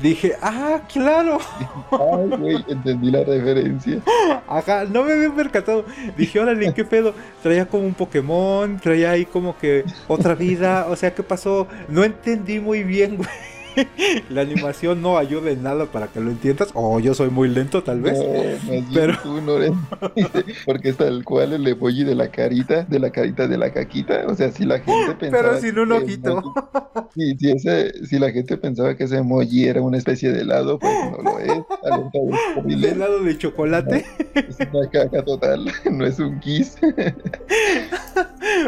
Dije, 0.01 0.35
ah, 0.41 0.81
claro. 0.91 1.39
Ay, 1.91 2.37
güey, 2.37 2.65
entendí 2.69 3.11
la 3.11 3.23
referencia. 3.23 3.99
Ajá, 4.47 4.85
no 4.85 5.03
me 5.03 5.13
había 5.13 5.33
percatado. 5.33 5.83
Dije, 6.15 6.39
órale, 6.39 6.73
¿qué 6.73 6.85
pedo? 6.85 7.13
Traía 7.43 7.65
como 7.65 7.83
un 7.83 7.93
Pokémon, 7.93 8.79
traía 8.79 9.11
ahí 9.11 9.25
como 9.25 9.57
que 9.57 9.83
otra 10.07 10.35
vida. 10.35 10.85
O 10.89 10.95
sea, 10.95 11.13
¿qué 11.13 11.23
pasó? 11.23 11.67
No 11.89 12.03
entendí 12.03 12.59
muy 12.59 12.83
bien, 12.83 13.17
güey. 13.17 13.29
la 14.29 14.41
animación 14.41 15.01
no 15.01 15.17
ayuda 15.17 15.51
en 15.51 15.63
nada 15.63 15.85
para 15.85 16.07
que 16.07 16.19
lo 16.19 16.29
entiendas. 16.29 16.69
O 16.73 16.99
yo 16.99 17.13
soy 17.13 17.29
muy 17.29 17.49
lento, 17.49 17.83
tal 17.83 18.01
vez. 18.01 18.19
pero 18.93 19.17
tú 19.21 19.41
no 19.41 19.59
porque 20.65 20.89
es 20.89 20.97
tal 20.97 21.23
cual 21.23 21.53
el 21.53 21.67
emoji 21.67 22.03
de 22.03 22.15
la 22.15 22.29
carita, 22.29 22.83
de 22.83 22.99
la 22.99 23.09
carita 23.11 23.47
de 23.47 23.57
la 23.57 23.71
caquita. 23.71 24.25
O 24.27 24.35
sea, 24.35 24.51
si 24.51 24.65
la 24.65 24.79
gente 24.79 25.15
pensaba. 25.15 25.43
Pero 25.43 25.61
sin 25.61 25.79
un 25.79 25.91
ojito. 25.91 26.41
si, 27.15 27.35
ese, 27.49 28.05
si 28.05 28.19
la 28.19 28.31
gente 28.31 28.57
pensaba 28.57 28.95
que 28.95 29.05
ese 29.05 29.17
emoji 29.17 29.67
era 29.67 29.81
una 29.81 29.97
especie 29.97 30.31
de 30.31 30.41
helado, 30.41 30.79
pues 30.79 30.93
no 31.11 31.17
lo 31.23 31.39
es. 31.39 32.81
¿De 32.81 32.89
helado 32.89 33.23
de 33.23 33.37
chocolate? 33.37 34.05
es 34.33 34.57
una 34.71 34.89
caca 34.89 35.23
total, 35.23 35.71
no 35.91 36.05
es 36.05 36.19
un 36.19 36.39
kiss. 36.39 36.77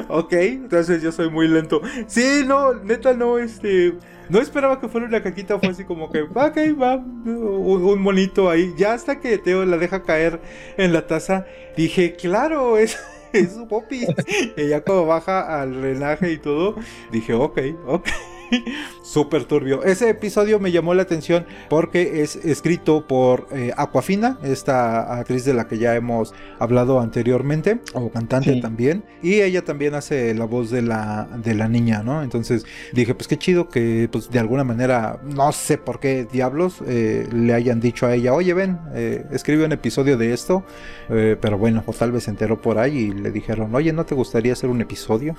ok, 0.10 0.34
entonces 0.34 1.02
yo 1.02 1.12
soy 1.12 1.30
muy 1.30 1.48
lento. 1.48 1.82
Sí, 2.08 2.44
no, 2.46 2.74
neta, 2.74 3.14
no, 3.14 3.38
este. 3.38 3.94
No 4.32 4.39
esperaba 4.39 4.80
que 4.80 4.88
fuera 4.88 5.08
una 5.08 5.22
caquita, 5.22 5.60
fue 5.60 5.67
así 5.67 5.84
como 5.84 6.10
que, 6.10 6.22
ok, 6.22 6.58
va, 6.82 6.96
un, 6.96 8.02
monito 8.02 8.50
ahí. 8.50 8.74
Ya 8.78 8.94
hasta 8.94 9.20
que 9.20 9.38
Teo 9.38 9.65
la 9.65 9.78
deja 9.78 10.04
caer 10.04 10.39
en 10.78 10.94
la 10.94 11.06
taza, 11.06 11.46
dije, 11.76 12.15
claro, 12.15 12.78
es, 12.78 12.98
es 13.34 13.52
su 13.52 13.67
popi. 13.67 14.08
y 14.56 14.70
ya 14.70 14.86
como 14.86 15.06
baja 15.06 15.62
al 15.62 15.82
drenaje 15.82 16.32
y 16.32 16.38
todo, 16.38 16.76
dije, 17.12 17.34
ok, 17.34 17.60
ok. 17.86 18.08
Súper 19.04 19.46
turbio. 19.46 19.84
Ese 19.84 20.10
episodio 20.10 20.60
me 20.60 20.72
llamó 20.72 20.94
la 20.94 21.04
atención 21.04 21.46
porque 21.70 22.22
es 22.22 22.36
escrito 22.36 23.08
por 23.08 23.48
eh, 23.52 23.72
Aquafina, 23.76 24.38
esta 24.44 25.18
actriz 25.18 25.46
de 25.46 25.54
la 25.54 25.68
que 25.68 25.78
ya 25.78 25.96
hemos 25.96 26.34
hablado 26.60 27.00
anteriormente, 27.00 27.80
o 27.94 28.10
cantante 28.10 28.60
también. 28.62 29.04
Y 29.22 29.42
ella 29.42 29.64
también 29.64 29.96
hace 29.96 30.34
la 30.34 30.46
voz 30.46 30.70
de 30.70 30.82
la, 30.82 31.28
de 31.44 31.54
la 31.56 31.68
niña, 31.68 32.04
¿no? 32.04 32.24
Entonces 32.24 32.66
dije, 32.94 33.16
pues 33.16 33.28
qué 33.28 33.38
chido 33.38 33.70
que 33.70 34.10
pues 34.12 34.30
de 34.30 34.40
alguna 34.40 34.64
manera, 34.64 35.20
no 35.24 35.52
sé 35.52 35.78
por 35.78 36.00
qué 36.00 36.28
diablos, 36.32 36.84
eh, 36.88 37.28
le 37.32 37.54
hayan 37.54 37.80
dicho 37.80 38.06
a 38.06 38.14
ella, 38.14 38.34
oye, 38.34 38.54
ven, 38.54 38.80
eh, 38.94 39.26
escribe 39.32 39.66
un 39.66 39.72
episodio 39.72 40.18
de 40.18 40.34
esto. 40.34 40.64
pero 41.08 41.58
bueno, 41.58 41.84
o 41.86 41.94
tal 41.94 42.12
vez 42.12 42.24
se 42.24 42.32
enteró 42.32 42.62
por 42.62 42.78
ahí 42.78 42.98
y 42.98 43.12
le 43.12 43.32
dijeron, 43.32 43.74
oye, 43.76 43.92
¿no 43.94 44.06
te 44.06 44.16
gustaría 44.16 44.54
hacer 44.54 44.70
un 44.70 44.82
episodio? 44.82 45.36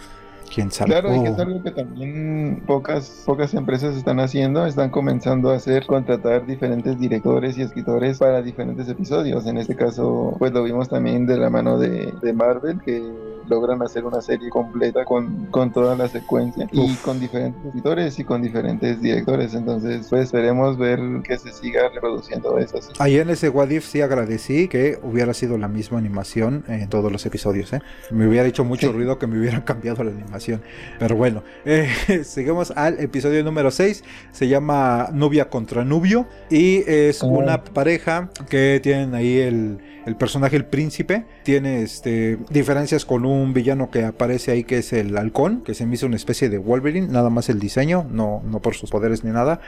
Claro, 0.87 1.15
y 1.15 1.23
que 1.23 1.31
es 1.31 1.39
algo 1.39 1.63
que 1.63 1.71
también 1.71 2.63
pocas, 2.67 3.23
pocas 3.25 3.55
empresas 3.55 3.97
están 3.97 4.21
haciendo, 4.21 4.67
están 4.67 4.91
comenzando 4.91 5.51
a 5.51 5.57
hacer, 5.57 5.87
contratar 5.87 6.47
diferentes 6.47 6.99
directores 6.99 7.57
y 7.59 7.63
escritores 7.63 8.19
para 8.19 8.43
diferentes 8.43 8.89
episodios. 8.89 9.47
En 9.47 9.59
este 9.59 9.75
caso, 9.75 10.37
pues 10.39 10.53
lo 10.53 10.63
vimos 10.63 10.89
también 10.89 11.27
de 11.27 11.37
la 11.39 11.51
mano 11.51 11.79
de, 11.79 12.13
de 12.21 12.33
Marvel, 12.33 12.81
que 12.81 13.03
logran 13.49 13.83
hacer 13.83 14.05
una 14.05 14.21
serie 14.21 14.51
completa 14.51 15.05
con, 15.05 15.47
con 15.47 15.73
toda 15.73 15.97
la 15.97 16.09
secuencia 16.09 16.69
y 16.73 16.95
con 16.97 17.21
diferentes 17.21 17.65
escritores 17.65 18.19
y 18.19 18.25
con 18.25 18.43
diferentes 18.43 19.01
directores. 19.01 19.55
Entonces, 19.55 20.07
pues 20.09 20.25
esperemos 20.25 20.79
ver 20.79 21.01
que 21.25 21.39
se 21.39 21.53
siga 21.53 21.89
reproduciendo 21.89 22.59
eso. 22.59 22.79
Ahí 22.99 23.19
en 23.19 23.31
ese 23.31 23.49
Wadif 23.49 23.85
sí 23.87 24.01
agradecí 24.01 24.69
que 24.69 24.99
hubiera 25.03 25.35
sido 25.35 25.59
la 25.59 25.69
misma 25.69 25.99
animación 25.99 26.65
en 26.69 26.89
todos 26.89 27.11
los 27.11 27.25
episodios. 27.27 27.73
¿eh? 27.73 27.81
Me 28.11 28.27
hubiera 28.27 28.47
hecho 28.47 28.65
mucho 28.65 28.93
ruido 28.93 29.19
que 29.19 29.27
me 29.27 29.39
hubieran 29.39 29.61
cambiado 29.73 30.05
la 30.05 30.11
animación. 30.11 30.63
Pero 30.99 31.17
bueno, 31.17 31.43
eh, 31.65 31.89
seguimos 32.25 32.71
al 32.73 33.01
episodio 33.01 33.43
número 33.45 33.71
6. 33.71 34.05
Se 34.33 34.49
llama 34.49 35.09
Novia 35.13 35.49
contra 35.49 35.85
Nubio 35.85 36.27
y 36.51 36.83
es 36.87 37.23
una 37.23 37.63
pareja 37.63 38.31
que 38.49 38.81
tienen 38.83 39.15
ahí 39.15 39.39
el, 39.39 39.79
el 40.07 40.17
personaje, 40.17 40.57
el 40.57 40.65
príncipe, 40.65 41.25
tiene 41.43 41.83
este, 41.83 42.39
diferencias 42.51 43.05
con 43.05 43.25
un 43.25 43.32
un 43.33 43.53
villano 43.53 43.91
que 43.91 44.05
aparece 44.05 44.53
ahí 44.53 44.65
que 44.65 44.79
es 44.79 44.93
el 44.93 45.17
halcón, 45.17 45.63
que 45.63 45.75
se 45.75 45.87
me 45.87 45.95
hizo 45.95 46.07
una 46.07 46.17
especie 46.17 46.49
de 46.49 46.59
Wolverine, 46.59 47.09
nada 47.09 47.31
más 47.31 47.49
el 47.49 47.59
diseño, 47.59 48.07
no, 48.11 48.43
no 48.45 48.61
por 48.61 48.75
sus 48.75 48.91
poderes 48.91 49.25
ni 49.25 49.31
nada. 49.31 49.61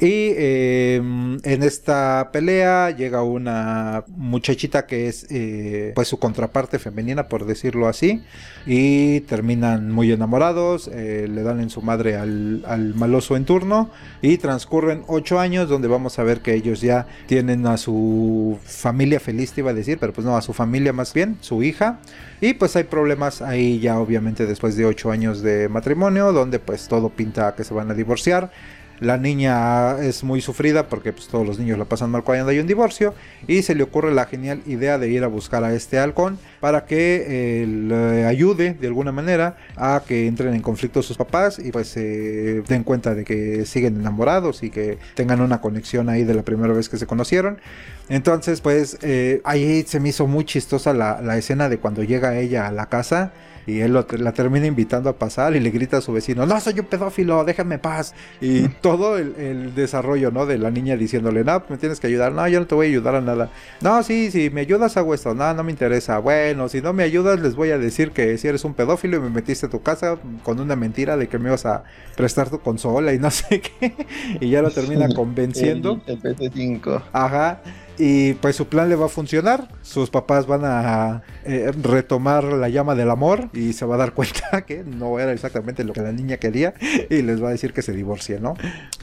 Y 0.00 0.32
em, 0.36 1.38
en 1.42 1.62
esta 1.62 2.30
pelea 2.32 2.90
llega 2.90 3.22
una 3.22 4.04
muchachita 4.08 4.86
que 4.86 5.08
es 5.08 5.26
eh, 5.30 5.92
pues 5.94 6.08
su 6.08 6.18
contraparte 6.18 6.78
femenina, 6.78 7.28
por 7.28 7.46
decirlo 7.46 7.88
así, 7.88 8.22
y 8.66 9.20
terminan 9.20 9.90
muy 9.90 10.12
enamorados, 10.12 10.88
eh, 10.92 11.26
le 11.28 11.42
dan 11.42 11.60
en 11.60 11.70
su 11.70 11.82
madre 11.82 12.16
al, 12.16 12.64
al 12.66 12.94
maloso 12.94 13.36
en 13.36 13.44
turno 13.44 13.90
y 14.22 14.38
transcurren 14.38 15.02
ocho 15.06 15.40
años 15.40 15.68
donde 15.68 15.88
vamos 15.88 16.18
a 16.18 16.22
ver 16.22 16.40
que 16.40 16.54
ellos 16.54 16.80
ya 16.80 17.06
tienen 17.26 17.66
a 17.66 17.76
su 17.76 18.58
familia 18.64 19.20
feliz, 19.20 19.52
te 19.52 19.60
iba 19.62 19.70
a 19.70 19.74
decir, 19.74 19.98
pero 19.98 20.12
pues 20.12 20.26
no, 20.26 20.36
a 20.36 20.42
su 20.42 20.52
familia 20.52 20.92
más 20.92 21.12
bien, 21.14 21.38
su 21.40 21.62
hija. 21.62 22.00
Y 22.40 22.54
pues 22.54 22.76
hay 22.76 22.84
problemas 22.84 23.42
ahí 23.42 23.80
ya 23.80 23.98
obviamente 23.98 24.46
después 24.46 24.76
de 24.76 24.86
ocho 24.86 25.10
años 25.10 25.42
de 25.42 25.68
matrimonio, 25.68 26.32
donde 26.32 26.60
pues 26.60 26.86
todo 26.86 27.08
pinta 27.08 27.54
que 27.54 27.64
se 27.64 27.74
van 27.74 27.90
a 27.90 27.94
divorciar. 27.94 28.50
La 29.00 29.16
niña 29.16 29.98
es 30.00 30.24
muy 30.24 30.40
sufrida 30.40 30.88
porque 30.88 31.12
pues, 31.12 31.28
todos 31.28 31.46
los 31.46 31.58
niños 31.58 31.78
la 31.78 31.84
pasan 31.84 32.10
mal 32.10 32.24
cuando 32.24 32.50
hay 32.50 32.58
un 32.58 32.66
divorcio 32.66 33.14
y 33.46 33.62
se 33.62 33.74
le 33.74 33.82
ocurre 33.82 34.12
la 34.12 34.26
genial 34.26 34.60
idea 34.66 34.98
de 34.98 35.08
ir 35.08 35.22
a 35.22 35.28
buscar 35.28 35.62
a 35.64 35.72
este 35.72 35.98
halcón 35.98 36.38
para 36.60 36.84
que 36.86 37.24
eh, 37.62 37.66
le 37.66 38.24
ayude 38.24 38.74
de 38.74 38.86
alguna 38.88 39.12
manera 39.12 39.56
a 39.76 40.02
que 40.06 40.26
entren 40.26 40.54
en 40.54 40.62
conflicto 40.62 41.02
sus 41.02 41.16
papás 41.16 41.58
y 41.58 41.70
pues 41.70 41.88
se 41.88 42.62
den 42.62 42.82
cuenta 42.82 43.14
de 43.14 43.24
que 43.24 43.64
siguen 43.66 44.00
enamorados 44.00 44.62
y 44.62 44.70
que 44.70 44.98
tengan 45.14 45.40
una 45.40 45.60
conexión 45.60 46.08
ahí 46.08 46.24
de 46.24 46.34
la 46.34 46.42
primera 46.42 46.72
vez 46.72 46.88
que 46.88 46.96
se 46.96 47.06
conocieron. 47.06 47.60
Entonces 48.08 48.60
pues 48.60 48.98
eh, 49.02 49.40
ahí 49.44 49.84
se 49.86 50.00
me 50.00 50.08
hizo 50.08 50.26
muy 50.26 50.44
chistosa 50.44 50.92
la, 50.92 51.20
la 51.22 51.36
escena 51.38 51.68
de 51.68 51.78
cuando 51.78 52.02
llega 52.02 52.38
ella 52.38 52.66
a 52.66 52.72
la 52.72 52.86
casa 52.86 53.32
y 53.68 53.82
él 53.82 53.92
la 53.92 54.32
termina 54.32 54.66
invitando 54.66 55.10
a 55.10 55.12
pasar 55.12 55.54
y 55.54 55.60
le 55.60 55.68
grita 55.68 55.98
a 55.98 56.00
su 56.00 56.10
vecino, 56.10 56.46
no, 56.46 56.58
soy 56.58 56.80
un 56.80 56.86
pedófilo, 56.86 57.44
déjame 57.44 57.78
paz. 57.78 58.14
Y 58.40 58.66
todo 58.68 59.18
el, 59.18 59.74
desarrollo, 59.74 60.30
¿no? 60.30 60.46
De 60.46 60.56
la 60.56 60.70
niña 60.70 60.96
diciéndole, 60.96 61.44
no, 61.44 61.62
me 61.68 61.76
tienes 61.76 62.00
que 62.00 62.06
ayudar, 62.06 62.32
no, 62.32 62.48
yo 62.48 62.60
no 62.60 62.66
te 62.66 62.74
voy 62.74 62.86
a 62.86 62.88
ayudar 62.88 63.16
a 63.16 63.20
nada. 63.20 63.50
No, 63.82 64.02
sí, 64.02 64.30
si 64.30 64.48
me 64.48 64.62
ayudas 64.62 64.96
hago 64.96 65.12
esto, 65.12 65.34
no, 65.34 65.52
no 65.52 65.62
me 65.64 65.70
interesa. 65.70 66.18
Bueno, 66.18 66.70
si 66.70 66.80
no 66.80 66.94
me 66.94 67.02
ayudas 67.02 67.40
les 67.40 67.56
voy 67.56 67.70
a 67.70 67.78
decir 67.78 68.12
que 68.12 68.38
si 68.38 68.48
eres 68.48 68.64
un 68.64 68.72
pedófilo 68.72 69.18
y 69.18 69.20
me 69.20 69.28
metiste 69.28 69.66
a 69.66 69.68
tu 69.68 69.82
casa 69.82 70.16
con 70.44 70.60
una 70.60 70.74
mentira 70.74 71.18
de 71.18 71.28
que 71.28 71.38
me 71.38 71.50
ibas 71.50 71.66
a 71.66 71.84
prestar 72.16 72.48
tu 72.48 72.60
consola 72.60 73.12
y 73.12 73.18
no 73.18 73.30
sé 73.30 73.60
qué. 73.60 73.92
y 74.40 74.48
ya 74.48 74.62
lo 74.62 74.70
termina 74.70 75.08
convenciendo. 75.14 76.00
El, 76.06 76.18
el 76.22 76.36
PC5. 76.36 77.02
Ajá. 77.12 77.60
Y 77.98 78.34
pues 78.34 78.56
su 78.56 78.66
plan 78.66 78.88
le 78.88 78.94
va 78.94 79.06
a 79.06 79.08
funcionar. 79.08 79.68
Sus 79.82 80.10
papás 80.10 80.46
van 80.46 80.64
a 80.64 81.22
eh, 81.44 81.72
retomar 81.82 82.44
la 82.44 82.68
llama 82.68 82.94
del 82.94 83.10
amor 83.10 83.48
y 83.52 83.72
se 83.72 83.84
va 83.84 83.96
a 83.96 83.98
dar 83.98 84.12
cuenta 84.14 84.62
que 84.62 84.84
no 84.84 85.18
era 85.18 85.32
exactamente 85.32 85.84
lo 85.84 85.92
que 85.92 86.00
la 86.00 86.12
niña 86.12 86.36
quería 86.36 86.74
y 87.10 87.22
les 87.22 87.42
va 87.42 87.48
a 87.48 87.52
decir 87.52 87.72
que 87.72 87.82
se 87.82 87.92
divorcie, 87.92 88.38
¿no? 88.38 88.54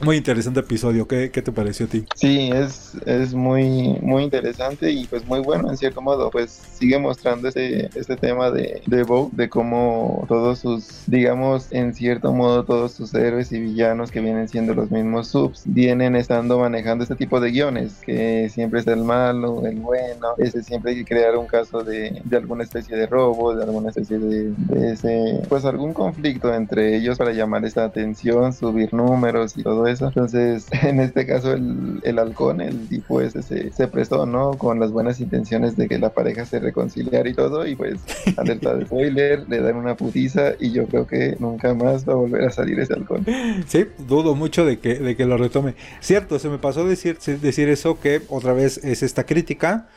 Muy 0.02 0.16
interesante 0.16 0.60
episodio. 0.60 1.06
¿Qué, 1.06 1.30
qué 1.30 1.42
te 1.42 1.52
pareció 1.52 1.86
a 1.86 1.88
ti? 1.88 2.06
Sí, 2.14 2.50
es, 2.52 2.92
es 3.04 3.34
muy, 3.34 3.98
muy 4.00 4.22
interesante 4.24 4.90
y 4.90 5.06
pues 5.06 5.26
muy 5.26 5.40
bueno 5.40 5.70
en 5.70 5.76
cierto 5.76 6.00
modo. 6.00 6.30
Pues 6.30 6.50
sigue 6.78 6.98
mostrando 6.98 7.48
este, 7.48 7.90
este 7.94 8.16
tema 8.16 8.50
de, 8.50 8.82
de 8.86 9.02
Vogue, 9.02 9.30
de 9.32 9.48
cómo 9.48 10.24
todos 10.28 10.60
sus, 10.60 11.02
digamos, 11.06 11.68
en 11.70 11.94
cierto 11.94 12.32
modo, 12.32 12.64
todos 12.64 12.92
sus 12.92 13.12
héroes 13.14 13.52
y 13.52 13.60
villanos 13.60 14.10
que 14.10 14.20
vienen 14.20 14.48
siendo 14.48 14.74
los 14.74 14.90
mismos 14.90 15.28
subs, 15.28 15.62
vienen 15.66 16.16
estando 16.16 16.58
manejando 16.58 17.02
este 17.02 17.16
tipo 17.16 17.40
de 17.40 17.50
guiones 17.50 17.94
que 18.04 18.48
siempre 18.48 18.80
el 18.92 19.04
malo, 19.04 19.64
el 19.66 19.76
bueno. 19.76 20.34
Ese 20.38 20.62
siempre 20.62 20.92
hay 20.92 20.98
que 20.98 21.04
crear 21.04 21.36
un 21.36 21.46
caso 21.46 21.82
de, 21.82 22.20
de 22.24 22.36
alguna 22.36 22.64
especie 22.64 22.96
de 22.96 23.06
robo, 23.06 23.54
de 23.54 23.64
alguna 23.64 23.90
especie 23.90 24.18
de, 24.18 24.52
ese, 24.92 25.40
pues 25.48 25.64
algún 25.64 25.92
conflicto 25.92 26.52
entre 26.54 26.96
ellos 26.96 27.18
para 27.18 27.32
llamar 27.32 27.64
esta 27.64 27.84
atención, 27.84 28.52
subir 28.52 28.92
números 28.94 29.56
y 29.56 29.62
todo 29.62 29.86
eso. 29.86 30.08
Entonces, 30.08 30.66
en 30.82 31.00
este 31.00 31.26
caso, 31.26 31.52
el, 31.52 32.00
el 32.02 32.18
halcón, 32.18 32.60
el 32.60 32.88
tipo 32.88 33.20
ese 33.20 33.42
se, 33.42 33.72
se, 33.72 33.88
prestó, 33.88 34.26
¿no? 34.26 34.52
Con 34.52 34.80
las 34.80 34.90
buenas 34.92 35.20
intenciones 35.20 35.76
de 35.76 35.88
que 35.88 35.98
la 35.98 36.10
pareja 36.10 36.44
se 36.44 36.58
reconciliara 36.58 37.28
y 37.28 37.34
todo. 37.34 37.66
Y 37.66 37.76
pues, 37.76 38.00
alerta 38.36 38.74
de 38.74 38.86
spoiler, 38.86 39.48
le 39.48 39.60
dan 39.60 39.76
una 39.76 39.96
putiza 39.96 40.52
y 40.58 40.72
yo 40.72 40.86
creo 40.86 41.06
que 41.06 41.36
nunca 41.38 41.74
más 41.74 42.08
va 42.08 42.12
a 42.12 42.16
volver 42.16 42.44
a 42.44 42.50
salir 42.50 42.78
ese 42.80 42.94
halcón. 42.94 43.24
Sí, 43.66 43.86
dudo 44.06 44.34
mucho 44.34 44.64
de 44.64 44.78
que, 44.78 44.94
de 44.94 45.16
que 45.16 45.24
lo 45.24 45.36
retome. 45.36 45.74
Cierto, 46.00 46.38
se 46.38 46.48
me 46.48 46.58
pasó 46.58 46.84
decir, 46.84 47.18
decir 47.18 47.68
eso 47.68 47.98
que 48.00 48.22
otra 48.28 48.52
vez 48.52 48.75
es 48.78 49.02
esta 49.02 49.24
crítica 49.26 49.88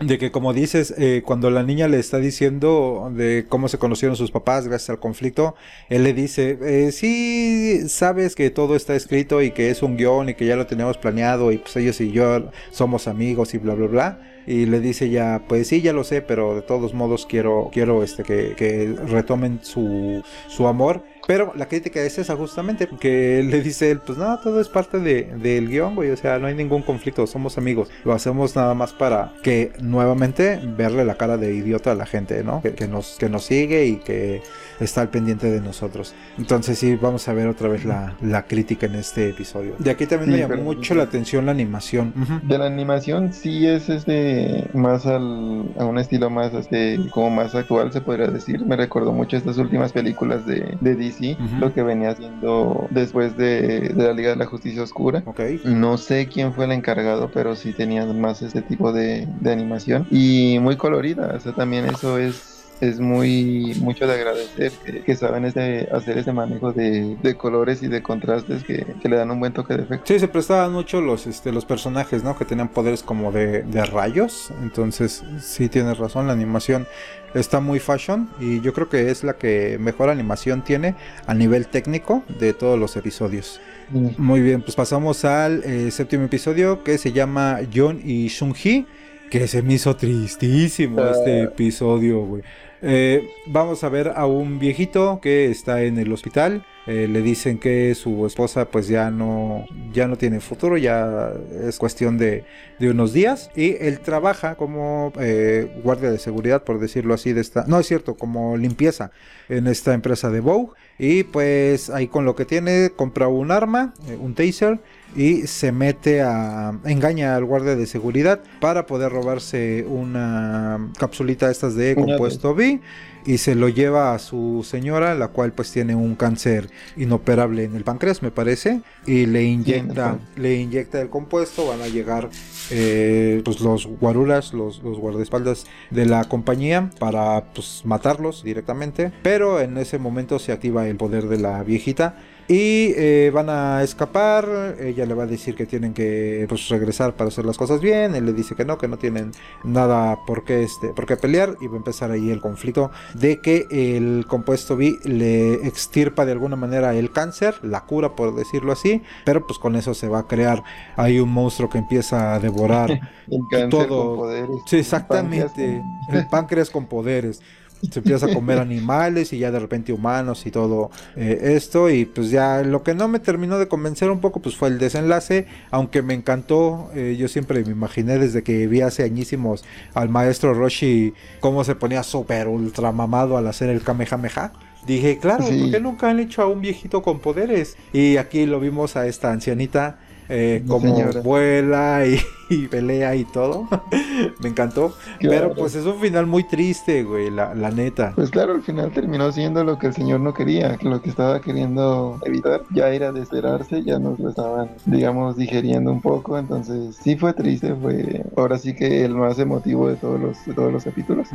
de 0.00 0.18
que 0.18 0.30
como 0.30 0.52
dices, 0.52 0.94
eh, 0.96 1.22
cuando 1.24 1.50
la 1.50 1.64
niña 1.64 1.88
le 1.88 1.98
está 1.98 2.18
diciendo 2.18 3.10
de 3.12 3.46
cómo 3.48 3.68
se 3.68 3.78
conocieron 3.78 4.16
sus 4.16 4.30
papás 4.30 4.68
gracias 4.68 4.90
al 4.90 5.00
conflicto, 5.00 5.56
él 5.88 6.04
le 6.04 6.12
dice, 6.12 6.58
eh, 6.62 6.92
sí, 6.92 7.88
sabes 7.88 8.36
que 8.36 8.50
todo 8.50 8.76
está 8.76 8.94
escrito 8.94 9.42
y 9.42 9.50
que 9.50 9.70
es 9.70 9.82
un 9.82 9.96
guion 9.96 10.28
y 10.28 10.34
que 10.34 10.46
ya 10.46 10.56
lo 10.56 10.66
teníamos 10.66 10.98
planeado 10.98 11.50
y 11.50 11.58
pues 11.58 11.76
ellos 11.76 12.00
y 12.00 12.12
yo 12.12 12.50
somos 12.70 13.08
amigos 13.08 13.54
y 13.54 13.58
bla, 13.58 13.74
bla, 13.74 13.86
bla. 13.86 14.20
Y 14.46 14.64
le 14.66 14.80
dice 14.80 15.10
ya, 15.10 15.42
pues 15.46 15.68
sí, 15.68 15.82
ya 15.82 15.92
lo 15.92 16.04
sé, 16.04 16.22
pero 16.22 16.54
de 16.54 16.62
todos 16.62 16.94
modos 16.94 17.26
quiero, 17.26 17.68
quiero 17.72 18.02
este, 18.02 18.22
que, 18.22 18.54
que 18.56 18.94
retomen 19.06 19.60
su, 19.62 20.22
su 20.46 20.66
amor. 20.68 21.02
Pero 21.28 21.52
la 21.54 21.68
crítica 21.68 22.00
es 22.00 22.16
esa 22.16 22.36
justamente, 22.36 22.88
que 22.98 23.44
le 23.46 23.60
dice 23.60 23.90
él, 23.90 23.98
pues 23.98 24.16
no, 24.16 24.38
todo 24.38 24.62
es 24.62 24.68
parte 24.70 24.98
del 24.98 25.42
de, 25.42 25.60
guion, 25.60 25.94
güey, 25.94 26.10
o 26.10 26.16
sea, 26.16 26.38
no 26.38 26.46
hay 26.46 26.54
ningún 26.54 26.80
conflicto, 26.80 27.26
somos 27.26 27.58
amigos. 27.58 27.90
Lo 28.02 28.14
hacemos 28.14 28.56
nada 28.56 28.72
más 28.72 28.94
para 28.94 29.34
que 29.42 29.72
nuevamente 29.78 30.58
verle 30.64 31.04
la 31.04 31.18
cara 31.18 31.36
de 31.36 31.52
idiota 31.52 31.92
a 31.92 31.94
la 31.94 32.06
gente, 32.06 32.42
¿no? 32.42 32.62
Que, 32.62 32.72
que 32.74 32.88
nos, 32.88 33.16
que 33.18 33.28
nos 33.28 33.44
sigue 33.44 33.84
y 33.84 33.96
que 33.96 34.40
está 34.80 35.00
al 35.00 35.08
pendiente 35.08 35.50
de 35.50 35.60
nosotros. 35.60 36.14
Entonces 36.38 36.78
sí, 36.78 36.96
vamos 36.96 37.26
a 37.28 37.32
ver 37.32 37.48
otra 37.48 37.68
vez 37.68 37.84
la, 37.84 38.14
la 38.20 38.42
crítica 38.44 38.86
en 38.86 38.96
este 38.96 39.30
episodio. 39.30 39.74
De 39.78 39.90
aquí 39.90 40.06
también 40.06 40.32
me 40.32 40.38
llamó 40.38 40.62
mucho 40.62 40.94
la 40.94 41.04
atención 41.04 41.46
la 41.46 41.52
animación. 41.52 42.12
Uh 42.16 42.20
-huh. 42.20 42.42
De 42.42 42.58
la 42.58 42.66
animación 42.66 43.32
sí 43.32 43.66
es 43.66 43.88
este 43.88 44.68
más 44.74 45.06
al, 45.06 45.64
a 45.78 45.84
un 45.84 45.98
estilo 45.98 46.30
más 46.30 46.52
este 46.54 46.98
como 47.10 47.30
más 47.30 47.54
actual 47.54 47.92
se 47.92 48.00
podría 48.00 48.28
decir. 48.28 48.64
Me 48.64 48.76
recordó 48.76 49.12
mucho 49.12 49.36
estas 49.36 49.58
últimas 49.58 49.92
películas 49.92 50.46
de, 50.46 50.76
de 50.80 50.94
DC, 50.94 51.36
uh 51.38 51.42
-huh. 51.42 51.58
lo 51.58 51.72
que 51.72 51.82
venía 51.82 52.10
haciendo 52.10 52.86
después 52.90 53.36
de, 53.36 53.90
de, 53.94 54.02
la 54.04 54.12
Liga 54.12 54.30
de 54.30 54.36
la 54.36 54.46
Justicia 54.46 54.82
Oscura. 54.82 55.22
Okay. 55.26 55.60
No 55.64 55.96
sé 55.98 56.28
quién 56.32 56.52
fue 56.52 56.64
el 56.66 56.72
encargado, 56.72 57.30
pero 57.32 57.54
sí 57.56 57.72
tenían 57.72 58.20
más 58.20 58.42
este 58.42 58.62
tipo 58.62 58.92
de, 58.92 59.26
de 59.40 59.52
animación 59.52 60.06
y 60.10 60.58
muy 60.60 60.76
colorida. 60.76 61.34
O 61.36 61.40
sea, 61.40 61.52
también 61.52 61.86
eso 61.86 62.18
es 62.18 62.57
es 62.80 63.00
muy 63.00 63.74
mucho 63.80 64.06
de 64.06 64.14
agradecer 64.14 64.72
que, 64.84 65.02
que 65.02 65.16
saben 65.16 65.44
ese, 65.44 65.88
hacer 65.92 66.18
ese 66.18 66.32
manejo 66.32 66.72
de, 66.72 67.16
de 67.22 67.34
colores 67.36 67.82
y 67.82 67.88
de 67.88 68.02
contrastes 68.02 68.64
que, 68.64 68.86
que, 69.00 69.08
le 69.08 69.16
dan 69.16 69.30
un 69.30 69.40
buen 69.40 69.52
toque 69.52 69.74
de 69.74 69.82
efecto. 69.82 70.04
Sí, 70.06 70.18
se 70.18 70.28
prestaban 70.28 70.72
mucho 70.72 71.00
los, 71.00 71.26
este, 71.26 71.52
los 71.52 71.64
personajes, 71.64 72.24
¿no? 72.24 72.36
Que 72.36 72.44
tenían 72.44 72.68
poderes 72.68 73.02
como 73.02 73.32
de, 73.32 73.62
de 73.62 73.84
rayos. 73.84 74.52
Entonces, 74.62 75.24
sí 75.40 75.68
tienes 75.68 75.98
razón, 75.98 76.26
la 76.26 76.32
animación 76.32 76.86
está 77.34 77.60
muy 77.60 77.78
fashion 77.78 78.28
y 78.40 78.60
yo 78.60 78.72
creo 78.72 78.88
que 78.88 79.10
es 79.10 79.22
la 79.22 79.34
que 79.34 79.76
mejor 79.78 80.08
animación 80.08 80.64
tiene 80.64 80.94
a 81.26 81.34
nivel 81.34 81.66
técnico 81.66 82.22
de 82.38 82.54
todos 82.54 82.78
los 82.78 82.96
episodios. 82.96 83.60
Muy 83.90 84.40
bien, 84.42 84.60
pues 84.60 84.76
pasamos 84.76 85.24
al 85.24 85.62
eh, 85.64 85.90
séptimo 85.90 86.24
episodio 86.24 86.84
que 86.84 86.98
se 86.98 87.12
llama 87.12 87.60
John 87.74 88.00
y 88.04 88.28
Shun-Hee. 88.28 88.86
Que 89.30 89.46
se 89.46 89.62
me 89.62 89.74
hizo 89.74 89.94
tristísimo 89.94 91.02
uh. 91.02 91.10
este 91.10 91.42
episodio, 91.42 92.20
güey. 92.20 92.42
Eh, 92.80 93.30
vamos 93.46 93.82
a 93.82 93.88
ver 93.88 94.12
a 94.14 94.26
un 94.26 94.58
viejito 94.58 95.20
que 95.20 95.50
está 95.50 95.82
en 95.82 95.98
el 95.98 96.12
hospital. 96.12 96.64
Eh, 96.86 97.06
le 97.06 97.20
dicen 97.20 97.58
que 97.58 97.94
su 97.94 98.24
esposa 98.24 98.70
pues 98.70 98.88
ya 98.88 99.10
no, 99.10 99.66
ya 99.92 100.06
no 100.06 100.16
tiene 100.16 100.40
futuro, 100.40 100.78
ya 100.78 101.32
es 101.66 101.76
cuestión 101.76 102.16
de, 102.16 102.44
de 102.78 102.90
unos 102.90 103.12
días. 103.12 103.50
Y 103.56 103.76
él 103.80 104.00
trabaja 104.00 104.54
como 104.54 105.12
eh, 105.20 105.80
guardia 105.82 106.10
de 106.10 106.18
seguridad, 106.18 106.64
por 106.64 106.78
decirlo 106.78 107.14
así, 107.14 107.32
de 107.32 107.40
esta... 107.40 107.64
No, 107.66 107.78
es 107.78 107.86
cierto, 107.86 108.14
como 108.14 108.56
limpieza 108.56 109.10
en 109.48 109.66
esta 109.66 109.92
empresa 109.92 110.30
de 110.30 110.40
Vogue. 110.40 110.72
Y 110.98 111.24
pues 111.24 111.90
ahí 111.90 112.08
con 112.08 112.24
lo 112.24 112.34
que 112.34 112.44
tiene 112.44 112.90
compra 112.96 113.28
un 113.28 113.50
arma, 113.50 113.94
un 114.20 114.34
taser 114.34 114.80
y 115.16 115.46
se 115.46 115.72
mete 115.72 116.22
a 116.22 116.78
engaña 116.84 117.36
al 117.36 117.44
guardia 117.44 117.76
de 117.76 117.86
seguridad 117.86 118.40
para 118.60 118.86
poder 118.86 119.12
robarse 119.12 119.84
una 119.88 120.90
capsulita 120.98 121.50
estas 121.50 121.74
de 121.74 121.94
compuesto 121.94 122.54
B 122.54 122.80
y 123.26 123.38
se 123.38 123.54
lo 123.54 123.68
lleva 123.68 124.14
a 124.14 124.18
su 124.18 124.64
señora 124.68 125.14
la 125.14 125.28
cual 125.28 125.52
pues 125.52 125.72
tiene 125.72 125.94
un 125.94 126.14
cáncer 126.14 126.70
inoperable 126.96 127.64
en 127.64 127.74
el 127.74 127.84
páncreas 127.84 128.22
me 128.22 128.30
parece 128.30 128.80
y 129.06 129.26
le 129.26 129.44
inyecta 129.44 130.18
le 130.36 130.56
inyecta 130.56 131.00
el 131.00 131.10
compuesto 131.10 131.66
van 131.66 131.82
a 131.82 131.88
llegar 131.88 132.30
eh, 132.70 133.42
pues 133.44 133.60
los 133.60 133.86
guaruras 133.86 134.52
los, 134.52 134.82
los 134.82 134.98
guardaespaldas 134.98 135.66
de 135.90 136.06
la 136.06 136.24
compañía 136.24 136.90
para 136.98 137.44
pues 137.54 137.82
matarlos 137.84 138.44
directamente 138.44 139.12
pero 139.22 139.60
en 139.60 139.78
ese 139.78 139.98
momento 139.98 140.38
se 140.38 140.52
activa 140.52 140.86
el 140.88 140.96
poder 140.96 141.28
de 141.28 141.38
la 141.38 141.62
viejita 141.62 142.16
Y 142.48 142.94
eh, 142.96 143.30
van 143.32 143.50
a 143.50 143.82
escapar, 143.82 144.76
ella 144.80 145.04
le 145.04 145.12
va 145.12 145.24
a 145.24 145.26
decir 145.26 145.54
que 145.54 145.66
tienen 145.66 145.92
que 145.92 146.46
pues, 146.48 146.68
regresar 146.70 147.12
para 147.12 147.28
hacer 147.28 147.44
las 147.44 147.58
cosas 147.58 147.82
bien, 147.82 148.14
él 148.14 148.24
le 148.24 148.32
dice 148.32 148.54
que 148.54 148.64
no, 148.64 148.78
que 148.78 148.88
no 148.88 148.96
tienen 148.96 149.32
nada 149.64 150.24
por 150.26 150.44
qué, 150.44 150.62
este, 150.62 150.88
por 150.88 151.04
qué 151.04 151.18
pelear. 151.18 151.56
Y 151.60 151.66
va 151.66 151.74
a 151.74 151.76
empezar 151.76 152.10
ahí 152.10 152.30
el 152.30 152.40
conflicto 152.40 152.90
de 153.12 153.42
que 153.42 153.66
el 153.70 154.24
compuesto 154.26 154.78
B 154.78 154.98
le 155.04 155.66
extirpa 155.66 156.24
de 156.24 156.32
alguna 156.32 156.56
manera 156.56 156.94
el 156.94 157.10
cáncer, 157.10 157.54
la 157.62 157.84
cura 157.84 158.16
por 158.16 158.34
decirlo 158.34 158.72
así, 158.72 159.02
pero 159.26 159.46
pues 159.46 159.58
con 159.58 159.76
eso 159.76 159.92
se 159.92 160.08
va 160.08 160.20
a 160.20 160.26
crear 160.26 160.62
ahí 160.96 161.20
un 161.20 161.28
monstruo 161.28 161.68
que 161.68 161.76
empieza 161.76 162.34
a 162.34 162.40
devorar 162.40 162.98
todo. 163.70 164.26
Sí, 164.66 164.78
exactamente, 164.78 165.82
el 166.10 166.26
páncreas 166.28 166.70
con 166.70 166.86
poderes 166.86 167.42
se 167.90 168.00
empieza 168.00 168.26
a 168.26 168.34
comer 168.34 168.58
animales 168.58 169.32
y 169.32 169.38
ya 169.38 169.50
de 169.50 169.58
repente 169.58 169.92
humanos 169.92 170.46
y 170.46 170.50
todo 170.50 170.90
eh, 171.16 171.54
esto 171.56 171.90
y 171.90 172.04
pues 172.04 172.30
ya 172.30 172.62
lo 172.62 172.82
que 172.82 172.94
no 172.94 173.08
me 173.08 173.20
terminó 173.20 173.58
de 173.58 173.68
convencer 173.68 174.10
un 174.10 174.20
poco 174.20 174.40
pues 174.40 174.56
fue 174.56 174.68
el 174.68 174.78
desenlace 174.78 175.46
aunque 175.70 176.02
me 176.02 176.14
encantó 176.14 176.90
eh, 176.94 177.16
yo 177.18 177.28
siempre 177.28 177.64
me 177.64 177.70
imaginé 177.70 178.18
desde 178.18 178.42
que 178.42 178.66
vi 178.66 178.80
hace 178.80 179.04
añísimos 179.04 179.64
al 179.94 180.08
maestro 180.08 180.54
Roshi 180.54 181.14
cómo 181.40 181.64
se 181.64 181.74
ponía 181.74 182.02
súper 182.02 182.48
ultra 182.48 182.92
mamado 182.92 183.36
al 183.36 183.46
hacer 183.46 183.70
el 183.70 183.82
Kamehameha 183.82 184.52
dije 184.86 185.18
claro 185.18 185.44
¿por 185.44 185.70
qué 185.70 185.80
nunca 185.80 186.10
han 186.10 186.20
hecho 186.20 186.42
a 186.42 186.46
un 186.46 186.60
viejito 186.60 187.02
con 187.02 187.20
poderes? 187.20 187.76
y 187.92 188.16
aquí 188.16 188.46
lo 188.46 188.60
vimos 188.60 188.96
a 188.96 189.06
esta 189.06 189.30
ancianita 189.30 189.98
eh, 190.28 190.62
como 190.66 190.94
vuela 191.22 192.06
y, 192.06 192.20
pelea 192.70 193.14
y 193.14 193.24
todo. 193.24 193.68
Me 194.40 194.48
encantó. 194.48 194.94
Pero 195.20 195.54
pues 195.54 195.74
es 195.74 195.84
un 195.86 195.98
final 196.00 196.26
muy 196.26 196.44
triste, 196.44 197.02
güey, 197.02 197.30
la, 197.30 197.54
neta. 197.70 198.12
Pues 198.14 198.30
claro, 198.30 198.54
al 198.54 198.62
final 198.62 198.90
terminó 198.92 199.30
siendo 199.32 199.64
lo 199.64 199.78
que 199.78 199.88
el 199.88 199.94
señor 199.94 200.20
no 200.20 200.34
quería, 200.34 200.76
que 200.76 200.88
lo 200.88 201.00
que 201.00 201.10
estaba 201.10 201.40
queriendo 201.40 202.18
evitar 202.24 202.62
ya 202.70 202.88
era 202.88 203.12
de 203.12 203.20
esperarse, 203.20 203.82
ya 203.84 203.98
nos 203.98 204.18
lo 204.18 204.30
estaban, 204.30 204.70
digamos, 204.86 205.36
digeriendo 205.36 205.92
un 205.92 206.00
poco. 206.00 206.38
Entonces 206.38 206.96
sí 207.02 207.16
fue 207.16 207.32
triste, 207.34 207.74
fue 207.74 208.24
ahora 208.36 208.58
sí 208.58 208.74
que 208.74 209.04
el 209.04 209.14
más 209.14 209.38
emotivo 209.38 209.88
de 209.88 209.96
todos 209.96 210.20
los, 210.20 210.44
de 210.44 210.54
todos 210.54 210.72
los 210.72 210.84
capítulos. 210.84 211.28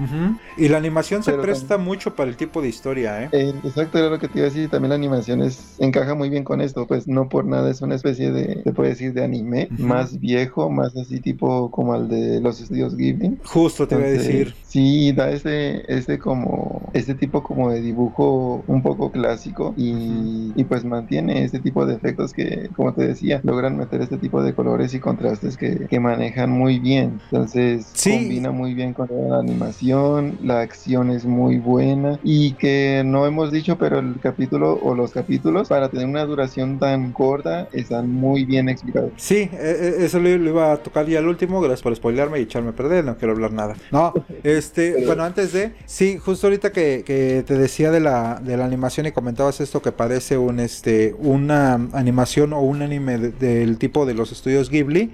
Y 0.57 0.67
la 0.67 0.77
animación 0.77 1.23
se 1.23 1.33
presta 1.33 1.77
mucho 1.77 2.15
para 2.15 2.29
el 2.29 2.37
tipo 2.37 2.61
de 2.61 2.69
historia, 2.69 3.23
¿eh? 3.23 3.29
¿eh? 3.31 3.53
Exacto, 3.63 3.97
era 3.97 4.09
lo 4.09 4.19
que 4.19 4.27
te 4.27 4.39
iba 4.39 4.47
a 4.47 4.49
decir. 4.49 4.69
También 4.69 4.89
la 4.89 4.95
animación 4.95 5.41
es, 5.41 5.75
encaja 5.79 6.15
muy 6.15 6.29
bien 6.29 6.43
con 6.43 6.61
esto, 6.61 6.87
pues 6.87 7.07
no 7.07 7.29
por 7.29 7.45
nada 7.45 7.69
es 7.69 7.81
una 7.81 7.95
especie 7.95 8.31
de 8.31 8.63
decir, 8.83 9.13
de 9.13 9.23
anime, 9.23 9.67
más 9.77 10.19
viejo, 10.19 10.69
más 10.69 10.95
así 11.03 11.19
tipo 11.19 11.69
como 11.71 11.95
el 11.95 12.07
de 12.07 12.41
los 12.41 12.59
estudios 12.59 12.95
Ghibli. 12.95 13.37
Justo 13.45 13.87
te 13.87 13.95
voy 13.95 14.05
a 14.05 14.07
decir. 14.07 14.53
Sí, 14.73 15.11
da 15.11 15.29
este, 15.29 15.83
este 15.93 16.17
como, 16.17 16.89
este 16.93 17.13
tipo 17.13 17.43
como 17.43 17.69
de 17.69 17.79
dibujo 17.79 18.63
un 18.65 18.81
poco 18.81 19.11
clásico 19.11 19.75
y, 19.77 20.51
y, 20.55 20.63
pues 20.63 20.83
mantiene 20.83 21.43
este 21.43 21.59
tipo 21.59 21.85
de 21.85 21.93
efectos 21.93 22.33
que, 22.33 22.71
como 22.75 22.91
te 22.91 23.05
decía, 23.05 23.39
logran 23.43 23.77
meter 23.77 24.01
este 24.01 24.17
tipo 24.17 24.41
de 24.41 24.55
colores 24.55 24.95
y 24.95 24.99
contrastes 24.99 25.57
que, 25.57 25.85
que 25.87 25.99
manejan 25.99 26.49
muy 26.49 26.79
bien. 26.79 27.21
Entonces 27.25 27.93
combina 28.03 28.49
muy 28.49 28.73
bien 28.73 28.93
con 28.93 29.09
la 29.29 29.37
animación, 29.37 30.39
la 30.41 30.61
acción 30.61 31.11
es 31.11 31.23
muy 31.23 31.59
buena 31.59 32.19
y 32.23 32.53
que 32.53 33.03
no 33.05 33.27
hemos 33.27 33.51
dicho, 33.51 33.77
pero 33.77 33.99
el 33.99 34.19
capítulo 34.21 34.79
o 34.81 34.95
los 34.95 35.11
capítulos 35.11 35.69
para 35.69 35.89
tener 35.89 36.07
una 36.07 36.25
duración 36.25 36.79
tan 36.79 37.11
corta 37.11 37.67
están 37.73 38.11
muy 38.11 38.43
bien 38.43 38.69
explicado. 38.69 39.11
Sí, 39.17 39.51
e, 39.53 39.97
e, 39.99 40.05
eso 40.05 40.19
lo, 40.19 40.29
iba 40.29 40.71
a 40.71 40.77
tocar 40.77 41.05
ya 41.05 41.19
al 41.19 41.27
último, 41.27 41.61
gracias 41.61 41.83
por 41.83 41.95
spoilearme 41.95 42.39
y 42.39 42.41
echarme 42.41 42.69
a 42.69 42.73
perder, 42.73 43.05
no 43.05 43.15
quiero 43.17 43.33
hablar 43.33 43.53
nada. 43.53 43.75
No, 43.91 44.11
este, 44.63 45.05
bueno, 45.05 45.23
antes 45.23 45.51
de, 45.51 45.73
sí, 45.85 46.17
justo 46.17 46.47
ahorita 46.47 46.71
que, 46.71 47.03
que 47.05 47.43
te 47.45 47.57
decía 47.57 47.91
de 47.91 47.99
la, 47.99 48.39
de 48.41 48.55
la 48.55 48.63
animación 48.63 49.05
y 49.05 49.11
comentabas 49.11 49.59
esto 49.59 49.81
que 49.81 49.91
parece 49.91 50.37
un, 50.37 50.59
este, 50.59 51.13
una 51.19 51.73
animación 51.91 52.53
o 52.53 52.61
un 52.61 52.81
anime 52.81 53.17
del 53.17 53.77
tipo 53.77 54.05
de 54.05 54.13
los 54.13 54.31
estudios 54.31 54.69
Ghibli, 54.69 55.11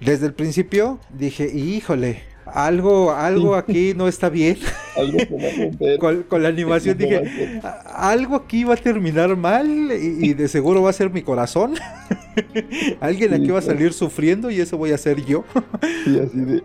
desde 0.00 0.26
el 0.26 0.34
principio 0.34 0.98
dije, 1.16 1.50
híjole, 1.54 2.22
algo, 2.46 3.12
algo 3.12 3.54
aquí 3.54 3.94
no 3.94 4.06
está 4.08 4.28
bien. 4.28 4.58
con, 6.00 6.22
con, 6.24 6.42
la 6.42 6.48
animación 6.50 6.98
dije, 6.98 7.60
algo 7.86 8.36
aquí 8.36 8.64
va 8.64 8.74
a 8.74 8.76
terminar 8.76 9.34
mal 9.36 9.92
y, 9.92 10.34
de 10.34 10.48
seguro 10.48 10.82
va 10.82 10.90
a 10.90 10.92
ser 10.92 11.10
mi 11.10 11.22
corazón. 11.22 11.74
Alguien 13.00 13.34
aquí 13.34 13.48
va 13.48 13.58
a 13.58 13.62
salir 13.62 13.92
sufriendo 13.92 14.50
y 14.50 14.60
eso 14.60 14.76
voy 14.76 14.92
a 14.92 14.98
ser 14.98 15.24
yo. 15.24 15.44
sí, 16.04 16.18
así 16.18 16.40
de, 16.40 16.62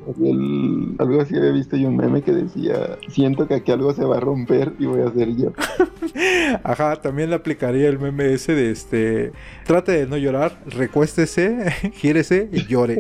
algo 0.99 1.21
así 1.21 1.35
había 1.35 1.51
visto 1.51 1.77
yo 1.77 1.89
un 1.89 1.97
meme 1.97 2.21
que 2.21 2.31
decía, 2.31 2.97
siento 3.09 3.47
que 3.47 3.55
aquí 3.55 3.71
algo 3.71 3.93
se 3.93 4.03
va 4.03 4.17
a 4.17 4.19
romper 4.19 4.73
y 4.79 4.85
voy 4.85 5.01
a 5.01 5.11
ser 5.11 5.35
yo. 5.35 5.53
Ajá, 6.63 6.95
también 6.97 7.29
le 7.29 7.35
aplicaría 7.35 7.89
el 7.89 7.99
meme 7.99 8.33
ese 8.33 8.53
de 8.53 8.71
este, 8.71 9.31
trate 9.65 9.91
de 9.93 10.07
no 10.07 10.17
llorar, 10.17 10.59
recuéstese, 10.67 11.71
gírese 11.93 12.49
y 12.51 12.65
llore. 12.65 12.97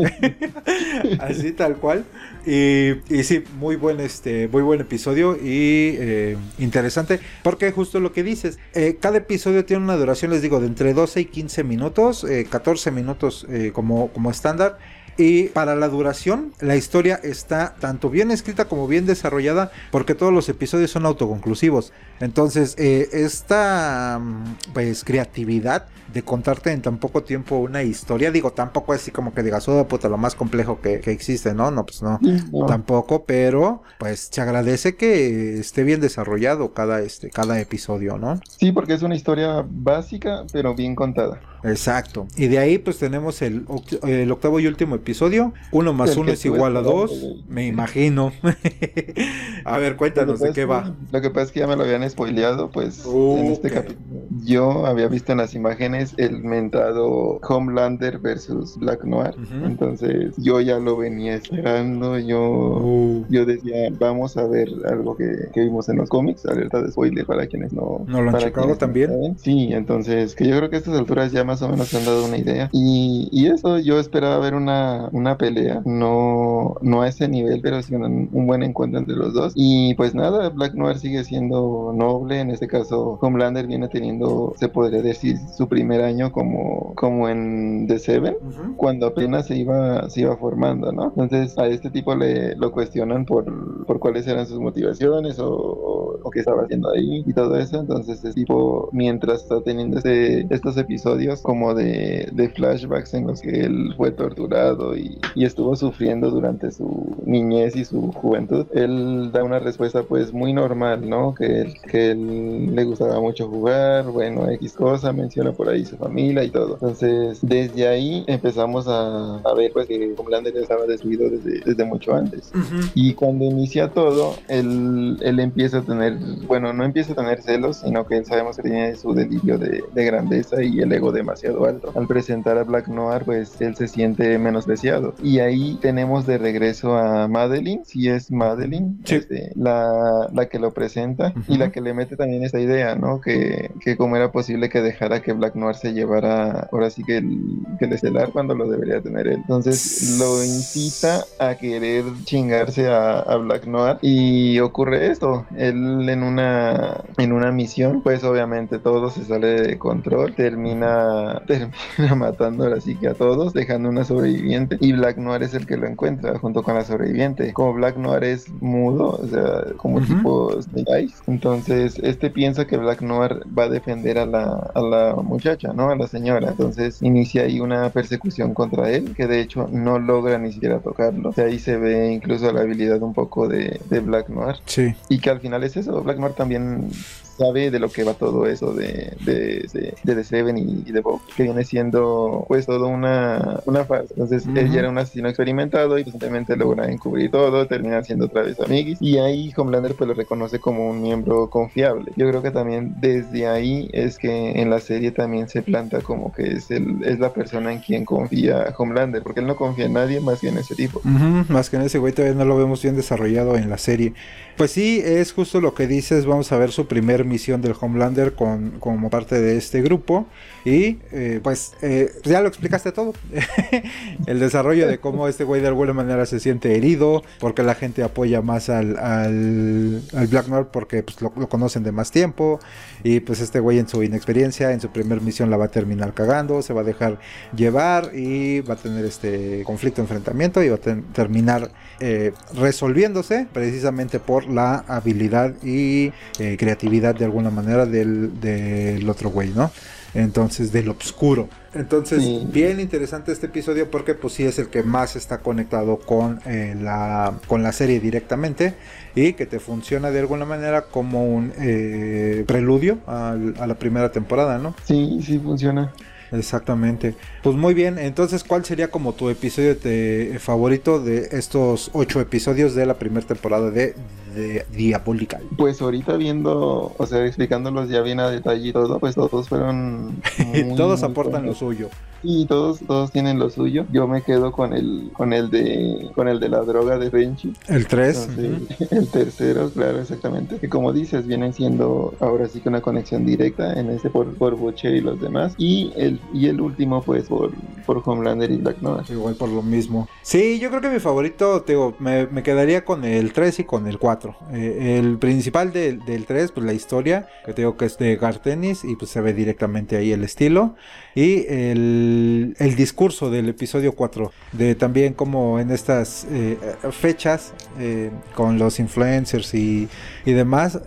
así 1.19 1.51
tal 1.51 1.77
cual. 1.77 2.05
Y, 2.45 3.23
sí, 3.23 3.43
muy 3.57 3.75
buen, 3.75 3.99
este, 3.99 4.47
muy 4.47 4.61
buen 4.61 4.79
episodio 4.79 5.35
y 5.35 5.95
eh, 5.97 6.37
interesante, 6.59 7.19
porque 7.41 7.71
justo 7.71 7.99
lo 7.99 8.11
que 8.11 8.21
dices, 8.21 8.59
eh, 8.75 8.97
cada 8.99 9.17
episodio 9.17 9.65
tiene 9.65 9.83
una 9.83 9.95
duración, 9.95 10.29
les 10.29 10.43
digo, 10.43 10.59
de 10.59 10.67
entre 10.67 10.93
12 10.93 11.21
y 11.21 11.25
15 11.25 11.63
minutos, 11.63 12.23
14 12.55 12.89
eh, 12.89 12.91
minutos 12.91 13.45
como, 13.73 14.09
como 14.09 14.31
estándar. 14.31 14.77
Y 15.17 15.43
para 15.49 15.75
la 15.75 15.87
duración, 15.87 16.51
la 16.59 16.75
historia 16.75 17.19
está 17.23 17.75
tanto 17.79 18.09
bien 18.09 18.31
escrita 18.31 18.65
como 18.65 18.85
bien 18.85 19.05
desarrollada, 19.05 19.71
porque 19.91 20.13
todos 20.13 20.33
los 20.33 20.49
episodios 20.49 20.91
son 20.91 21.05
autoconclusivos. 21.05 21.93
Entonces, 22.19 22.75
esta 22.77 24.19
mm, 24.21 24.73
pues 24.73 25.05
creatividad 25.05 25.85
de 26.15 26.23
contarte 26.23 26.71
en 26.71 26.81
tan 26.81 26.97
poco 26.97 27.23
tiempo 27.23 27.57
una 27.57 27.83
historia. 27.83 28.31
Digo, 28.31 28.51
tampoco 28.51 28.93
es 28.93 29.01
así 29.01 29.11
como 29.11 29.33
que 29.33 29.43
digas, 29.43 29.67
oh, 29.67 29.85
puta, 29.87 30.07
lo 30.07 30.17
más 30.17 30.33
complejo 30.33 30.79
que, 30.79 31.01
existe, 31.05 31.53
¿no? 31.53 31.71
No, 31.71 31.85
pues 31.85 32.01
no, 32.01 32.19
tampoco, 32.67 33.25
pero 33.25 33.83
pues 33.99 34.29
se 34.31 34.41
agradece 34.41 34.95
que 34.95 35.59
esté 35.59 35.83
bien 35.83 35.99
desarrollado 35.99 36.73
cada, 36.73 37.01
este, 37.01 37.29
cada 37.29 37.59
episodio, 37.59 38.17
¿no? 38.17 38.39
Sí, 38.47 38.71
porque 38.71 38.93
es 38.93 39.01
una 39.01 39.15
historia 39.15 39.65
básica, 39.67 40.45
pero 40.53 40.73
bien 40.73 40.95
contada. 40.95 41.41
Exacto. 41.65 42.27
Y 42.35 42.47
de 42.47 42.59
ahí 42.59 42.77
pues 42.77 42.97
tenemos 42.97 43.41
el, 43.41 43.65
el 44.03 44.31
octavo 44.31 44.59
y 44.59 44.67
último 44.67 44.95
episodio. 44.95 45.53
Uno 45.71 45.93
más 45.93 46.15
uno 46.17 46.31
es 46.31 46.45
igual 46.45 46.77
a 46.77 46.81
dos, 46.81 47.11
me 47.47 47.65
imagino. 47.67 48.31
a 49.65 49.77
ver, 49.77 49.95
cuéntanos 49.95 50.39
de 50.39 50.53
qué 50.53 50.65
va. 50.65 50.95
Lo 51.11 51.21
que 51.21 51.29
pasa 51.29 51.47
es 51.47 51.51
que 51.51 51.59
ya 51.61 51.67
me 51.67 51.75
lo 51.75 51.83
habían 51.83 52.07
spoileado, 52.09 52.69
pues 52.69 53.05
en 53.05 53.47
este 53.47 53.71
capítulo. 53.71 54.25
Yo 54.43 54.85
había 54.85 55.07
visto 55.07 55.31
en 55.31 55.39
las 55.39 55.55
imágenes 55.55 56.13
el 56.17 56.43
mentado 56.43 57.39
Homelander 57.47 58.19
versus 58.19 58.77
Black 58.77 59.03
Noir. 59.03 59.35
Entonces 59.63 60.33
yo 60.37 60.61
ya 60.61 60.79
lo 60.79 60.97
venía 60.97 61.35
esperando. 61.35 62.19
Yo, 62.19 62.41
uh. 62.41 63.25
yo 63.29 63.45
decía, 63.45 63.89
vamos 63.99 64.37
a 64.37 64.45
ver 64.47 64.69
algo 64.87 65.15
que, 65.15 65.49
vimos 65.55 65.89
en 65.89 65.97
los 65.97 66.09
cómics, 66.09 66.45
alerta 66.45 66.81
de 66.81 66.91
spoiler 66.91 67.25
para 67.25 67.47
quienes 67.47 67.73
no. 67.73 68.05
¿No 68.07 68.21
lo 68.21 68.29
han 68.29 68.37
checado 68.37 68.75
también? 68.75 69.35
Sí, 69.37 69.69
entonces 69.71 70.35
que 70.35 70.47
yo 70.47 70.57
creo 70.57 70.69
que 70.69 70.75
a 70.75 70.79
estas 70.79 70.97
alturas 70.97 71.31
ya 71.31 71.43
más 71.43 71.54
o 71.61 71.69
menos 71.69 71.87
se 71.87 71.97
han 71.97 72.05
dado 72.05 72.25
una 72.25 72.37
idea. 72.37 72.69
Y, 72.71 73.29
y 73.31 73.47
eso, 73.47 73.79
yo 73.79 73.99
esperaba 73.99 74.39
ver 74.39 74.55
una, 74.55 75.09
una 75.11 75.37
pelea, 75.37 75.81
no, 75.85 76.75
no 76.81 77.01
a 77.01 77.07
ese 77.07 77.27
nivel, 77.27 77.61
pero 77.61 77.81
sí 77.81 77.95
un, 77.95 78.29
un 78.31 78.47
buen 78.47 78.63
encuentro 78.63 78.99
entre 78.99 79.15
los 79.15 79.33
dos. 79.33 79.53
Y 79.55 79.93
pues 79.95 80.15
nada, 80.15 80.49
Black 80.49 80.73
Noir 80.75 80.97
sigue 80.97 81.23
siendo 81.23 81.93
noble. 81.95 82.39
En 82.39 82.51
este 82.51 82.67
caso, 82.67 83.17
Homelander 83.21 83.67
viene 83.67 83.87
teniendo, 83.87 84.53
se 84.57 84.69
podría 84.69 85.01
decir, 85.01 85.37
su 85.55 85.67
primer 85.67 86.01
año 86.01 86.31
como, 86.31 86.93
como 86.95 87.29
en 87.29 87.87
The 87.87 87.99
Seven, 87.99 88.35
cuando 88.77 89.07
apenas 89.07 89.47
se 89.47 89.57
iba, 89.57 90.09
se 90.09 90.21
iba 90.21 90.37
formando, 90.37 90.91
¿no? 90.91 91.05
Entonces 91.07 91.57
a 91.57 91.67
este 91.67 91.89
tipo 91.89 92.15
le 92.15 92.55
lo 92.55 92.71
cuestionan 92.71 93.25
por, 93.25 93.85
por 93.85 93.99
cuáles 93.99 94.27
eran 94.27 94.47
sus 94.47 94.59
motivaciones 94.59 95.39
o, 95.39 96.19
o, 96.23 96.29
qué 96.31 96.39
estaba 96.39 96.63
haciendo 96.63 96.91
ahí 96.91 97.23
y 97.25 97.33
todo 97.33 97.57
eso. 97.57 97.79
Entonces 97.79 98.17
este 98.17 98.33
tipo, 98.33 98.89
mientras 98.91 99.43
está 99.43 99.61
teniendo 99.61 99.97
este, 99.97 100.53
estos 100.53 100.77
episodios 100.77 101.34
como 101.41 101.73
de, 101.73 102.29
de 102.31 102.49
flashbacks 102.49 103.13
en 103.13 103.27
los 103.27 103.41
que 103.41 103.61
él 103.61 103.93
fue 103.97 104.11
torturado 104.11 104.95
y, 104.95 105.19
y 105.35 105.45
estuvo 105.45 105.75
sufriendo 105.75 106.29
durante 106.29 106.71
su 106.71 107.15
niñez 107.25 107.75
y 107.75 107.85
su 107.85 108.11
juventud, 108.11 108.65
él 108.73 109.31
da 109.31 109.43
una 109.43 109.59
respuesta 109.59 110.03
pues 110.03 110.33
muy 110.33 110.53
normal, 110.53 111.07
¿no? 111.09 111.33
Que, 111.33 111.73
que 111.89 112.11
él 112.11 112.75
le 112.75 112.83
gustaba 112.83 113.19
mucho 113.19 113.47
jugar, 113.47 114.05
bueno, 114.05 114.49
X 114.51 114.73
cosa, 114.73 115.11
menciona 115.13 115.51
por 115.51 115.69
ahí 115.69 115.85
su 115.85 115.97
familia 115.97 116.43
y 116.43 116.49
todo. 116.49 116.73
Entonces, 116.73 117.39
desde 117.41 117.87
ahí 117.87 118.23
empezamos 118.27 118.87
a, 118.87 119.37
a 119.37 119.53
ver 119.53 119.71
pues 119.73 119.87
que 119.87 120.13
Homelander 120.17 120.55
estaba 120.57 120.85
destruido 120.85 121.29
desde, 121.29 121.61
desde 121.61 121.85
mucho 121.85 122.13
antes. 122.13 122.51
Y 122.93 123.13
cuando 123.13 123.45
inicia 123.45 123.89
todo, 123.89 124.35
él, 124.47 125.17
él 125.21 125.39
empieza 125.39 125.79
a 125.79 125.81
tener, 125.81 126.17
bueno, 126.47 126.73
no 126.73 126.83
empieza 126.83 127.13
a 127.13 127.15
tener 127.15 127.41
celos, 127.41 127.77
sino 127.77 128.05
que 128.05 128.23
sabemos 128.25 128.57
que 128.57 128.63
tiene 128.63 128.95
su 128.95 129.13
delirio 129.13 129.57
de, 129.57 129.83
de 129.93 130.05
grandeza 130.05 130.63
y 130.63 130.79
el 130.79 130.91
ego 130.91 131.11
de 131.11 131.23
demasiado 131.25 131.65
alto. 131.65 131.91
Al 131.95 132.07
presentar 132.07 132.57
a 132.57 132.63
Black 132.63 132.87
Noir, 132.87 133.23
pues 133.25 133.59
él 133.59 133.75
se 133.75 133.87
siente 133.87 134.37
menospreciado. 134.37 135.15
Y 135.23 135.39
ahí 135.39 135.77
tenemos 135.81 136.25
de 136.27 136.37
regreso 136.37 136.95
a 136.95 137.27
Madeline, 137.27 137.83
si 137.83 138.09
es 138.09 138.31
Madeline, 138.31 138.99
este, 139.07 139.51
la, 139.55 140.29
la, 140.31 140.45
que 140.47 140.59
lo 140.59 140.71
presenta 140.71 141.33
y 141.47 141.57
la 141.57 141.71
que 141.71 141.81
le 141.81 141.93
mete 141.93 142.15
también 142.15 142.43
esa 142.43 142.59
idea, 142.59 142.95
¿no? 142.95 143.21
Que, 143.21 143.71
que 143.79 143.97
cómo 143.97 144.15
era 144.15 144.31
posible 144.31 144.69
que 144.69 144.81
dejara 144.81 145.21
que 145.21 145.33
Black 145.33 145.55
Noir 145.55 145.75
se 145.75 145.93
llevara, 145.93 146.69
ahora 146.71 146.89
sí 146.89 147.03
que 147.03 147.17
el, 147.17 147.39
que 147.79 147.85
el 147.85 147.93
estelar 147.93 148.29
cuando 148.31 148.53
lo 148.53 148.69
debería 148.69 149.01
tener 149.01 149.27
él. 149.27 149.37
Entonces 149.37 150.17
lo 150.19 150.43
incita 150.43 151.25
a 151.39 151.55
querer 151.55 152.03
chingarse 152.23 152.87
a, 152.87 153.19
a 153.19 153.37
Black 153.37 153.65
Noir 153.65 153.97
y 154.01 154.59
ocurre 154.59 155.07
esto. 155.07 155.45
Él 155.57 156.07
en 156.07 156.21
una, 156.21 157.03
en 157.17 157.31
una 157.31 157.51
misión, 157.51 158.01
pues 158.03 158.23
obviamente 158.23 158.77
todo 158.77 159.09
se 159.09 159.25
sale 159.25 159.61
de 159.61 159.77
control, 159.79 160.35
termina, 160.35 161.14
termina 161.47 162.15
matando 162.15 162.63
ahora 162.63 162.81
sí 162.81 162.95
que 162.95 163.07
a 163.07 163.13
todos, 163.13 163.53
dejando 163.53 163.89
una 163.89 164.03
sobreviviente 164.03 164.77
y 164.79 164.93
Black 164.93 165.17
Noir 165.17 165.43
es 165.43 165.53
el 165.53 165.65
que 165.65 165.77
lo 165.77 165.87
encuentra 165.87 166.37
junto 166.39 166.63
con 166.63 166.75
la 166.75 166.83
sobreviviente. 166.83 167.53
Como 167.53 167.73
Black 167.73 167.97
Noir 167.97 168.23
es 168.23 168.49
mudo, 168.61 169.19
o 169.21 169.27
sea, 169.27 169.73
como 169.77 170.01
tipo 170.01 170.61
Snake 170.61 171.13
entonces 171.27 171.99
este 172.03 172.29
piensa 172.29 172.65
que 172.65 172.77
Black 172.77 173.01
Noir 173.01 173.43
va 173.57 173.63
a 173.63 173.69
defender 173.69 174.17
a 174.17 174.25
la, 174.25 174.71
a 174.73 174.81
la 174.81 175.15
muchacha, 175.15 175.73
¿no? 175.73 175.89
A 175.89 175.95
la 175.95 176.07
señora. 176.07 176.49
Entonces 176.49 177.01
inicia 177.01 177.43
ahí 177.43 177.59
una 177.59 177.89
persecución 177.89 178.53
contra 178.53 178.89
él, 178.89 179.13
que 179.15 179.27
de 179.27 179.41
hecho 179.41 179.67
no 179.71 179.99
logra 179.99 180.37
ni 180.37 180.51
siquiera 180.51 180.79
tocarlo. 180.79 181.31
De 181.31 181.43
ahí 181.43 181.59
se 181.59 181.77
ve 181.77 182.11
incluso 182.11 182.51
la 182.51 182.61
habilidad 182.61 183.01
un 183.01 183.13
poco 183.13 183.47
de, 183.47 183.79
de 183.89 183.99
Black 183.99 184.29
Noir. 184.29 184.57
Sí. 184.65 184.95
Y 185.09 185.19
que 185.19 185.29
al 185.29 185.39
final 185.39 185.63
es 185.63 185.77
eso, 185.77 186.01
Black 186.01 186.19
Noir 186.19 186.33
también 186.33 186.89
sabe 187.37 187.71
de 187.71 187.79
lo 187.79 187.89
que 187.89 188.03
va 188.03 188.13
todo 188.13 188.45
eso 188.47 188.73
de, 188.73 189.13
de, 189.25 189.67
de, 190.03 190.15
The 190.15 190.23
Seven 190.23 190.57
y, 190.57 190.91
de 190.91 191.01
Bob, 191.01 191.21
que 191.35 191.43
viene 191.43 191.63
siendo 191.63 192.45
pues 192.47 192.65
todo 192.65 192.87
una, 192.87 193.61
una 193.65 193.85
farsa. 193.85 194.13
Entonces 194.13 194.45
él 194.47 194.71
ya 194.71 194.79
era 194.79 194.89
un 194.89 194.97
asesino 194.97 195.29
experimentado 195.29 195.97
y 195.97 196.03
simplemente 196.03 196.55
logra 196.55 196.89
encubrir 196.89 197.31
todo, 197.31 197.67
termina 197.67 198.03
siendo 198.03 198.25
otra 198.25 198.43
vez 198.43 198.59
amiguis 198.59 199.01
y 199.01 199.17
ahí 199.17 199.53
Homelander 199.55 199.95
pues 199.95 200.07
lo 200.07 200.13
reconoce 200.13 200.59
como 200.59 200.89
un 200.89 201.01
miembro 201.01 201.49
confiable. 201.49 202.11
Yo 202.15 202.27
creo 202.29 202.41
que 202.41 202.51
también 202.51 202.95
desde 202.99 203.47
ahí 203.47 203.89
es 203.93 204.17
que 204.17 204.61
en 204.61 204.69
la 204.69 204.79
serie 204.79 205.11
también 205.11 205.49
se 205.49 205.61
planta 205.61 206.01
como 206.01 206.31
que 206.31 206.53
es, 206.53 206.71
el, 206.71 207.03
es 207.03 207.19
la 207.19 207.33
persona 207.33 207.71
en 207.73 207.79
quien 207.79 208.05
confía 208.05 208.73
Homelander, 208.77 209.23
porque 209.23 209.39
él 209.39 209.47
no 209.47 209.55
confía 209.55 209.85
en 209.85 209.93
nadie 209.93 210.19
más 210.19 210.39
que 210.39 210.49
en 210.49 210.57
ese 210.57 210.75
tipo. 210.75 211.01
más 211.03 211.69
que 211.69 211.77
en 211.77 211.83
ese 211.83 211.99
güey 211.99 212.13
todavía 212.13 212.37
no 212.37 212.45
lo 212.45 212.57
vemos 212.57 212.81
bien 212.81 212.95
desarrollado 212.95 213.55
en 213.57 213.69
la 213.69 213.77
serie. 213.77 214.13
Pues 214.57 214.71
sí, 214.71 215.01
es 215.03 215.33
justo 215.33 215.59
lo 215.59 215.73
que 215.75 215.85
dices, 215.85 216.25
vamos 216.25 216.49
a 216.53 216.57
ver 216.57 216.71
su 216.71 216.87
primer 216.87 217.25
misión 217.25 217.61
del 217.61 217.73
Homelander 217.77 218.35
con, 218.35 218.79
como 218.79 219.09
parte 219.09 219.41
de 219.41 219.57
este 219.57 219.81
grupo. 219.81 220.27
Y 220.63 220.99
eh, 221.11 221.41
pues 221.43 221.73
eh, 221.81 222.09
ya 222.23 222.39
lo 222.39 222.47
explicaste 222.47 222.93
todo. 222.93 223.13
el 224.27 224.39
desarrollo 224.39 224.87
de 224.87 224.97
cómo 224.99 225.27
este 225.27 225.43
güey 225.43 225.61
de 225.61 225.67
alguna 225.67 225.91
manera 225.91 226.25
se 226.25 226.39
siente 226.39 226.75
herido, 226.75 227.21
porque 227.39 227.63
la 227.63 227.75
gente 227.75 228.01
apoya 228.01 228.41
más 228.41 228.69
al, 228.69 228.97
al, 228.97 230.01
Black 230.29 230.47
Noir 230.47 230.67
porque 230.71 231.03
pues, 231.03 231.21
lo, 231.21 231.31
conocen 231.49 231.83
de 231.83 231.91
más 231.91 232.11
tiempo. 232.11 232.59
Y 233.03 233.19
pues 233.19 233.41
este 233.41 233.59
güey 233.59 233.77
en 233.77 233.89
su 233.89 234.03
inexperiencia, 234.03 234.71
en 234.71 234.79
su 234.79 234.89
primer 234.89 235.19
misión 235.19 235.49
la 235.49 235.57
va 235.57 235.65
a 235.65 235.71
terminar 235.71 236.13
cagando, 236.13 236.61
se 236.61 236.73
va 236.73 236.81
a 236.81 236.85
dejar 236.85 237.19
llevar 237.55 238.11
y 238.15 238.61
va 238.61 238.75
a 238.75 238.77
tener 238.77 239.03
este 239.03 239.63
conflicto, 239.65 240.01
enfrentamiento 240.01 240.63
y 240.63 240.69
va 240.69 240.75
a 240.75 241.13
terminar 241.13 241.71
eh, 241.99 242.31
resolviéndose 242.55 243.47
precisamente 243.53 244.19
por 244.19 244.44
la 244.47 244.85
habilidad 244.87 245.53
y 245.63 246.11
creatividad 246.57 247.15
de 247.15 247.25
alguna 247.25 247.49
manera 247.49 247.85
del, 247.85 248.39
del 248.39 249.09
otro 249.09 249.29
güey, 249.29 249.49
¿no? 249.49 249.71
Entonces, 250.15 250.71
del 250.71 250.89
obscuro. 250.89 251.49
Entonces, 251.73 252.49
bien 252.51 252.79
interesante 252.79 253.33
este 253.33 253.47
episodio 253.47 253.91
porque 253.91 254.15
pues 254.15 254.33
sí 254.33 254.43
es 254.43 254.57
el 254.59 254.69
que 254.69 254.81
más 254.81 255.17
está 255.17 255.39
conectado 255.39 255.99
con, 255.99 256.39
eh, 256.45 256.73
la, 256.81 257.33
con 257.47 257.63
la 257.63 257.73
serie 257.73 257.99
directamente 257.99 258.75
y 259.13 259.33
que 259.33 259.45
te 259.45 259.59
funciona 259.59 260.09
de 260.09 260.19
alguna 260.19 260.45
manera 260.45 260.83
como 260.83 261.25
un 261.25 261.51
eh, 261.59 262.45
preludio 262.47 262.99
a, 263.05 263.35
a 263.59 263.67
la 263.67 263.75
primera 263.75 264.09
temporada, 264.13 264.57
¿no? 264.57 264.73
Sí, 264.85 265.19
sí 265.21 265.37
funciona. 265.37 265.91
Exactamente. 266.31 267.15
Pues 267.43 267.55
muy 267.55 267.73
bien, 267.73 267.99
entonces, 267.99 268.43
¿cuál 268.43 268.65
sería 268.65 268.89
como 268.89 269.13
tu 269.13 269.29
episodio 269.29 269.75
de, 269.75 270.37
favorito 270.39 270.99
de 270.99 271.29
estos 271.31 271.89
ocho 271.93 272.21
episodios 272.21 272.73
de 272.73 272.85
la 272.85 272.95
primera 272.95 273.25
temporada 273.27 273.69
de, 273.69 273.95
de 274.35 274.65
Diabolical? 274.71 275.41
Pues 275.57 275.81
ahorita 275.81 276.17
viendo, 276.17 276.93
o 276.97 277.05
sea, 277.07 277.25
explicándolos 277.25 277.89
ya 277.89 278.01
bien 278.01 278.19
a 278.19 278.29
detalle 278.29 278.69
y 278.69 278.73
todo, 278.73 278.99
pues 278.99 279.15
todos 279.15 279.49
fueron... 279.49 280.21
todos 280.77 281.01
aportan 281.03 281.45
lo 281.45 281.55
suyo. 281.55 281.89
Sí, 282.25 282.47
todos, 282.49 282.79
todos 282.79 283.11
tienen 283.11 283.37
lo 283.37 283.51
suyo. 283.51 283.85
Yo 283.91 284.07
me 284.07 284.23
quedo 284.23 284.51
con 284.51 284.73
el, 284.73 285.11
con 285.13 285.31
el 285.31 285.51
de, 285.51 286.09
con 286.15 286.27
el 286.27 286.39
de 286.39 286.49
la 286.49 286.61
droga 286.61 286.97
de 286.97 287.11
Frenchy. 287.11 287.53
El 287.67 287.85
3. 287.85 288.29
El 288.91 289.07
tercero, 289.09 289.69
claro, 289.69 290.01
exactamente. 290.01 290.57
Que 290.57 290.67
como 290.67 290.91
dices, 290.91 291.27
vienen 291.27 291.53
siendo 291.53 292.15
ahora 292.19 292.47
sí 292.47 292.61
que 292.61 292.69
una 292.69 292.81
conexión 292.81 293.27
directa 293.27 293.79
en 293.79 293.91
ese 293.91 294.09
por, 294.09 294.33
por 294.37 294.55
Boche 294.55 294.89
y 294.89 295.01
los 295.01 295.21
demás. 295.21 295.53
Y 295.59 295.93
el, 295.95 296.19
y 296.33 296.47
el 296.47 296.61
último, 296.61 297.03
pues, 297.03 297.25
por, 297.25 297.51
por 297.85 298.01
Homelander 298.03 298.49
y 298.49 298.57
Black 298.57 298.81
Noir. 298.81 299.05
Igual 299.07 299.35
por 299.35 299.49
lo 299.49 299.61
mismo. 299.61 300.09
Sí, 300.23 300.57
yo 300.59 300.69
creo 300.69 300.81
que 300.81 300.89
mi 300.89 300.99
favorito, 300.99 301.61
te 301.61 301.73
digo, 301.73 301.95
me, 301.99 302.25
me 302.25 302.41
quedaría 302.41 302.83
con 302.83 303.05
el 303.05 303.33
3 303.33 303.59
y 303.59 303.63
con 303.65 303.85
el 303.85 303.99
4. 303.99 304.35
Eh, 304.51 304.97
el 304.99 305.19
principal 305.19 305.71
del 305.71 306.25
3, 306.25 306.51
pues 306.53 306.65
la 306.65 306.73
historia, 306.73 307.27
que 307.45 307.53
te 307.53 307.61
digo 307.61 307.77
que 307.77 307.85
es 307.85 307.99
de 307.99 308.15
Gartenis 308.15 308.83
y 308.83 308.95
pues 308.95 309.11
se 309.11 309.21
ve 309.21 309.33
directamente 309.33 309.95
ahí 309.95 310.11
el 310.11 310.23
estilo. 310.23 310.73
Y 311.15 311.45
el, 311.47 312.57
el 312.59 312.75
discurso 312.75 313.29
del 313.29 313.47
episodio 313.47 313.93
4, 313.93 314.33
de 314.51 314.75
también 314.75 315.13
como 315.13 315.61
en 315.61 315.71
estas 315.71 316.27
eh, 316.29 316.57
fechas, 316.91 317.53
eh, 317.79 318.11
con 318.35 318.59
los 318.59 318.81
influencers 318.81 319.53
y, 319.53 319.87
y 320.25 320.33
demás, 320.33 320.77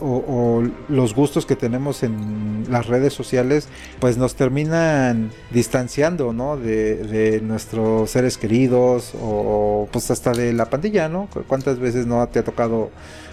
o, 0.00 0.06
o, 0.28 0.68
los 0.90 1.14
gustos 1.14 1.46
que 1.46 1.56
tenemos 1.56 2.02
en 2.02 2.66
las 2.68 2.86
redes 2.86 3.14
sociales, 3.14 3.68
pues 3.98 4.18
nos 4.18 4.34
terminan 4.34 5.30
distanciando, 5.52 6.34
¿no? 6.34 6.58
De, 6.58 6.96
de 6.96 7.40
nuestros 7.40 8.10
seres 8.10 8.36
queridos 8.36 9.14
o 9.18 9.88
pues 9.90 10.10
hasta 10.10 10.32
de 10.32 10.52
la 10.52 10.66
pandilla, 10.66 11.08
¿no? 11.08 11.30
¿Cuántas 11.46 11.78
veces 11.78 12.06
no 12.06 12.26
te 12.28 12.40
ha 12.40 12.44
tocado 12.44 12.90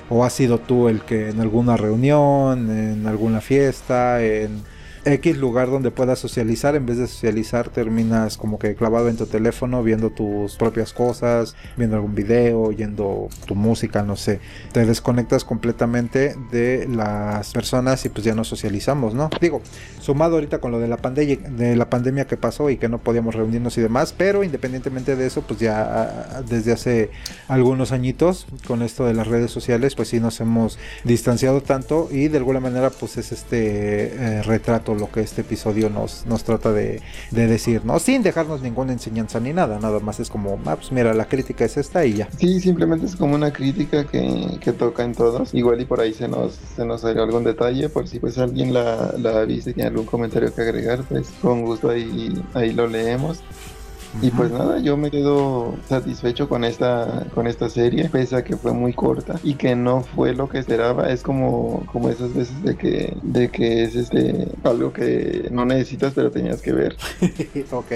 o 0.10 0.24
has 0.24 0.32
sido 0.32 0.60
tú 0.60 0.88
el 0.88 1.02
que 1.02 1.30
en 1.32 1.42
alguna 1.42 1.76
reunión, 1.76 2.70
en 2.70 3.08
alguna 3.08 3.42
fiesta, 3.42 4.24
en 4.24 4.62
X 5.06 5.38
lugar 5.38 5.70
donde 5.70 5.92
puedas 5.92 6.18
socializar, 6.18 6.76
en 6.76 6.86
vez 6.86 6.98
de 6.98 7.08
socializar 7.08 7.70
terminas 7.70 8.38
como 8.38 8.58
que 8.58 8.76
clavado 8.76 9.08
en 9.08 9.18
tu 9.18 9.28
teléfono 9.28 9.84
viendo 9.84 10.10
tus 10.10 10.56
propias 10.56 10.94
cosas, 10.94 11.56
viendo 11.78 11.96
algún 11.96 12.16
video, 12.16 12.62
oyendo 12.62 13.30
tu 13.46 13.54
música, 13.54 14.02
no 14.02 14.16
sé. 14.16 14.40
Te 14.72 14.86
desconectas 14.86 15.46
completamente 15.46 16.36
de 16.52 16.88
las 16.88 17.54
personas 17.54 18.04
y 18.06 18.10
pues 18.10 18.26
ya 18.26 18.34
no 18.34 18.44
socializamos, 18.44 19.14
¿no? 19.14 19.30
Digo, 19.40 19.62
sumado 20.02 20.36
ahorita 20.36 20.60
con 20.60 20.72
lo 20.72 20.80
de 20.80 20.88
la 20.88 20.98
pandemia, 20.98 21.38
de 21.38 21.76
la 21.76 21.90
pandemia 21.90 22.26
que 22.26 22.38
pasó 22.38 22.70
y 22.72 22.78
que 22.78 22.90
no 22.90 22.98
podíamos 22.98 23.36
reunirnos 23.36 23.78
y 23.78 23.82
demás, 23.82 24.14
pero 24.18 24.44
independientemente 24.44 25.16
de 25.16 25.28
eso, 25.28 25.42
pues 25.44 25.60
ya 25.60 26.42
desde 26.50 26.72
hace 26.72 27.12
algunos 27.48 27.92
añitos 27.92 28.48
con 28.68 28.82
esto 28.82 29.06
de 29.06 29.14
las 29.14 29.28
redes 29.28 29.52
sociales, 29.52 29.94
pues 29.94 30.10
sí 30.10 30.20
nos 30.20 30.40
hemos 30.42 30.80
distanciado 31.04 31.62
tanto 31.62 32.10
y 32.12 32.28
de 32.28 32.38
alguna 32.38 32.60
manera 32.60 32.90
pues 32.90 33.18
es 33.18 33.32
este 33.32 34.08
eh, 34.16 34.42
retrato 34.44 34.95
lo 34.96 35.12
que 35.12 35.22
este 35.22 35.42
episodio 35.42 35.90
nos, 35.90 36.26
nos 36.26 36.44
trata 36.44 36.72
de, 36.72 37.02
decir, 37.32 37.86
¿no? 37.86 38.00
Sin 38.00 38.24
dejarnos 38.24 38.62
ninguna 38.62 38.94
enseñanza 38.94 39.40
ni 39.40 39.54
nada, 39.54 39.80
nada 39.80 40.00
más 40.00 40.20
es 40.20 40.30
como, 40.30 40.60
ah, 40.66 40.76
pues 40.76 40.92
mira, 40.92 41.14
la 41.14 41.26
crítica 41.28 41.66
es 41.66 41.78
esta 41.78 42.06
y 42.06 42.14
ya. 42.14 42.30
Sí, 42.38 42.60
simplemente 42.60 43.06
es 43.06 43.16
como 43.16 43.36
una 43.36 43.52
crítica 43.52 44.06
que, 44.06 44.58
que 44.60 44.72
toca 44.72 45.04
en 45.04 45.14
todos, 45.14 45.54
igual 45.54 45.82
y 45.82 45.86
por 45.86 46.00
ahí 46.00 46.14
se 46.14 46.28
nos, 46.28 46.60
se 46.76 46.86
nos 46.86 47.02
salió 47.02 47.24
algún 47.24 47.44
detalle, 47.44 47.90
por 47.90 48.08
si 48.08 48.20
pues 48.20 48.38
alguien 48.38 48.74
la, 48.74 49.14
la 49.18 49.46
viste 49.46 49.74
tiene 49.74 49.90
algún 49.90 50.06
comentario 50.06 50.54
que 50.54 50.62
agregar, 50.62 51.04
pues 51.04 51.30
con 51.42 51.64
gusto 51.64 51.90
ahí, 51.90 52.34
ahí 52.54 52.74
lo 52.74 52.88
leemos. 52.88 53.42
Y 54.22 54.32
pues 54.32 54.52
nada, 54.52 54.80
yo 54.80 54.98
me 54.98 55.12
quedo 55.12 55.76
satisfecho 55.88 56.48
con 56.48 56.64
esta, 56.64 57.26
con 57.34 57.48
esta 57.48 57.70
serie, 57.70 58.10
pese 58.10 58.38
a 58.38 58.44
que 58.44 58.56
fue 58.56 58.74
muy 58.74 58.94
corta 58.94 59.40
y 59.44 59.56
que 59.56 59.76
no 59.76 60.02
fue 60.02 60.34
lo 60.34 60.50
que 60.50 60.60
esperaba. 60.60 61.10
Es 61.10 61.22
como, 61.22 61.86
como 61.92 62.10
esas 62.10 62.34
veces 62.34 62.64
de 62.64 62.76
que, 62.76 63.18
de 63.22 63.50
que 63.50 63.84
es 63.84 63.96
este 63.96 64.48
algo 64.64 64.94
que 64.94 65.50
no 65.52 65.66
necesitas 65.66 66.14
pero 66.14 66.32
tenías 66.32 66.62
que 66.62 66.72
ver. 66.72 66.96
ok. 67.72 67.92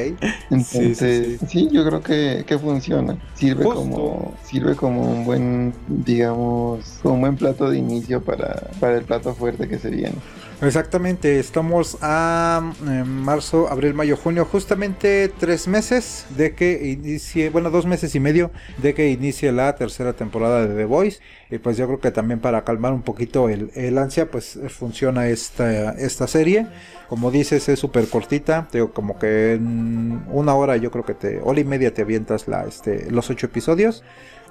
Entonces, 0.50 1.40
sí, 1.48 1.70
yo 1.72 1.86
creo 1.86 2.02
que, 2.02 2.44
que 2.46 2.60
funciona. 2.60 3.18
Sirve 3.34 3.64
como, 3.64 4.36
sirve 4.44 4.76
como 4.76 5.02
un 5.02 5.26
buen, 5.26 5.74
digamos, 5.88 7.00
como 7.02 7.16
un 7.16 7.22
buen 7.22 7.36
plato 7.38 7.70
de 7.70 7.78
inicio 7.78 8.22
para, 8.22 8.70
para 8.80 8.98
el 8.98 9.04
plato 9.04 9.34
fuerte 9.34 9.68
que 9.68 9.80
se 9.80 9.90
viene. 9.90 10.16
Exactamente, 10.62 11.40
estamos 11.40 11.98
a 12.02 12.74
eh, 12.86 13.04
marzo, 13.06 13.70
abril, 13.70 13.94
mayo, 13.94 14.18
junio, 14.18 14.44
justamente 14.44 15.32
tres 15.40 15.70
meses 15.70 16.26
de 16.36 16.54
que 16.54 16.90
inicie, 16.90 17.50
bueno, 17.50 17.70
dos 17.70 17.86
meses 17.86 18.14
y 18.14 18.20
medio 18.20 18.52
de 18.78 18.94
que 18.94 19.10
inicie 19.10 19.54
la 19.54 19.74
tercera 19.78 20.12
temporada 20.12 20.68
de 20.68 20.76
The 20.76 20.84
Voice. 20.84 21.22
Y 21.50 21.60
pues 21.60 21.78
yo 21.78 21.88
creo 21.88 22.02
que 22.02 22.12
también 22.12 22.42
para 22.42 22.66
calmar 22.66 22.92
un 22.92 23.04
poquito 23.04 23.48
el, 23.48 23.72
el 23.74 23.98
ansia, 23.98 24.30
pues 24.30 24.60
funciona 24.68 25.30
esta, 25.30 25.92
esta 25.92 26.28
serie. 26.28 26.68
Como 27.08 27.32
dices, 27.32 27.70
es 27.70 27.80
súper 27.80 28.10
cortita. 28.10 28.68
Digo, 28.74 28.92
como 28.92 29.18
que 29.18 29.54
en 29.54 30.24
una 30.30 30.56
hora, 30.56 30.76
yo 30.76 30.92
creo 30.92 31.06
que 31.06 31.14
te, 31.14 31.40
hora 31.42 31.62
y 31.62 31.64
media 31.64 31.94
te 31.94 32.02
avientas 32.02 32.46
este, 32.68 33.10
los 33.10 33.30
ocho 33.30 33.46
episodios. 33.46 34.04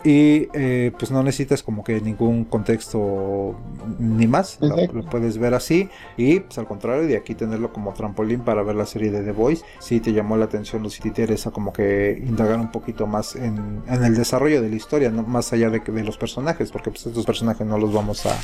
Y 0.05 0.49
eh, 0.55 0.93
pues 0.97 1.11
no 1.11 1.23
necesitas 1.23 1.63
como 1.63 1.83
que 1.83 2.01
ningún 2.01 2.45
contexto 2.45 3.57
ni 3.99 4.27
más. 4.27 4.59
Lo, 4.61 4.77
puedes 5.11 5.39
ver 5.39 5.55
así. 5.55 5.89
Y 6.17 6.41
pues 6.41 6.59
al 6.59 6.67
contrario, 6.67 7.07
de 7.07 7.17
aquí 7.17 7.35
tenerlo 7.35 7.73
como 7.73 7.93
trampolín 7.95 8.41
para 8.41 8.63
ver 8.63 8.77
la 8.77 8.87
serie 8.87 9.11
de 9.11 9.23
The 9.23 9.33
Voice. 9.33 9.65
Si 9.81 10.01
te 10.01 10.13
llamó 10.13 10.37
la 10.37 10.45
atención 10.45 10.85
o 10.87 10.91
si 10.91 11.03
te 11.03 11.09
interesa 11.09 11.51
como 11.51 11.73
que 11.73 12.23
indagar 12.25 12.61
un 12.61 12.71
poquito 12.71 13.07
más 13.07 13.35
en, 13.35 13.83
el 13.89 14.15
desarrollo 14.15 14.63
de 14.63 14.71
la 14.71 14.77
historia, 14.77 15.11
¿no? 15.11 15.23
más 15.25 15.53
allá 15.53 15.71
de, 15.71 15.81
de 15.81 16.05
los 16.05 16.17
personajes, 16.17 16.71
porque 16.71 16.91
pues 16.91 17.07
estos 17.07 17.27
personajes 17.27 17.67
no 17.67 17.79
los 17.79 17.93
vamos 17.93 18.25
a, 18.27 18.37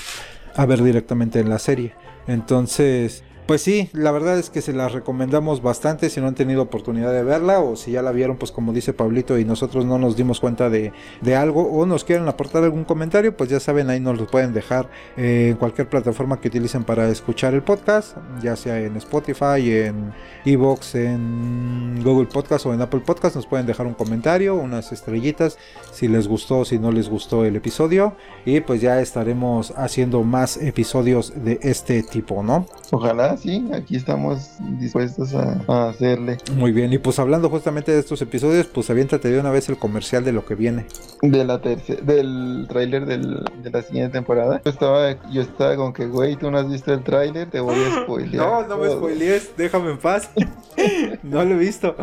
a 0.56 0.66
ver 0.66 0.82
directamente 0.82 1.40
en 1.40 1.48
la 1.48 1.58
serie. 1.58 1.92
Entonces, 2.26 3.22
pues 3.46 3.60
sí, 3.60 3.90
la 3.92 4.10
verdad 4.10 4.38
es 4.38 4.48
que 4.48 4.62
se 4.62 4.72
las 4.72 4.92
recomendamos 4.92 5.60
bastante 5.60 6.08
si 6.08 6.20
no 6.20 6.28
han 6.28 6.34
tenido 6.34 6.62
oportunidad 6.62 7.12
de 7.12 7.22
verla 7.22 7.60
o 7.60 7.76
si 7.76 7.92
ya 7.92 8.00
la 8.00 8.10
vieron, 8.10 8.38
pues 8.38 8.50
como 8.52 8.72
dice 8.72 8.94
Pablito 8.94 9.38
y 9.38 9.44
nosotros 9.44 9.84
no 9.84 9.98
nos 9.98 10.16
dimos 10.16 10.40
cuenta 10.40 10.70
de, 10.70 10.92
algo 11.36 11.62
o 11.62 11.84
nos 11.84 12.04
quieren 12.04 12.26
aportar 12.26 12.64
algún 12.64 12.84
comentario, 12.84 13.36
pues 13.36 13.50
ya 13.50 13.60
saben, 13.60 13.90
ahí 13.90 14.00
nos 14.00 14.18
lo 14.18 14.26
pueden 14.26 14.54
dejar 14.54 14.88
eh, 15.16 15.48
en 15.50 15.56
cualquier 15.56 15.88
plataforma 15.88 16.40
que 16.40 16.48
utilicen 16.48 16.84
para 16.84 17.08
escuchar 17.08 17.52
el 17.52 17.62
podcast, 17.62 18.16
ya 18.40 18.56
sea 18.56 18.80
en 18.80 18.96
Spotify, 18.96 19.70
en 19.70 20.14
Evox, 20.46 20.94
en 20.94 22.00
Google 22.02 22.26
Podcast 22.26 22.64
o 22.64 22.72
en 22.72 22.80
Apple 22.80 23.00
Podcast, 23.00 23.36
nos 23.36 23.46
pueden 23.46 23.66
dejar 23.66 23.86
un 23.86 23.94
comentario, 23.94 24.54
unas 24.54 24.90
estrellitas, 24.92 25.58
si 25.92 26.08
les 26.08 26.28
gustó, 26.28 26.64
si 26.64 26.78
no 26.78 26.92
les 26.92 27.10
gustó 27.10 27.44
el 27.44 27.56
episodio 27.56 28.14
y 28.46 28.60
pues 28.60 28.80
ya 28.80 29.00
estaremos 29.00 29.72
haciendo 29.76 30.22
más 30.22 30.56
episodios 30.56 31.32
de 31.44 31.58
este 31.62 32.02
tipo, 32.02 32.42
¿no? 32.42 32.66
Ojalá 32.90 33.33
sí, 33.36 33.68
aquí 33.72 33.96
estamos 33.96 34.50
dispuestos 34.78 35.34
a, 35.34 35.88
hacerle. 35.88 36.38
Muy 36.56 36.72
bien, 36.72 36.92
y 36.92 36.98
pues 36.98 37.18
hablando 37.18 37.48
justamente 37.48 37.92
de 37.92 37.98
estos 37.98 38.20
episodios, 38.22 38.66
pues 38.66 38.90
aviéntate 38.90 39.30
de 39.30 39.40
una 39.40 39.50
vez 39.50 39.68
el 39.68 39.76
comercial 39.76 40.24
de 40.24 40.32
lo 40.32 40.44
que 40.44 40.54
viene. 40.54 40.86
De 41.22 41.44
la 41.44 41.60
tercera, 41.60 42.00
del 42.02 42.66
tráiler 42.68 43.06
de 43.06 43.70
la 43.70 43.82
siguiente 43.82 44.12
temporada. 44.12 44.60
Yo 44.64 44.70
estaba, 44.70 45.30
yo 45.30 45.42
estaba 45.42 45.76
con 45.76 45.92
que, 45.92 46.06
güey, 46.06 46.36
tú 46.36 46.50
no 46.50 46.58
has 46.58 46.70
visto 46.70 46.92
el 46.92 47.02
tráiler, 47.02 47.50
te 47.50 47.60
voy 47.60 47.76
a 47.76 48.02
spoilear. 48.02 48.46
No, 48.46 48.66
no 48.66 48.78
me 48.78 48.90
spoilees, 48.90 49.52
déjame 49.56 49.92
en 49.92 49.98
paz. 49.98 50.30
no 51.22 51.44
lo 51.44 51.54
he 51.54 51.58
visto. 51.58 51.96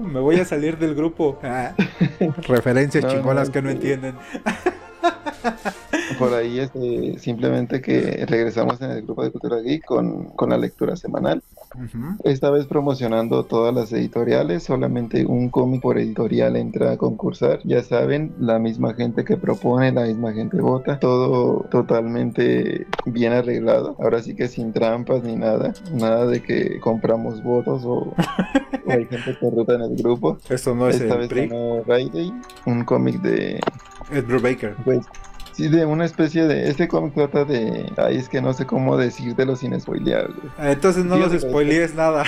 Me 0.00 0.20
voy 0.20 0.40
a 0.40 0.44
salir 0.44 0.78
del 0.78 0.94
grupo. 0.94 1.38
Ah, 1.42 1.74
referencias 2.42 3.06
chingonas 3.06 3.50
que 3.50 3.62
no 3.62 3.70
entienden. 3.70 4.16
Por 6.18 6.34
ahí 6.34 6.60
este, 6.60 7.18
simplemente 7.18 7.80
que 7.80 8.24
regresamos 8.26 8.80
en 8.80 8.90
el 8.90 9.02
grupo 9.02 9.24
de 9.24 9.30
Cultura 9.30 9.60
Geek 9.60 9.84
con, 9.84 10.26
con 10.30 10.50
la 10.50 10.58
lectura 10.58 10.96
semanal. 10.96 11.42
Esta 12.24 12.50
vez 12.50 12.66
promocionando 12.66 13.44
todas 13.44 13.74
las 13.74 13.92
editoriales, 13.92 14.62
solamente 14.62 15.26
un 15.26 15.50
cómic 15.50 15.82
por 15.82 15.98
editorial 15.98 16.56
entra 16.56 16.92
a 16.92 16.96
concursar. 16.96 17.60
Ya 17.64 17.82
saben, 17.82 18.32
la 18.38 18.58
misma 18.58 18.94
gente 18.94 19.24
que 19.24 19.36
propone, 19.36 19.92
la 19.92 20.04
misma 20.04 20.32
gente 20.32 20.58
vota, 20.60 20.98
todo 20.98 21.66
totalmente 21.70 22.86
bien 23.04 23.32
arreglado. 23.32 23.96
Ahora 23.98 24.22
sí 24.22 24.34
que 24.34 24.48
sin 24.48 24.72
trampas 24.72 25.22
ni 25.22 25.36
nada, 25.36 25.74
nada 25.92 26.26
de 26.26 26.42
que 26.42 26.80
compramos 26.80 27.42
votos 27.42 27.82
o, 27.84 28.14
hay 28.88 29.04
gente 29.06 29.38
corrupta 29.38 29.74
en 29.74 29.82
el 29.82 29.96
grupo. 29.96 30.38
Esto 30.48 30.74
no 30.74 30.88
es 30.88 31.00
Esta 31.00 31.16
vez 31.16 31.28
Friday, 31.28 32.32
un 32.64 32.84
cómic 32.84 33.20
de 33.20 33.60
Edward 34.10 34.42
Baker. 34.42 34.74
Pues 34.84 35.06
Sí, 35.56 35.68
de 35.68 35.86
una 35.86 36.04
especie 36.04 36.46
de. 36.46 36.68
Este 36.68 36.86
cómic 36.86 37.14
trata 37.14 37.46
de. 37.46 37.90
Ay, 37.96 38.18
es 38.18 38.28
que 38.28 38.42
no 38.42 38.52
sé 38.52 38.66
cómo 38.66 38.98
decírtelo 38.98 39.56
sin 39.56 39.78
spoilear, 39.80 40.28
ah, 40.58 40.72
Entonces 40.72 41.06
no 41.06 41.16
los 41.16 41.32
spoilees 41.32 41.94
nada. 41.94 42.24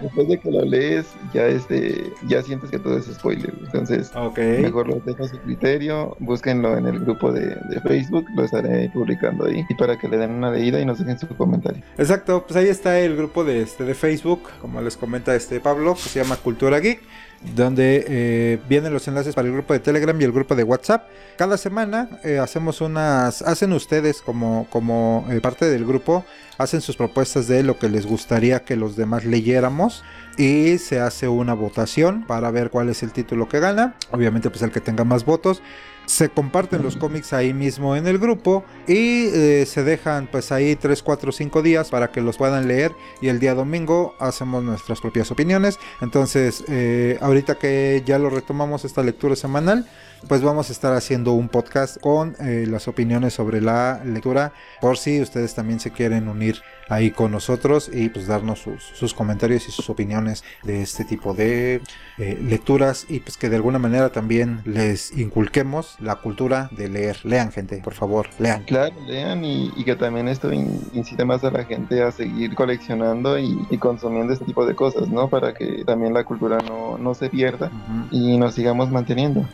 Después 0.00 0.28
de 0.28 0.40
que 0.40 0.50
lo 0.50 0.64
lees, 0.64 1.04
ya 1.34 1.46
este. 1.46 2.10
Ya 2.26 2.40
sientes 2.42 2.70
que 2.70 2.78
todo 2.78 2.96
es 2.96 3.04
spoiler. 3.04 3.52
Entonces, 3.66 4.10
mejor 4.34 4.88
lo 4.88 4.94
dejo 5.00 5.24
a 5.24 5.28
su 5.28 5.36
criterio. 5.40 6.16
Búsquenlo 6.20 6.78
en 6.78 6.86
el 6.86 7.00
grupo 7.00 7.30
de, 7.30 7.54
Facebook. 7.86 8.24
Lo 8.34 8.44
estaré 8.44 8.88
publicando 8.94 9.44
ahí. 9.44 9.62
Y 9.68 9.74
para 9.74 9.98
que 9.98 10.08
le 10.08 10.16
den 10.16 10.30
una 10.30 10.50
leída 10.50 10.80
y 10.80 10.86
nos 10.86 11.00
dejen 11.00 11.18
su 11.18 11.28
comentario. 11.36 11.82
Exacto, 11.98 12.46
pues 12.46 12.56
ahí 12.56 12.68
está 12.68 12.98
el 12.98 13.14
grupo 13.14 13.44
de, 13.44 13.60
este, 13.60 13.84
de 13.84 13.94
Facebook. 13.94 14.48
Como 14.58 14.80
les 14.80 14.96
comenta 14.96 15.34
este 15.34 15.60
Pablo, 15.60 15.96
que 15.96 16.08
se 16.08 16.22
llama 16.22 16.36
Cultura 16.36 16.80
Geek 16.80 17.02
donde 17.40 18.04
eh, 18.06 18.58
vienen 18.68 18.92
los 18.92 19.08
enlaces 19.08 19.34
para 19.34 19.48
el 19.48 19.54
grupo 19.54 19.72
de 19.72 19.80
Telegram 19.80 20.18
y 20.20 20.24
el 20.24 20.32
grupo 20.32 20.54
de 20.54 20.62
WhatsApp. 20.62 21.08
Cada 21.36 21.56
semana 21.56 22.20
eh, 22.22 22.38
hacemos 22.38 22.80
unas, 22.80 23.42
hacen 23.42 23.72
ustedes 23.72 24.20
como, 24.20 24.66
como 24.70 25.26
eh, 25.30 25.40
parte 25.40 25.68
del 25.70 25.86
grupo, 25.86 26.24
hacen 26.58 26.82
sus 26.82 26.96
propuestas 26.96 27.48
de 27.48 27.62
lo 27.62 27.78
que 27.78 27.88
les 27.88 28.06
gustaría 28.06 28.64
que 28.64 28.76
los 28.76 28.96
demás 28.96 29.24
leyéramos 29.24 30.04
y 30.36 30.78
se 30.78 31.00
hace 31.00 31.28
una 31.28 31.54
votación 31.54 32.26
para 32.26 32.50
ver 32.50 32.70
cuál 32.70 32.90
es 32.90 33.02
el 33.02 33.12
título 33.12 33.48
que 33.48 33.60
gana. 33.60 33.94
Obviamente 34.10 34.50
pues 34.50 34.62
el 34.62 34.70
que 34.70 34.80
tenga 34.80 35.04
más 35.04 35.24
votos 35.24 35.62
se 36.10 36.28
comparten 36.28 36.82
los 36.82 36.96
cómics 36.96 37.32
ahí 37.32 37.54
mismo 37.54 37.94
en 37.94 38.08
el 38.08 38.18
grupo 38.18 38.64
y 38.88 39.26
eh, 39.28 39.64
se 39.64 39.84
dejan 39.84 40.26
pues 40.26 40.50
ahí 40.50 40.74
3, 40.74 41.04
4, 41.04 41.30
5 41.30 41.62
días 41.62 41.88
para 41.88 42.10
que 42.10 42.20
los 42.20 42.36
puedan 42.36 42.66
leer 42.66 42.90
y 43.20 43.28
el 43.28 43.38
día 43.38 43.54
domingo 43.54 44.16
hacemos 44.18 44.64
nuestras 44.64 45.00
propias 45.00 45.30
opiniones. 45.30 45.78
Entonces, 46.00 46.64
eh, 46.66 47.16
ahorita 47.20 47.58
que 47.58 48.02
ya 48.04 48.18
lo 48.18 48.28
retomamos 48.28 48.84
esta 48.84 49.04
lectura 49.04 49.36
semanal, 49.36 49.86
pues 50.28 50.42
vamos 50.42 50.68
a 50.68 50.72
estar 50.72 50.92
haciendo 50.94 51.32
un 51.32 51.48
podcast 51.48 52.00
con 52.00 52.36
eh, 52.40 52.66
las 52.68 52.88
opiniones 52.88 53.34
sobre 53.34 53.60
la 53.60 54.02
lectura 54.04 54.52
por 54.80 54.98
si 54.98 55.20
ustedes 55.20 55.54
también 55.54 55.80
se 55.80 55.90
quieren 55.90 56.28
unir 56.28 56.62
ahí 56.90 57.10
con 57.10 57.30
nosotros 57.30 57.90
y 57.92 58.08
pues 58.08 58.26
darnos 58.26 58.66
sus, 58.92 59.14
comentarios 59.14 59.68
y 59.68 59.70
sus 59.70 59.88
opiniones 59.88 60.44
de 60.64 60.82
este 60.82 61.04
tipo 61.04 61.32
de 61.34 61.80
eh, 62.18 62.38
lecturas 62.42 63.06
y 63.08 63.20
pues 63.20 63.36
que 63.36 63.48
de 63.48 63.56
alguna 63.56 63.78
manera 63.78 64.10
también 64.10 64.60
les 64.64 65.16
inculquemos 65.16 65.96
la 66.00 66.16
cultura 66.16 66.68
de 66.72 66.88
leer. 66.88 67.18
Lean 67.24 67.52
gente, 67.52 67.80
por 67.82 67.94
favor, 67.94 68.28
lean. 68.38 68.64
Claro, 68.64 68.94
lean 69.06 69.44
y, 69.44 69.70
que 69.84 69.94
también 69.96 70.28
esto 70.28 70.52
incite 70.52 71.24
más 71.24 71.44
a 71.44 71.50
la 71.50 71.64
gente 71.64 72.02
a 72.02 72.10
seguir 72.10 72.54
coleccionando 72.54 73.38
y, 73.38 73.56
consumiendo 73.78 74.32
este 74.32 74.44
tipo 74.44 74.66
de 74.66 74.74
cosas, 74.74 75.08
¿no? 75.08 75.28
Para 75.28 75.54
que 75.54 75.84
también 75.84 76.12
la 76.12 76.24
cultura 76.24 76.58
no, 76.58 77.14
se 77.14 77.28
pierda 77.28 77.70
y 78.10 78.36
nos 78.36 78.54
sigamos 78.54 78.90
manteniendo. 78.90 79.46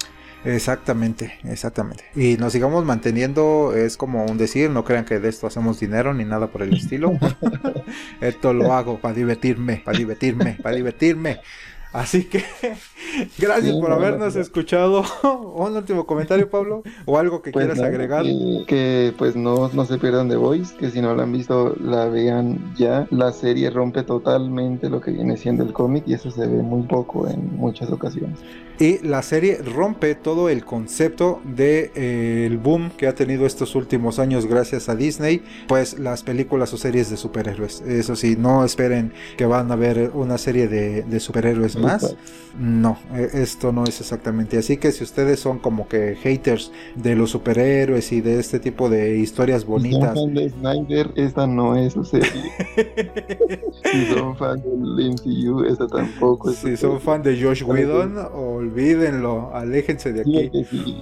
Exactamente, 0.45 1.39
exactamente. 1.45 2.05
Y 2.14 2.37
nos 2.37 2.53
sigamos 2.53 2.84
manteniendo, 2.84 3.74
es 3.74 3.97
como 3.97 4.24
un 4.24 4.39
decir, 4.39 4.70
no 4.70 4.84
crean 4.84 5.05
que 5.05 5.18
de 5.18 5.28
esto 5.28 5.47
hacemos 5.47 5.80
dinero 5.80 6.14
ni 6.14 6.24
nada 6.24 6.49
por 6.49 6.62
el 6.62 6.74
estilo. 6.74 7.12
esto 8.20 8.53
lo 8.53 8.72
hago 8.72 8.99
para 8.99 9.14
divertirme, 9.14 9.82
para 9.84 9.99
divertirme, 9.99 10.59
para 10.62 10.76
divertirme. 10.76 11.41
Así 11.97 12.24
que 12.24 12.45
gracias 13.39 13.74
por 13.76 13.91
habernos 13.91 14.37
escuchado. 14.37 15.03
Un 15.55 15.76
último 15.76 16.05
comentario, 16.05 16.51
Pablo, 16.51 16.82
o 17.07 17.18
algo 17.18 17.41
que 17.41 17.53
pues 17.53 17.64
quieras 17.64 17.82
agregar. 17.82 18.26
Que, 18.66 19.14
pues 19.16 19.34
no, 19.34 19.70
no 19.72 19.84
se 19.87 19.97
pierdan 19.97 20.28
de 20.28 20.37
Voice, 20.37 20.76
que 20.76 20.91
si 20.91 21.01
no 21.01 21.14
la 21.14 21.22
han 21.22 21.32
visto, 21.32 21.74
la 21.80 22.07
vean 22.07 22.74
ya. 22.76 23.07
La 23.11 23.32
serie 23.32 23.70
rompe 23.70 24.03
totalmente 24.03 24.91
lo 24.91 25.01
que 25.01 25.11
viene 25.11 25.39
siendo 25.39 25.64
el 25.64 25.72
cómic 25.72 26.05
y 26.07 26.12
eso 26.12 26.30
se 26.30 26.47
ve 26.47 26.62
muy 26.62 26.82
poco 26.82 27.28
en 27.28 27.57
muchas 27.57 27.91
ocasiones. 27.91 28.41
Y 28.79 28.99
la 28.99 29.22
serie 29.22 29.59
rompe 29.59 30.14
todo 30.14 30.49
el 30.49 30.64
concepto 30.64 31.41
del 31.45 31.57
de, 31.57 31.93
eh, 31.95 32.47
el 32.47 32.59
boom 32.59 32.91
que 32.91 33.07
ha 33.07 33.14
tenido 33.14 33.47
estos 33.47 33.74
últimos 33.74 34.18
años 34.18 34.47
gracias 34.47 34.89
a 34.89 34.95
Disney, 34.97 35.43
pues 35.66 35.99
las 35.99 36.22
películas 36.22 36.72
o 36.74 36.77
series 36.77 37.09
de 37.09 37.16
superhéroes. 37.16 37.81
Eso 37.81 38.16
sí, 38.16 38.37
no 38.39 38.64
esperen 38.64 39.12
que 39.37 39.47
van 39.47 39.70
a 39.72 39.77
ver 39.77 40.11
una 40.14 40.37
serie 40.37 40.68
de, 40.68 41.03
de 41.03 41.20
superhéroes 41.20 41.77
más. 41.77 42.16
No, 42.59 42.99
e, 43.14 43.43
esto 43.43 43.72
no 43.72 43.85
es 43.85 44.01
exactamente 44.01 44.57
así 44.59 44.77
que 44.79 44.93
si 44.93 45.05
ustedes 45.05 45.41
son 45.41 45.59
como 45.59 45.89
que 45.89 46.16
haters 46.16 46.72
de 46.95 47.14
los 47.14 47.31
superhéroes 47.31 48.12
y 48.12 48.20
de 48.20 48.39
este 48.39 48.61
tipo 48.61 48.89
de 48.89 49.18
historias 49.18 49.64
bonitas. 49.64 50.14
Si 50.14 50.20
son 50.20 50.27
fan 50.27 50.35
de 50.35 50.51
Snyder, 50.51 51.12
esta 51.16 51.47
no 51.47 51.77
es 51.77 51.93
su 51.93 52.05
serie. 52.05 52.31
si 53.85 54.07
son 54.07 54.37
fan 54.37 54.62
del 54.62 55.11
MCU, 55.12 55.64
esta 55.64 55.87
tampoco 55.87 56.51
es 56.51 56.57
Si 56.57 56.77
son 56.77 57.01
fan 57.01 57.22
de 57.22 57.41
Josh 57.41 57.62
Whedon 57.62 58.16
o 58.33 58.62
Olvídenlo, 58.67 59.51
aléjense 59.55 60.12
de 60.12 60.21
aquí. 60.23 60.51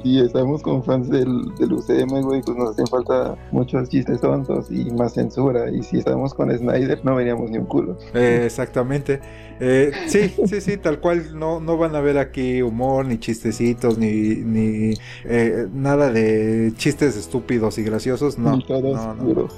Sí, 0.03 0.21
estamos 0.21 0.63
con 0.63 0.85
fans 0.85 1.09
del, 1.09 1.55
del 1.59 1.73
UCM, 1.73 2.21
güey, 2.23 2.43
pues 2.43 2.57
nos 2.57 2.71
hacen 2.71 2.87
falta 2.87 3.37
muchos 3.53 3.89
chistes 3.89 4.21
tontos 4.21 4.71
y 4.71 4.91
más 4.91 5.15
censura. 5.15 5.71
Y 5.71 5.83
si 5.83 5.99
estamos 5.99 6.35
con 6.35 6.57
Snyder, 6.57 7.03
no 7.05 7.15
veníamos 7.17 7.51
ni 7.51 7.59
un 7.59 7.65
culo. 7.65 7.97
Eh, 8.13 8.43
exactamente. 8.45 9.21
Eh, 9.61 9.93
sí, 10.07 10.35
sí, 10.47 10.61
sí, 10.61 10.77
tal 10.77 11.01
cual. 11.01 11.39
No, 11.39 11.59
no 11.61 11.79
van 11.79 11.97
a 11.97 12.01
ver 12.01 12.19
aquí 12.19 12.61
humor, 12.61 13.07
ni 13.07 13.19
chistecitos, 13.19 13.99
ni, 13.99 14.37
ni 14.37 14.95
eh, 15.25 15.67
nada 15.73 16.13
de 16.13 16.73
chistes 16.77 17.17
estúpidos 17.17 17.79
y 17.79 17.83
graciosos. 17.83 18.39
No, 18.39 18.59
no, 18.69 19.15
no. 19.15 19.49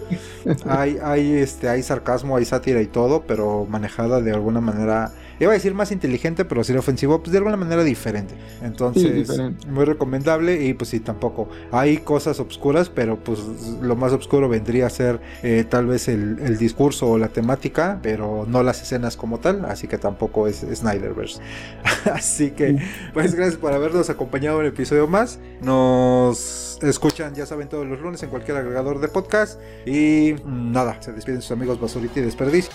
Hay, 0.67 0.99
hay, 1.03 1.33
este, 1.33 1.69
hay 1.69 1.83
sarcasmo, 1.83 2.37
hay 2.37 2.45
sátira 2.45 2.81
y 2.81 2.87
todo, 2.87 3.25
pero 3.27 3.67
manejada 3.69 4.21
de 4.21 4.33
alguna 4.33 4.61
manera 4.61 5.13
iba 5.41 5.51
a 5.51 5.55
decir 5.55 5.75
más 5.75 5.93
inteligente, 5.93 6.45
pero 6.45 6.65
si 6.65 6.73
ofensivo, 6.77 7.21
pues 7.21 7.33
de 7.33 7.39
alguna 7.39 7.57
manera 7.57 7.83
diferente. 7.85 8.35
Entonces, 8.63 9.31
muy 9.69 9.85
recomendable 9.85 10.65
y 10.65 10.75
pues 10.75 10.91
sí, 10.91 11.01
tampoco. 11.01 11.49
Hay 11.73 11.99
cosas 11.99 12.41
obscuras, 12.41 12.89
pero 12.89 13.19
pues 13.19 13.41
lo 13.81 13.97
más 13.97 14.13
oscuro 14.13 14.49
vendría 14.49 14.87
a 14.87 14.91
ser 14.91 15.21
eh, 15.43 15.65
tal 15.69 15.87
vez 15.87 16.09
el, 16.09 16.57
discurso 16.57 17.09
o 17.11 17.19
la 17.19 17.29
temática, 17.29 17.99
pero 18.03 18.47
no 18.49 18.63
las 18.63 18.81
escenas 18.81 19.17
como 19.17 19.39
tal, 19.41 19.65
así 19.67 19.89
que 19.89 19.99
tampoco 19.99 20.47
es 20.49 20.65
Snyderverse. 20.75 21.41
así 22.13 22.51
que, 22.51 22.79
pues 23.13 23.35
gracias 23.35 23.59
por 23.59 23.73
habernos 23.73 24.09
acompañado 24.11 24.61
en 24.61 24.67
un 24.67 24.73
episodio 24.73 25.07
más. 25.07 25.39
Nos 25.61 26.79
escuchan, 26.83 27.35
ya 27.35 27.47
saben, 27.47 27.69
todos 27.69 27.87
los 27.87 28.01
lunes 28.01 28.23
en 28.23 28.31
cualquier 28.31 28.57
agregador 28.57 29.01
de 29.01 29.09
podcast. 29.09 29.61
Y 29.87 30.35
nada, 30.47 31.01
se 31.01 31.13
despiden 31.13 31.43
sus 31.43 31.51
amigos 31.51 31.81
Basurita 31.81 32.21
y 32.21 32.23
Desperdicio. 32.23 32.73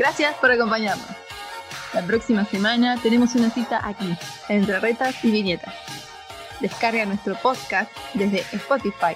Gracias 0.00 0.34
por 0.36 0.50
acompañarnos. 0.50 1.10
La 1.92 2.00
próxima 2.00 2.46
semana 2.46 2.96
tenemos 3.02 3.34
una 3.34 3.50
cita 3.50 3.86
aquí, 3.86 4.16
entre 4.48 4.80
retas 4.80 5.22
y 5.22 5.30
viñetas. 5.30 5.74
Descarga 6.58 7.04
nuestro 7.04 7.34
podcast 7.34 7.92
desde 8.14 8.38
Spotify, 8.52 9.14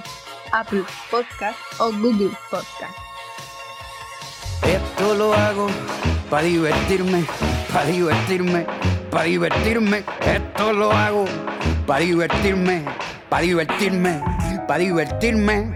Apple 0.53 0.85
Podcast 1.11 1.59
o 1.79 1.91
Google 1.91 2.37
Podcast. 2.51 2.99
Esto 4.63 5.15
lo 5.15 5.33
hago 5.33 5.69
para 6.29 6.43
divertirme, 6.43 7.25
para 7.73 7.87
divertirme, 7.87 8.67
para 9.11 9.25
divertirme. 9.25 10.05
Esto 10.21 10.71
lo 10.75 10.93
hago 10.93 11.25
para 11.87 12.01
divertirme, 12.01 12.85
para 13.31 13.43
divertirme, 13.43 14.23
para 14.69 14.81
divertirme. 14.81 15.75